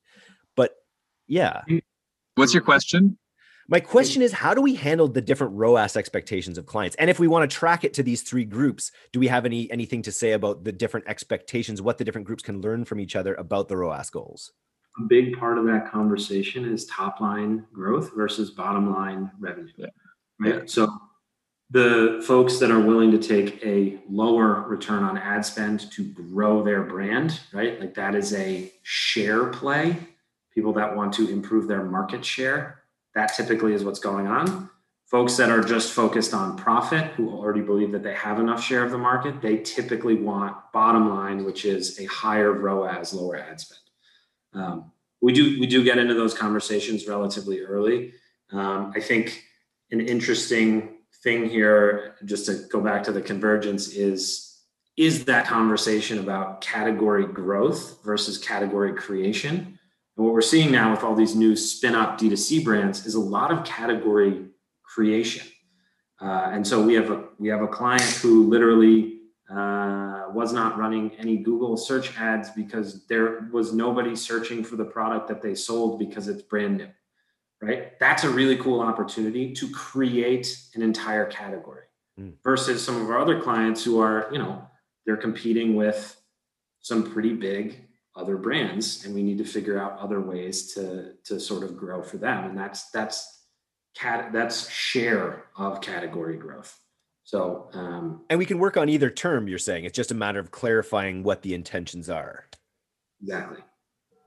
But 0.56 0.76
yeah. 1.28 1.62
Mm. 1.70 1.82
What's 2.36 2.54
your 2.54 2.64
question? 2.64 3.18
My 3.68 3.80
question 3.80 4.22
is, 4.22 4.32
how 4.32 4.54
do 4.54 4.62
we 4.62 4.76
handle 4.76 5.08
the 5.08 5.22
different 5.22 5.54
ROAS 5.54 5.98
expectations 5.98 6.58
of 6.58 6.68
clients? 6.68 6.96
And 6.98 7.10
if 7.10 7.18
we 7.18 7.28
want 7.28 7.50
to 7.50 7.58
track 7.58 7.84
it 7.84 7.96
to 7.96 8.04
these 8.04 8.22
three 8.22 8.46
groups, 8.46 8.92
do 9.12 9.20
we 9.20 9.28
have 9.28 9.46
any 9.46 9.72
anything 9.72 10.04
to 10.04 10.12
say 10.12 10.34
about 10.34 10.64
the 10.64 10.72
different 10.72 11.08
expectations, 11.08 11.82
what 11.82 11.98
the 11.98 12.04
different 12.04 12.28
groups 12.28 12.44
can 12.44 12.62
learn 12.62 12.86
from 12.86 13.00
each 13.00 13.16
other 13.16 13.34
about 13.36 13.68
the 13.68 13.78
ROAS 13.78 14.10
goals? 14.12 14.52
A 15.00 15.04
big 15.04 15.38
part 15.40 15.58
of 15.58 15.66
that 15.66 15.92
conversation 15.92 16.72
is 16.72 16.86
top 16.86 17.20
line 17.20 17.66
growth 17.74 18.12
versus 18.16 18.52
bottom 18.52 18.94
line 18.94 19.32
revenue. 19.40 19.72
Yeah. 19.78 19.88
Right. 20.40 20.56
Yeah. 20.56 20.62
So 20.66 20.90
the 21.72 22.24
folks 22.28 22.60
that 22.60 22.70
are 22.70 22.80
willing 22.80 23.12
to 23.12 23.18
take 23.18 23.66
a 23.66 24.00
lower 24.10 24.62
return 24.68 25.04
on 25.04 25.18
ad 25.18 25.44
spend 25.44 25.92
to 25.94 26.04
grow 26.04 26.64
their 26.64 26.84
brand, 26.84 27.40
right? 27.52 27.80
Like 27.80 27.96
that 27.96 28.14
is 28.14 28.34
a 28.34 28.72
share 28.84 29.48
play. 29.48 29.98
People 30.56 30.74
that 30.74 30.96
want 30.96 31.14
to 31.14 31.30
improve 31.30 31.68
their 31.68 31.84
market 31.84 32.26
share 32.26 32.86
that 33.16 33.34
typically 33.34 33.74
is 33.74 33.84
what's 33.84 34.00
going 34.00 34.28
on. 34.28 34.70
Folks 35.06 35.38
that 35.38 35.50
are 35.50 35.64
just 35.64 35.94
focused 35.94 36.34
on 36.34 36.58
profit, 36.58 37.12
who 37.14 37.30
already 37.30 37.62
believe 37.62 37.92
that 37.92 38.04
they 38.04 38.14
have 38.14 38.40
enough 38.40 38.62
share 38.62 38.84
of 38.84 38.92
the 38.92 38.98
market, 38.98 39.42
they 39.42 39.58
typically 39.58 40.16
want 40.16 40.58
bottom 40.74 41.10
line, 41.10 41.46
which 41.46 41.64
is 41.64 42.00
a 42.00 42.06
higher 42.06 42.52
ROAS, 42.52 43.14
lower 43.14 43.38
ad 43.38 43.60
spend. 43.60 43.80
Um, 44.54 44.92
we 45.22 45.32
do 45.32 45.60
we 45.60 45.68
do 45.68 45.84
get 45.84 45.98
into 45.98 46.14
those 46.14 46.34
conversations 46.34 47.08
relatively 47.08 47.62
early. 47.62 48.14
Um, 48.52 48.92
I 48.96 49.00
think 49.00 49.44
an 49.92 50.02
interesting 50.02 50.98
thing 51.24 51.50
here, 51.50 52.16
just 52.26 52.46
to 52.48 52.68
go 52.72 52.82
back 52.82 53.04
to 53.04 53.12
the 53.12 53.22
convergence, 53.22 53.90
is 53.90 54.64
is 54.98 55.26
that 55.26 55.46
conversation 55.46 56.20
about 56.20 56.62
category 56.62 57.28
growth 57.28 58.04
versus 58.04 58.38
category 58.38 58.94
creation 58.94 59.75
and 60.18 60.26
what 60.26 60.34
we're 60.34 60.42
seeing 60.42 60.72
now 60.72 60.92
with 60.92 61.04
all 61.04 61.16
these 61.16 61.36
new 61.36 61.56
spin 61.56 61.96
up 61.96 62.18
D2C 62.18 62.64
brands 62.64 63.06
is 63.06 63.16
a 63.16 63.20
lot 63.20 63.52
of 63.52 63.66
category 63.66 64.46
creation. 64.84 65.46
Uh, 66.22 66.50
and 66.54 66.66
so 66.66 66.82
we 66.82 66.94
have 66.94 67.12
a 67.12 67.26
we 67.38 67.50
have 67.50 67.62
a 67.62 67.68
client 67.68 68.02
who 68.02 68.48
literally 68.48 69.20
uh, 69.50 70.26
was 70.34 70.54
not 70.54 70.78
running 70.78 71.12
any 71.18 71.38
Google 71.38 71.76
search 71.76 72.18
ads 72.18 72.50
because 72.52 73.06
there 73.08 73.50
was 73.52 73.74
nobody 73.74 74.16
searching 74.16 74.64
for 74.64 74.78
the 74.78 74.86
product 74.86 75.28
that 75.28 75.42
they 75.42 75.54
sold 75.54 76.00
because 76.00 76.28
it's 76.30 76.42
brand 76.42 76.78
new. 76.78 76.88
Right? 77.62 78.00
That's 78.00 78.24
a 78.24 78.30
really 78.30 78.58
cool 78.58 78.80
opportunity 78.80 79.54
to 79.54 79.70
create 79.72 80.56
an 80.76 80.82
entire 80.82 81.26
category 81.26 81.86
mm. 82.20 82.34
versus 82.44 82.84
some 82.84 83.02
of 83.02 83.10
our 83.10 83.18
other 83.18 83.42
clients 83.42 83.84
who 83.84 84.00
are, 84.00 84.30
you 84.32 84.38
know, 84.38 84.68
they're 85.06 85.18
competing 85.18 85.76
with 85.76 86.16
some 86.82 87.12
pretty 87.12 87.34
big 87.34 87.85
other 88.16 88.38
brands 88.38 89.06
and 89.06 89.14
we 89.14 89.24
need 89.24 89.38
to 89.38 89.44
figure 89.44 89.80
out 89.80 90.00
other 90.00 90.22
ways 90.22 90.74
to 90.74 91.14
to 91.26 91.40
sort 91.40 91.64
of 91.64 91.76
grow 91.76 92.02
for 92.02 92.18
them. 92.18 92.46
And 92.46 92.58
that's 92.58 92.90
that's 92.92 93.44
cat 93.96 94.32
that's 94.32 94.70
share 94.70 95.46
of 95.58 95.82
category 95.82 96.38
growth. 96.38 96.80
So 97.24 97.70
um 97.74 98.22
and 98.30 98.40
we 98.40 98.46
can 98.46 98.60
work 98.60 98.78
on 98.78 98.90
either 98.90 99.10
term 99.10 99.48
you're 99.48 99.58
saying. 99.58 99.86
It's 99.86 99.96
just 99.96 100.12
a 100.12 100.16
matter 100.16 100.40
of 100.40 100.52
clarifying 100.52 101.24
what 101.24 101.42
the 101.42 101.54
intentions 101.54 102.10
are. 102.10 102.46
Exactly. 103.22 103.60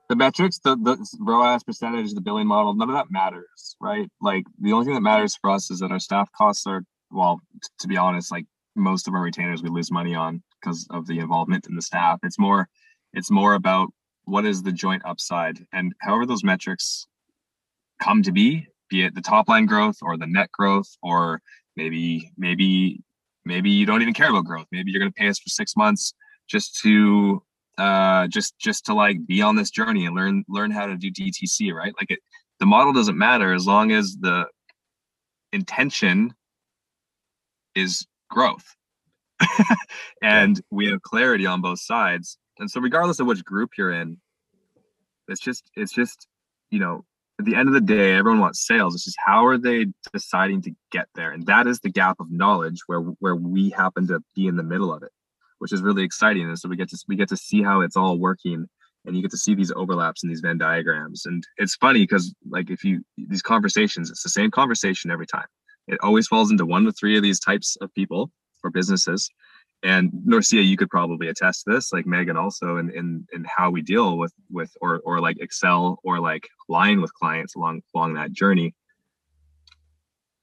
The 0.09 0.15
metrics 0.15 0.59
the 0.59 0.75
the 0.75 1.05
ROAS 1.19 1.63
percentage 1.63 2.13
the 2.13 2.21
billing 2.21 2.47
model 2.47 2.73
none 2.75 2.89
of 2.89 2.95
that 2.95 3.09
matters 3.09 3.75
right? 3.81 4.09
Like 4.21 4.43
the 4.59 4.73
only 4.73 4.85
thing 4.85 4.95
that 4.95 5.01
matters 5.01 5.35
for 5.35 5.49
us 5.49 5.71
is 5.71 5.79
that 5.79 5.91
our 5.91 5.99
staff 5.99 6.29
costs 6.31 6.67
are 6.67 6.83
well 7.11 7.41
t- 7.53 7.69
to 7.79 7.87
be 7.87 7.97
honest 7.97 8.31
like 8.31 8.45
most 8.75 9.07
of 9.07 9.15
our 9.15 9.21
retainers 9.21 9.63
we 9.63 9.69
lose 9.69 9.91
money 9.91 10.13
on 10.13 10.43
because 10.61 10.87
of 10.89 11.07
the 11.07 11.19
involvement 11.19 11.67
in 11.67 11.75
the 11.75 11.81
staff. 11.81 12.19
It's 12.23 12.39
more 12.39 12.69
it's 13.13 13.31
more 13.31 13.53
about 13.53 13.89
what 14.25 14.45
is 14.45 14.61
the 14.61 14.71
joint 14.71 15.01
upside 15.05 15.65
and 15.73 15.93
however 15.99 16.25
those 16.25 16.43
metrics 16.43 17.07
come 17.99 18.23
to 18.23 18.31
be, 18.31 18.67
be 18.89 19.03
it 19.03 19.15
the 19.15 19.21
top 19.21 19.47
line 19.49 19.65
growth 19.65 19.97
or 20.01 20.17
the 20.17 20.27
net 20.27 20.51
growth, 20.51 20.89
or 21.01 21.41
maybe, 21.75 22.31
maybe, 22.37 23.01
maybe 23.45 23.69
you 23.69 23.85
don't 23.85 24.01
even 24.01 24.13
care 24.13 24.29
about 24.29 24.45
growth. 24.45 24.67
Maybe 24.71 24.91
you're 24.91 24.99
going 24.99 25.11
to 25.11 25.19
pay 25.19 25.27
us 25.27 25.39
for 25.39 25.49
six 25.49 25.75
months 25.75 26.13
just 26.47 26.79
to 26.81 27.43
uh 27.77 28.27
just 28.27 28.57
just 28.59 28.85
to 28.85 28.93
like 28.93 29.25
be 29.25 29.41
on 29.41 29.55
this 29.55 29.69
journey 29.69 30.05
and 30.05 30.13
learn 30.13 30.43
learn 30.49 30.69
how 30.69 30.85
to 30.85 30.97
do 30.97 31.11
DTC, 31.11 31.71
right? 31.73 31.93
Like 31.99 32.11
it 32.11 32.19
the 32.59 32.65
model 32.65 32.91
doesn't 32.91 33.17
matter 33.17 33.53
as 33.53 33.65
long 33.65 33.91
as 33.91 34.17
the 34.19 34.47
intention 35.53 36.33
is 37.75 38.05
growth. 38.29 38.75
and 40.21 40.59
we 40.69 40.87
have 40.87 41.01
clarity 41.01 41.45
on 41.45 41.61
both 41.61 41.79
sides 41.79 42.37
and 42.59 42.69
so 42.69 42.81
regardless 42.81 43.19
of 43.19 43.27
which 43.27 43.43
group 43.43 43.71
you're 43.77 43.91
in, 43.91 44.17
it's 45.27 45.41
just 45.41 45.69
it's 45.75 45.93
just, 45.93 46.27
you 46.71 46.79
know, 46.79 47.05
at 47.39 47.45
the 47.45 47.55
end 47.55 47.69
of 47.69 47.73
the 47.73 47.81
day, 47.81 48.13
everyone 48.13 48.41
wants 48.41 48.65
sales. 48.67 48.93
It's 48.93 49.05
just 49.05 49.17
how 49.25 49.45
are 49.45 49.57
they 49.57 49.87
deciding 50.11 50.61
to 50.63 50.71
get 50.91 51.07
there? 51.15 51.31
And 51.31 51.45
that 51.45 51.67
is 51.67 51.79
the 51.79 51.89
gap 51.89 52.17
of 52.19 52.29
knowledge 52.29 52.81
where 52.87 52.99
where 52.99 53.35
we 53.35 53.69
happen 53.69 54.07
to 54.07 54.21
be 54.35 54.47
in 54.47 54.57
the 54.57 54.63
middle 54.63 54.93
of 54.93 55.03
it, 55.03 55.11
which 55.59 55.71
is 55.71 55.81
really 55.81 56.03
exciting. 56.03 56.47
And 56.47 56.59
so 56.59 56.67
we 56.67 56.75
get 56.75 56.89
to 56.89 56.97
we 57.07 57.15
get 57.15 57.29
to 57.29 57.37
see 57.37 57.63
how 57.63 57.81
it's 57.81 57.95
all 57.95 58.17
working 58.17 58.67
and 59.05 59.15
you 59.15 59.21
get 59.21 59.31
to 59.31 59.37
see 59.37 59.55
these 59.55 59.71
overlaps 59.71 60.23
in 60.23 60.29
these 60.29 60.41
Venn 60.41 60.57
diagrams. 60.57 61.25
And 61.25 61.43
it's 61.57 61.75
funny 61.75 62.01
because 62.01 62.35
like 62.49 62.69
if 62.69 62.83
you 62.83 63.01
these 63.17 63.41
conversations, 63.41 64.11
it's 64.11 64.23
the 64.23 64.29
same 64.29 64.51
conversation 64.51 65.11
every 65.11 65.27
time. 65.27 65.47
It 65.87 65.99
always 66.03 66.27
falls 66.27 66.51
into 66.51 66.65
one 66.65 66.83
to 66.85 66.91
three 66.91 67.15
of 67.15 67.23
these 67.23 67.39
types 67.39 67.77
of 67.81 67.93
people 67.93 68.31
or 68.63 68.69
businesses 68.69 69.29
and 69.83 70.11
Norcia, 70.11 70.65
you 70.65 70.75
could 70.75 70.89
probably 70.89 71.29
attest 71.29 71.63
to 71.63 71.71
this, 71.71 71.93
like 71.93 72.05
Megan 72.05 72.37
also, 72.37 72.77
in 72.77 72.89
in 72.91 73.27
in 73.31 73.45
how 73.45 73.69
we 73.69 73.81
deal 73.81 74.17
with 74.17 74.33
with 74.49 74.71
or 74.81 74.99
or 75.05 75.21
like 75.21 75.39
excel 75.39 75.99
or 76.03 76.19
like 76.19 76.47
align 76.69 77.01
with 77.01 77.13
clients 77.13 77.55
along 77.55 77.81
along 77.95 78.15
that 78.15 78.31
journey. 78.31 78.75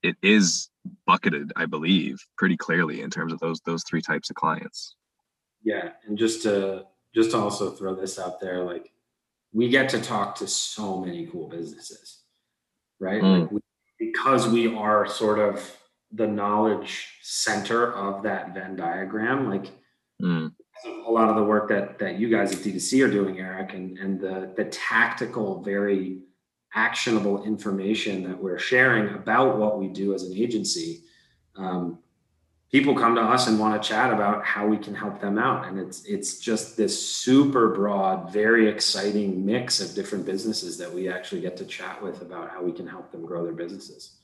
It 0.01 0.15
is 0.23 0.69
bucketed, 1.05 1.51
I 1.55 1.65
believe, 1.65 2.17
pretty 2.37 2.57
clearly 2.57 3.01
in 3.01 3.11
terms 3.11 3.31
of 3.31 3.39
those 3.39 3.61
those 3.61 3.83
three 3.83 4.01
types 4.01 4.29
of 4.29 4.35
clients. 4.35 4.95
Yeah, 5.63 5.89
and 6.07 6.17
just 6.17 6.41
to 6.43 6.85
just 7.13 7.31
to 7.31 7.37
also 7.37 7.71
throw 7.71 7.93
this 7.93 8.17
out 8.17 8.39
there, 8.39 8.63
like 8.63 8.91
we 9.53 9.69
get 9.69 9.89
to 9.89 10.01
talk 10.01 10.35
to 10.35 10.47
so 10.47 10.99
many 11.01 11.27
cool 11.27 11.47
businesses, 11.47 12.23
right? 12.99 13.21
Mm. 13.21 13.41
Like 13.41 13.51
we, 13.51 13.59
because 13.99 14.47
we 14.47 14.75
are 14.75 15.07
sort 15.07 15.39
of 15.39 15.77
the 16.11 16.27
knowledge 16.27 17.19
center 17.21 17.93
of 17.93 18.23
that 18.23 18.53
Venn 18.53 18.75
diagram. 18.75 19.49
Like 19.49 19.71
mm. 20.21 20.51
a 20.85 21.11
lot 21.11 21.29
of 21.29 21.35
the 21.35 21.43
work 21.43 21.69
that 21.69 21.99
that 21.99 22.19
you 22.19 22.29
guys 22.29 22.53
at 22.53 22.59
D2C 22.59 23.05
are 23.05 23.11
doing, 23.11 23.39
Eric, 23.39 23.73
and 23.73 23.97
and 23.97 24.19
the 24.19 24.53
the 24.55 24.65
tactical, 24.65 25.61
very 25.61 26.19
actionable 26.73 27.43
information 27.43 28.23
that 28.23 28.37
we're 28.37 28.59
sharing 28.59 29.15
about 29.15 29.57
what 29.57 29.79
we 29.79 29.87
do 29.87 30.13
as 30.13 30.23
an 30.23 30.33
agency. 30.33 31.01
Um, 31.55 31.99
people 32.71 32.93
come 32.93 33.15
to 33.15 33.21
us 33.21 33.47
and 33.47 33.59
want 33.59 33.81
to 33.81 33.87
chat 33.87 34.11
about 34.11 34.43
how 34.43 34.67
we 34.67 34.77
can 34.77 34.93
help 34.93 35.19
them 35.21 35.37
out 35.37 35.67
and 35.67 35.79
it's 35.79 36.03
it's 36.05 36.39
just 36.39 36.75
this 36.75 37.07
super 37.07 37.69
broad 37.69 38.31
very 38.31 38.67
exciting 38.67 39.45
mix 39.45 39.79
of 39.79 39.95
different 39.95 40.25
businesses 40.25 40.77
that 40.77 40.91
we 40.91 41.09
actually 41.09 41.41
get 41.41 41.55
to 41.55 41.65
chat 41.65 42.01
with 42.01 42.21
about 42.21 42.49
how 42.49 42.61
we 42.61 42.71
can 42.71 42.87
help 42.87 43.11
them 43.11 43.25
grow 43.25 43.43
their 43.43 43.53
businesses 43.53 44.17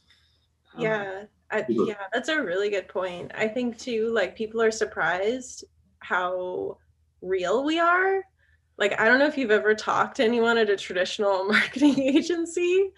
um, 0.76 0.82
yeah 0.82 1.24
I, 1.54 1.66
yeah, 1.70 2.08
that's 2.12 2.30
a 2.30 2.42
really 2.42 2.70
good 2.70 2.88
point. 2.88 3.32
I 3.36 3.48
think 3.48 3.78
too, 3.78 4.12
like 4.14 4.36
people 4.36 4.62
are 4.62 4.72
surprised 4.72 5.64
how 6.00 6.78
real 7.22 7.64
we 7.64 7.80
are. 7.80 8.24
Like, 8.78 9.00
I 9.00 9.06
don't 9.06 9.20
know 9.20 9.28
if 9.28 9.38
you've 9.38 9.52
ever 9.52 9.76
talked 9.76 10.18
to 10.18 10.24
anyone 10.24 10.58
at 10.58 10.70
a 10.70 10.76
traditional 10.76 11.44
marketing 11.48 12.00
agency, 12.00 12.92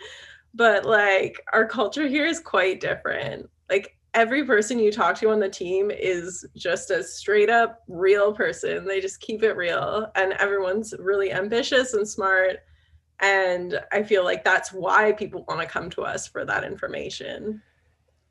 but 0.53 0.85
like 0.85 1.41
our 1.51 1.67
culture 1.67 2.07
here 2.07 2.25
is 2.25 2.39
quite 2.39 2.79
different. 2.79 3.49
Like, 3.69 3.97
every 4.13 4.45
person 4.45 4.79
you 4.79 4.91
talk 4.91 5.17
to 5.17 5.29
on 5.29 5.41
the 5.41 5.49
team 5.49 5.91
is 5.91 6.47
just 6.55 6.89
a 6.89 7.03
straight 7.03 7.49
up 7.49 7.83
real 7.89 8.31
person. 8.33 8.85
They 8.85 9.01
just 9.01 9.19
keep 9.19 9.43
it 9.43 9.57
real, 9.57 10.09
and 10.15 10.31
everyone's 10.33 10.93
really 10.97 11.33
ambitious 11.33 11.93
and 11.93 12.07
smart. 12.07 12.59
And 13.19 13.79
I 13.91 14.03
feel 14.03 14.23
like 14.23 14.43
that's 14.43 14.71
why 14.71 15.11
people 15.11 15.45
want 15.47 15.61
to 15.61 15.67
come 15.67 15.89
to 15.91 16.03
us 16.03 16.27
for 16.27 16.45
that 16.45 16.63
information. 16.63 17.61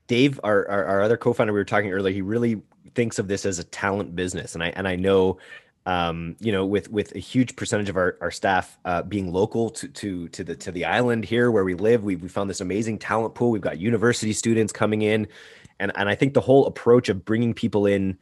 Dave, 0.06 0.38
our, 0.44 0.68
our, 0.68 0.84
our 0.84 1.02
other 1.02 1.16
co-founder, 1.16 1.52
we 1.52 1.58
were 1.58 1.64
talking 1.64 1.92
earlier. 1.92 2.12
He 2.12 2.22
really 2.22 2.60
thinks 2.94 3.18
of 3.18 3.28
this 3.28 3.46
as 3.46 3.58
a 3.58 3.64
talent 3.64 4.14
business, 4.14 4.54
and 4.54 4.62
I 4.62 4.68
and 4.68 4.86
I 4.86 4.96
know, 4.96 5.38
um, 5.86 6.36
you 6.40 6.52
know, 6.52 6.66
with 6.66 6.90
with 6.90 7.14
a 7.14 7.18
huge 7.18 7.56
percentage 7.56 7.88
of 7.88 7.96
our, 7.96 8.16
our 8.20 8.30
staff 8.30 8.78
uh, 8.84 9.02
being 9.02 9.32
local 9.32 9.70
to 9.70 9.88
to 9.88 10.28
to 10.28 10.44
the 10.44 10.56
to 10.56 10.72
the 10.72 10.84
island 10.84 11.24
here 11.24 11.50
where 11.50 11.64
we 11.64 11.74
live, 11.74 12.04
we 12.04 12.16
we 12.16 12.28
found 12.28 12.50
this 12.50 12.60
amazing 12.60 12.98
talent 12.98 13.34
pool. 13.34 13.50
We've 13.50 13.62
got 13.62 13.78
university 13.78 14.32
students 14.32 14.72
coming 14.72 15.02
in, 15.02 15.26
and 15.80 15.92
and 15.96 16.08
I 16.08 16.14
think 16.14 16.34
the 16.34 16.40
whole 16.40 16.66
approach 16.66 17.08
of 17.08 17.24
bringing 17.24 17.54
people 17.54 17.86
in 17.86 18.18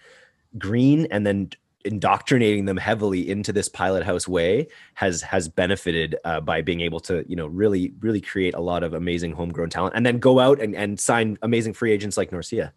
green 0.59 1.07
and 1.11 1.27
then 1.27 1.51
indoctrinating 1.85 2.65
them 2.65 2.77
heavily 2.77 3.29
into 3.29 3.53
this 3.53 3.69
Pilothouse 3.69 4.29
way 4.29 4.69
has 4.95 5.23
has 5.23 5.49
benefited 5.49 6.17
uh, 6.25 6.41
by 6.41 6.63
being 6.63 6.81
able 6.81 7.01
to 7.01 7.25
you 7.29 7.37
know 7.37 7.47
really 7.47 7.93
really 8.01 8.21
create 8.21 8.55
a 8.55 8.61
lot 8.61 8.83
of 8.83 8.95
amazing 8.95 9.33
homegrown 9.33 9.71
talent 9.71 9.95
and 9.95 10.05
then 10.05 10.19
go 10.19 10.39
out 10.39 10.61
and, 10.61 10.75
and 10.75 10.99
sign 10.99 11.39
amazing 11.43 11.73
free 11.73 11.93
agents 11.93 12.17
like 12.17 12.31
Norcia. 12.31 12.73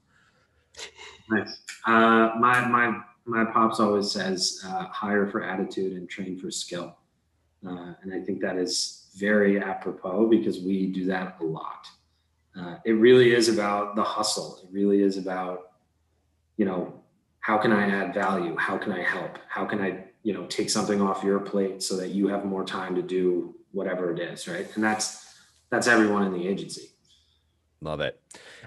Nice. 1.30 1.60
Uh, 1.86 2.32
my 2.40 2.66
my 2.68 3.00
my 3.26 3.46
pops 3.52 3.80
always 3.80 4.12
says 4.12 4.64
uh, 4.66 4.86
hire 4.88 5.28
for 5.28 5.44
attitude 5.44 5.94
and 5.94 6.10
train 6.10 6.38
for 6.38 6.52
skill, 6.52 6.96
uh, 7.68 7.94
and 8.02 8.14
I 8.14 8.22
think 8.22 8.42
that 8.42 8.58
is 8.58 9.08
very 9.16 9.62
apropos 9.62 10.28
because 10.28 10.60
we 10.60 10.88
do 10.88 11.06
that 11.06 11.38
a 11.40 11.44
lot. 11.44 11.88
Uh, 12.58 12.78
it 12.86 12.94
really 12.94 13.34
is 13.34 13.50
about 13.50 13.96
the 13.96 14.04
hustle. 14.04 14.60
It 14.64 14.70
really 14.72 15.02
is 15.02 15.18
about, 15.18 15.72
you 16.58 16.66
know, 16.66 17.02
how 17.46 17.60
can 17.60 17.72
I 17.72 17.88
add 17.88 18.12
value? 18.12 18.56
How 18.58 18.76
can 18.76 18.92
I 18.92 19.04
help? 19.04 19.38
How 19.48 19.66
can 19.66 19.80
I, 19.80 20.06
you 20.24 20.34
know, 20.34 20.48
take 20.48 20.68
something 20.68 21.00
off 21.00 21.24
your 21.24 21.40
plate 21.40 21.84
so 21.84 21.96
that 21.98 22.10
you 22.10 22.28
have 22.30 22.44
more 22.44 22.66
time 22.66 22.96
to 22.96 23.04
do 23.04 23.54
whatever 23.72 24.12
it 24.12 24.18
is, 24.18 24.48
right? 24.48 24.68
And 24.74 24.84
that's 24.84 25.24
that's 25.70 25.86
everyone 25.86 26.24
in 26.24 26.34
the 26.34 26.48
agency. 26.48 26.90
Love 27.82 28.02
it. 28.02 28.15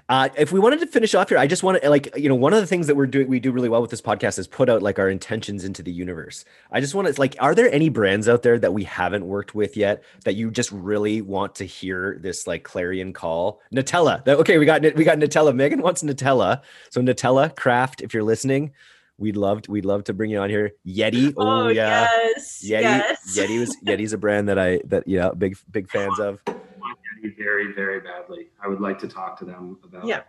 Uh, 0.09 0.27
if 0.35 0.51
we 0.51 0.59
wanted 0.59 0.79
to 0.79 0.87
finish 0.87 1.13
off 1.13 1.29
here, 1.29 1.37
I 1.37 1.45
just 1.45 1.61
want 1.61 1.79
to 1.79 1.89
like 1.89 2.09
you 2.17 2.27
know 2.27 2.35
one 2.35 2.51
of 2.51 2.59
the 2.59 2.65
things 2.65 2.87
that 2.87 2.95
we're 2.95 3.05
doing 3.05 3.27
we 3.27 3.39
do 3.39 3.51
really 3.51 3.69
well 3.69 3.79
with 3.79 3.91
this 3.91 4.01
podcast 4.01 4.39
is 4.39 4.47
put 4.47 4.67
out 4.67 4.81
like 4.81 4.97
our 4.97 5.07
intentions 5.07 5.63
into 5.63 5.83
the 5.83 5.91
universe. 5.91 6.45
I 6.71 6.81
just 6.81 6.95
want 6.95 7.13
to 7.13 7.21
like, 7.21 7.35
are 7.39 7.53
there 7.53 7.71
any 7.71 7.89
brands 7.89 8.27
out 8.27 8.41
there 8.41 8.57
that 8.57 8.73
we 8.73 8.83
haven't 8.85 9.27
worked 9.27 9.53
with 9.53 9.77
yet 9.77 10.03
that 10.25 10.33
you 10.33 10.49
just 10.49 10.71
really 10.71 11.21
want 11.21 11.53
to 11.55 11.63
hear 11.63 12.17
this 12.19 12.47
like 12.47 12.63
clarion 12.63 13.13
call? 13.13 13.61
Nutella. 13.71 14.27
Okay, 14.27 14.57
we 14.57 14.65
got 14.65 14.81
we 14.81 15.03
got 15.03 15.19
Nutella. 15.19 15.55
Megan 15.55 15.83
wants 15.83 16.01
Nutella. 16.01 16.61
So 16.89 17.01
Nutella 17.01 17.55
Craft, 17.55 18.01
if 18.01 18.11
you're 18.11 18.23
listening, 18.23 18.71
we'd 19.19 19.37
love 19.37 19.61
to, 19.63 19.71
we'd 19.71 19.85
love 19.85 20.05
to 20.05 20.13
bring 20.13 20.31
you 20.31 20.39
on 20.39 20.49
here. 20.49 20.71
Yeti. 20.87 21.33
Oh, 21.37 21.65
oh 21.65 21.67
yeah. 21.67 22.09
Yes. 22.11 22.63
Yeti. 22.63 22.81
Yes. 22.81 23.37
Yeti 23.37 23.59
was 23.59 23.77
Yeti's 23.85 24.13
a 24.13 24.17
brand 24.17 24.49
that 24.49 24.57
I 24.57 24.81
that 24.85 25.07
yeah 25.07 25.29
big 25.37 25.55
big 25.69 25.87
fans 25.87 26.19
of 26.19 26.39
very, 27.37 27.73
very 27.73 27.99
badly. 27.99 28.49
I 28.63 28.67
would 28.67 28.79
like 28.79 28.99
to 28.99 29.07
talk 29.07 29.37
to 29.39 29.45
them 29.45 29.77
about. 29.83 30.05
Yeah. 30.05 30.21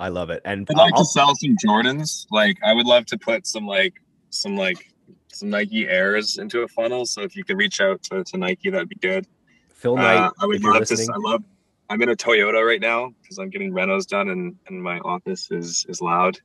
I 0.00 0.08
love 0.08 0.30
it, 0.30 0.42
and 0.44 0.66
I'd 0.70 0.76
like 0.76 0.94
I'll, 0.94 1.00
to 1.00 1.04
sell 1.04 1.34
some 1.34 1.56
Jordans. 1.64 2.26
Like, 2.30 2.56
I 2.64 2.72
would 2.72 2.86
love 2.86 3.06
to 3.06 3.18
put 3.18 3.46
some 3.46 3.66
like 3.66 3.94
some 4.30 4.56
like 4.56 4.92
some 5.32 5.50
Nike 5.50 5.88
Airs 5.88 6.38
into 6.38 6.62
a 6.62 6.68
funnel. 6.68 7.04
So 7.06 7.22
if 7.22 7.36
you 7.36 7.44
could 7.44 7.58
reach 7.58 7.80
out 7.80 8.02
to, 8.04 8.22
to 8.24 8.36
Nike, 8.36 8.70
that'd 8.70 8.88
be 8.88 8.96
good. 8.96 9.26
Phil 9.74 9.96
Knight, 9.96 10.16
uh, 10.16 10.30
I 10.40 10.46
would 10.46 10.62
love 10.62 10.84
to. 10.86 10.94
I 10.94 11.16
love. 11.18 11.42
I'm 11.90 12.02
in 12.02 12.10
a 12.10 12.16
Toyota 12.16 12.64
right 12.66 12.80
now 12.80 13.12
because 13.22 13.38
I'm 13.38 13.48
getting 13.50 13.72
renos 13.72 14.06
done, 14.06 14.28
and 14.28 14.56
and 14.68 14.82
my 14.82 14.98
office 15.00 15.50
is 15.50 15.86
is 15.88 16.00
loud. 16.00 16.38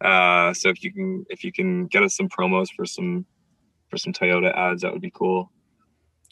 Uh, 0.00 0.52
so 0.52 0.68
if 0.68 0.84
you 0.84 0.92
can 0.92 1.26
if 1.30 1.42
you 1.42 1.52
can 1.52 1.86
get 1.86 2.02
us 2.02 2.16
some 2.16 2.28
promos 2.28 2.68
for 2.74 2.86
some 2.86 3.26
for 3.88 3.96
some 3.96 4.12
Toyota 4.12 4.54
ads, 4.56 4.82
that 4.82 4.92
would 4.92 5.02
be 5.02 5.10
cool. 5.10 5.50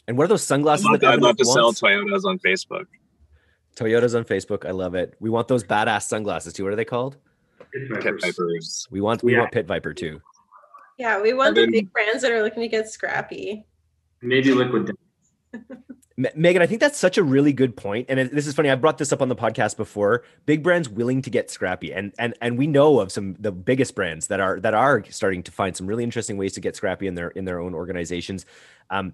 And 0.07 0.17
what 0.17 0.25
are 0.25 0.27
those 0.27 0.43
sunglasses? 0.43 0.85
I'd 0.85 1.01
love, 1.01 1.13
I'd 1.13 1.21
love 1.21 1.37
to 1.37 1.45
sell 1.45 1.73
Toyotas 1.73 2.25
on 2.25 2.39
Facebook. 2.39 2.85
Toyotas 3.75 4.15
on 4.15 4.23
Facebook. 4.23 4.65
I 4.65 4.71
love 4.71 4.95
it. 4.95 5.15
We 5.19 5.29
want 5.29 5.47
those 5.47 5.63
badass 5.63 6.03
sunglasses 6.03 6.53
too. 6.53 6.63
What 6.63 6.73
are 6.73 6.77
they 6.77 6.85
called? 6.85 7.17
Pit 7.73 7.89
Vipers. 7.89 8.03
Pit 8.03 8.35
Vipers. 8.35 8.87
We 8.91 9.01
want 9.01 9.23
we 9.23 9.33
yeah. 9.33 9.39
want 9.39 9.51
Pit 9.51 9.67
Viper 9.67 9.93
too. 9.93 10.21
Yeah, 10.97 11.21
we 11.21 11.33
want 11.33 11.57
and 11.57 11.67
the 11.67 11.81
big 11.81 11.91
brands 11.91 12.21
that 12.21 12.31
are 12.31 12.41
looking 12.41 12.61
to 12.61 12.69
get 12.69 12.89
scrappy. 12.89 13.65
Maybe 14.21 14.53
liquid. 14.53 14.91
Megan, 16.17 16.61
I 16.61 16.65
think 16.65 16.79
that's 16.79 16.97
such 16.97 17.17
a 17.17 17.23
really 17.23 17.51
good 17.51 17.75
point, 17.75 18.05
and 18.07 18.29
this 18.29 18.47
is 18.47 18.55
funny. 18.55 18.69
I 18.69 18.75
brought 18.75 18.97
this 18.97 19.11
up 19.11 19.21
on 19.21 19.27
the 19.27 19.35
podcast 19.35 19.75
before. 19.75 20.23
Big 20.45 20.63
brands 20.63 20.87
willing 20.87 21.21
to 21.23 21.29
get 21.29 21.51
scrappy, 21.51 21.91
and 21.93 22.13
and 22.17 22.33
and 22.39 22.57
we 22.57 22.67
know 22.67 23.01
of 23.01 23.11
some 23.11 23.35
the 23.37 23.51
biggest 23.51 23.95
brands 23.95 24.27
that 24.27 24.39
are 24.39 24.57
that 24.61 24.73
are 24.73 25.03
starting 25.09 25.43
to 25.43 25.51
find 25.51 25.75
some 25.75 25.87
really 25.87 26.05
interesting 26.05 26.37
ways 26.37 26.53
to 26.53 26.61
get 26.61 26.77
scrappy 26.77 27.07
in 27.07 27.15
their 27.15 27.29
in 27.31 27.43
their 27.43 27.59
own 27.59 27.73
organizations. 27.73 28.45
Um, 28.89 29.13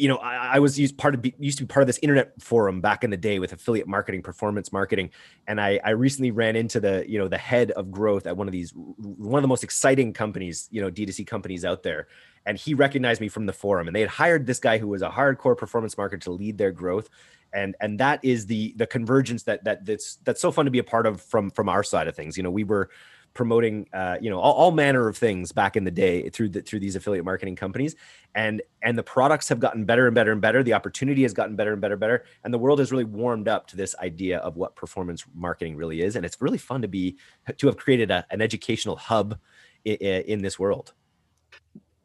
you 0.00 0.08
know, 0.08 0.16
I, 0.16 0.54
I, 0.54 0.58
was 0.60 0.78
used 0.78 0.96
part 0.96 1.14
of 1.14 1.24
used 1.38 1.58
to 1.58 1.64
be 1.64 1.68
part 1.68 1.82
of 1.82 1.86
this 1.86 1.98
internet 2.02 2.32
forum 2.40 2.80
back 2.80 3.04
in 3.04 3.10
the 3.10 3.18
day 3.18 3.38
with 3.38 3.52
affiliate 3.52 3.86
marketing, 3.86 4.22
performance 4.22 4.72
marketing, 4.72 5.10
and 5.46 5.60
I, 5.60 5.78
I 5.84 5.90
recently 5.90 6.30
ran 6.30 6.56
into 6.56 6.80
the 6.80 7.04
you 7.06 7.18
know 7.18 7.28
the 7.28 7.38
head 7.38 7.70
of 7.72 7.90
growth 7.90 8.26
at 8.26 8.36
one 8.36 8.48
of 8.48 8.52
these 8.52 8.72
one 8.74 9.38
of 9.38 9.42
the 9.42 9.48
most 9.48 9.62
exciting 9.62 10.14
companies, 10.14 10.68
you 10.70 10.80
know, 10.80 10.90
D2C 10.90 11.26
companies 11.26 11.66
out 11.66 11.82
there, 11.82 12.08
and 12.46 12.56
he 12.56 12.72
recognized 12.72 13.20
me 13.20 13.28
from 13.28 13.44
the 13.44 13.52
forum, 13.52 13.88
and 13.88 13.94
they 13.94 14.00
had 14.00 14.08
hired 14.08 14.46
this 14.46 14.58
guy 14.58 14.78
who 14.78 14.88
was 14.88 15.02
a 15.02 15.10
hardcore 15.10 15.56
performance 15.56 15.94
marketer 15.96 16.20
to 16.22 16.32
lead 16.32 16.56
their 16.56 16.72
growth, 16.72 17.10
and 17.52 17.76
and 17.80 18.00
that 18.00 18.24
is 18.24 18.46
the 18.46 18.72
the 18.78 18.86
convergence 18.86 19.42
that 19.42 19.62
that 19.64 19.84
that's 19.84 20.16
that's 20.24 20.40
so 20.40 20.50
fun 20.50 20.64
to 20.64 20.70
be 20.70 20.78
a 20.78 20.84
part 20.84 21.04
of 21.06 21.20
from 21.20 21.50
from 21.50 21.68
our 21.68 21.82
side 21.82 22.08
of 22.08 22.16
things. 22.16 22.38
You 22.38 22.42
know, 22.42 22.50
we 22.50 22.64
were 22.64 22.88
promoting 23.34 23.88
uh, 23.92 24.16
you 24.20 24.28
know 24.28 24.40
all, 24.40 24.52
all, 24.54 24.70
manner 24.70 25.08
of 25.08 25.16
things 25.16 25.52
back 25.52 25.76
in 25.76 25.84
the 25.84 25.90
day 25.90 26.28
through 26.30 26.48
the, 26.48 26.62
through 26.62 26.80
these 26.80 26.96
affiliate 26.96 27.24
marketing 27.24 27.56
companies. 27.56 27.94
And 28.34 28.62
and 28.82 28.98
the 28.98 29.02
products 29.02 29.48
have 29.48 29.60
gotten 29.60 29.84
better 29.84 30.06
and 30.06 30.14
better 30.14 30.32
and 30.32 30.40
better. 30.40 30.62
The 30.62 30.74
opportunity 30.74 31.22
has 31.22 31.32
gotten 31.32 31.56
better 31.56 31.72
and 31.72 31.80
better 31.80 31.94
and 31.94 32.00
better. 32.00 32.24
And 32.44 32.52
the 32.52 32.58
world 32.58 32.78
has 32.78 32.90
really 32.90 33.04
warmed 33.04 33.48
up 33.48 33.66
to 33.68 33.76
this 33.76 33.94
idea 33.98 34.38
of 34.38 34.56
what 34.56 34.76
performance 34.76 35.24
marketing 35.34 35.76
really 35.76 36.02
is. 36.02 36.16
And 36.16 36.24
it's 36.24 36.40
really 36.40 36.58
fun 36.58 36.82
to 36.82 36.88
be 36.88 37.16
to 37.56 37.66
have 37.66 37.76
created 37.76 38.10
a, 38.10 38.26
an 38.30 38.40
educational 38.40 38.96
hub 38.96 39.38
in, 39.84 39.96
in 39.96 40.42
this 40.42 40.58
world. 40.58 40.92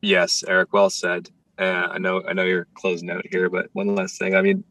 Yes 0.02 0.44
eric 0.48 0.74
well 0.74 0.90
said. 0.90 1.30
Uh, 1.58 1.88
i 1.92 1.98
know 1.98 2.22
i 2.28 2.34
know 2.34 2.44
you're 2.44 2.68
closing 2.74 3.10
out 3.10 3.26
here 3.32 3.50
but 3.50 3.70
one 3.74 3.96
last 3.96 4.20
thing. 4.20 4.36
I 4.36 4.42
mean 4.42 4.64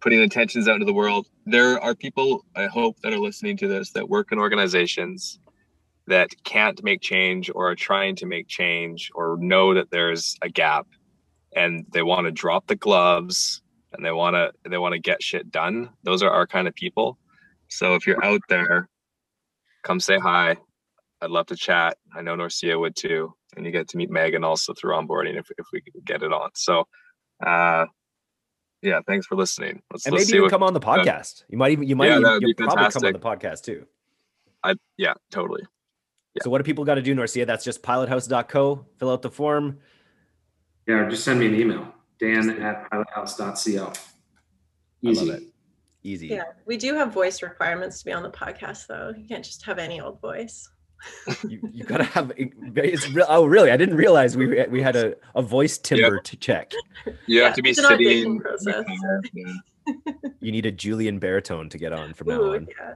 putting 0.00 0.22
intentions 0.22 0.68
out 0.68 0.74
into 0.74 0.84
the 0.84 0.92
world 0.92 1.26
there 1.46 1.82
are 1.82 1.94
people 1.94 2.44
i 2.54 2.66
hope 2.66 3.00
that 3.00 3.12
are 3.14 3.18
listening 3.18 3.56
to 3.56 3.66
this 3.66 3.90
that 3.92 4.06
work 4.06 4.30
in 4.30 4.38
organizations 4.38 5.38
that 6.06 6.30
can't 6.44 6.82
make 6.84 7.00
change 7.00 7.50
or 7.54 7.70
are 7.70 7.74
trying 7.74 8.16
to 8.16 8.26
make 8.26 8.48
change 8.48 9.10
or 9.14 9.36
know 9.40 9.74
that 9.74 9.90
there's 9.90 10.36
a 10.42 10.48
gap 10.48 10.86
and 11.54 11.86
they 11.90 12.02
want 12.02 12.26
to 12.26 12.30
drop 12.30 12.66
the 12.66 12.76
gloves 12.76 13.62
and 13.92 14.04
they 14.04 14.12
want 14.12 14.34
to 14.34 14.52
they 14.68 14.78
want 14.78 14.92
to 14.92 14.98
get 14.98 15.22
shit 15.22 15.50
done 15.50 15.90
those 16.04 16.22
are 16.22 16.30
our 16.30 16.46
kind 16.46 16.68
of 16.68 16.74
people. 16.74 17.18
So 17.68 17.94
if 17.94 18.06
you're 18.06 18.24
out 18.24 18.42
there 18.48 18.88
come 19.82 20.00
say 20.00 20.18
hi. 20.18 20.56
I'd 21.22 21.30
love 21.30 21.46
to 21.46 21.56
chat. 21.56 21.96
I 22.14 22.22
know 22.22 22.36
norcia 22.36 22.78
would 22.78 22.94
too 22.94 23.34
and 23.56 23.64
you 23.64 23.72
get 23.72 23.88
to 23.88 23.96
meet 23.96 24.10
megan 24.10 24.44
also 24.44 24.74
through 24.74 24.94
onboarding 24.94 25.38
if, 25.38 25.50
if 25.58 25.66
we 25.72 25.82
get 26.04 26.22
it 26.22 26.32
on. 26.32 26.50
So 26.54 26.86
uh 27.44 27.86
yeah 28.82 29.00
thanks 29.06 29.26
for 29.26 29.34
listening. 29.34 29.82
Let's, 29.90 30.06
and 30.06 30.14
maybe 30.14 30.32
you 30.32 30.48
come 30.48 30.62
on 30.62 30.74
the 30.74 30.80
podcast. 30.80 31.44
You 31.48 31.58
might 31.58 31.72
even 31.72 31.88
you 31.88 31.96
might 31.96 32.10
yeah, 32.10 32.18
even, 32.18 32.38
you'll 32.42 32.54
probably 32.54 32.90
come 32.90 33.04
on 33.06 33.12
the 33.12 33.18
podcast 33.18 33.62
too. 33.62 33.86
I 34.62 34.76
yeah 34.96 35.14
totally 35.30 35.64
yeah. 36.36 36.42
So 36.44 36.50
what 36.50 36.58
do 36.58 36.64
people 36.64 36.84
got 36.84 36.94
to 36.94 37.02
do, 37.02 37.14
Norcia? 37.14 37.46
That's 37.46 37.64
just 37.64 37.82
pilothouse.co. 37.82 38.86
Fill 38.98 39.10
out 39.10 39.22
the 39.22 39.30
form. 39.30 39.78
Yeah, 40.86 41.08
just 41.08 41.24
send 41.24 41.40
me 41.40 41.46
an 41.46 41.54
email. 41.54 41.92
Dan 42.20 42.50
at 42.62 42.90
pilothouse.co. 42.90 43.92
Easy. 45.02 45.52
Easy. 46.02 46.28
Yeah, 46.28 46.44
we 46.66 46.76
do 46.76 46.94
have 46.94 47.12
voice 47.12 47.42
requirements 47.42 47.98
to 48.00 48.04
be 48.04 48.12
on 48.12 48.22
the 48.22 48.30
podcast, 48.30 48.86
though. 48.86 49.12
You 49.16 49.26
can't 49.26 49.44
just 49.44 49.64
have 49.64 49.78
any 49.78 50.00
old 50.00 50.20
voice. 50.20 50.68
you, 51.48 51.60
you 51.72 51.84
gotta 51.84 52.04
have 52.04 52.32
it's 52.36 53.08
real 53.10 53.26
oh 53.28 53.44
really 53.44 53.70
i 53.70 53.76
didn't 53.76 53.96
realize 53.96 54.34
we 54.34 54.64
we 54.68 54.80
had 54.80 54.96
a, 54.96 55.14
a 55.34 55.42
voice 55.42 55.76
timber 55.76 56.14
yep. 56.14 56.24
to 56.24 56.36
check 56.36 56.72
you 57.26 57.42
have 57.42 57.54
to 57.54 57.62
be 57.62 57.74
sitting 57.74 58.40
you 60.40 60.52
need 60.52 60.64
a 60.64 60.72
julian 60.72 61.18
baritone 61.18 61.68
to 61.68 61.76
get 61.76 61.92
on 61.92 62.14
from 62.14 62.30
Ooh, 62.30 62.32
now 62.32 62.54
on 62.54 62.66
yeah 62.80 62.94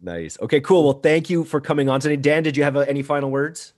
nice. 0.00 0.38
Okay, 0.40 0.60
cool. 0.60 0.84
Well, 0.84 1.00
thank 1.00 1.30
you 1.30 1.44
for 1.44 1.60
coming 1.60 1.88
on 1.88 2.00
today. 2.00 2.16
Dan, 2.16 2.42
did 2.42 2.56
you 2.56 2.64
have 2.64 2.76
uh, 2.76 2.80
any 2.80 3.02
final 3.02 3.30
words? 3.30 3.72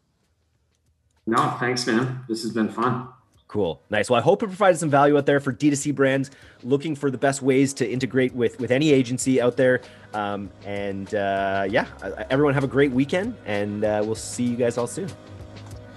No, 1.26 1.56
thanks, 1.58 1.86
man. 1.86 2.24
This 2.28 2.42
has 2.42 2.52
been 2.52 2.68
fun. 2.68 3.08
Cool. 3.48 3.80
Nice. 3.88 4.10
Well, 4.10 4.18
I 4.18 4.22
hope 4.22 4.42
it 4.42 4.46
provided 4.46 4.78
some 4.78 4.90
value 4.90 5.16
out 5.16 5.26
there 5.26 5.38
for 5.38 5.52
D2C 5.52 5.94
brands 5.94 6.30
looking 6.64 6.96
for 6.96 7.08
the 7.10 7.18
best 7.18 7.40
ways 7.40 7.72
to 7.74 7.88
integrate 7.88 8.34
with 8.34 8.58
with 8.58 8.72
any 8.72 8.92
agency 8.92 9.40
out 9.40 9.56
there. 9.56 9.80
Um, 10.12 10.50
and 10.64 11.14
uh, 11.14 11.66
yeah, 11.68 11.86
everyone 12.30 12.54
have 12.54 12.64
a 12.64 12.68
great 12.68 12.90
weekend, 12.90 13.36
and 13.46 13.84
uh, 13.84 14.02
we'll 14.04 14.16
see 14.16 14.44
you 14.44 14.56
guys 14.56 14.76
all 14.76 14.88
soon. 14.88 15.08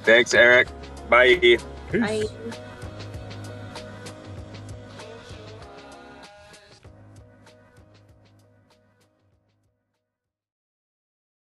Thanks, 0.03 0.33
Eric. 0.35 0.67
Bye. 1.09 1.37
Peace. 1.37 1.63
Bye. 1.91 2.63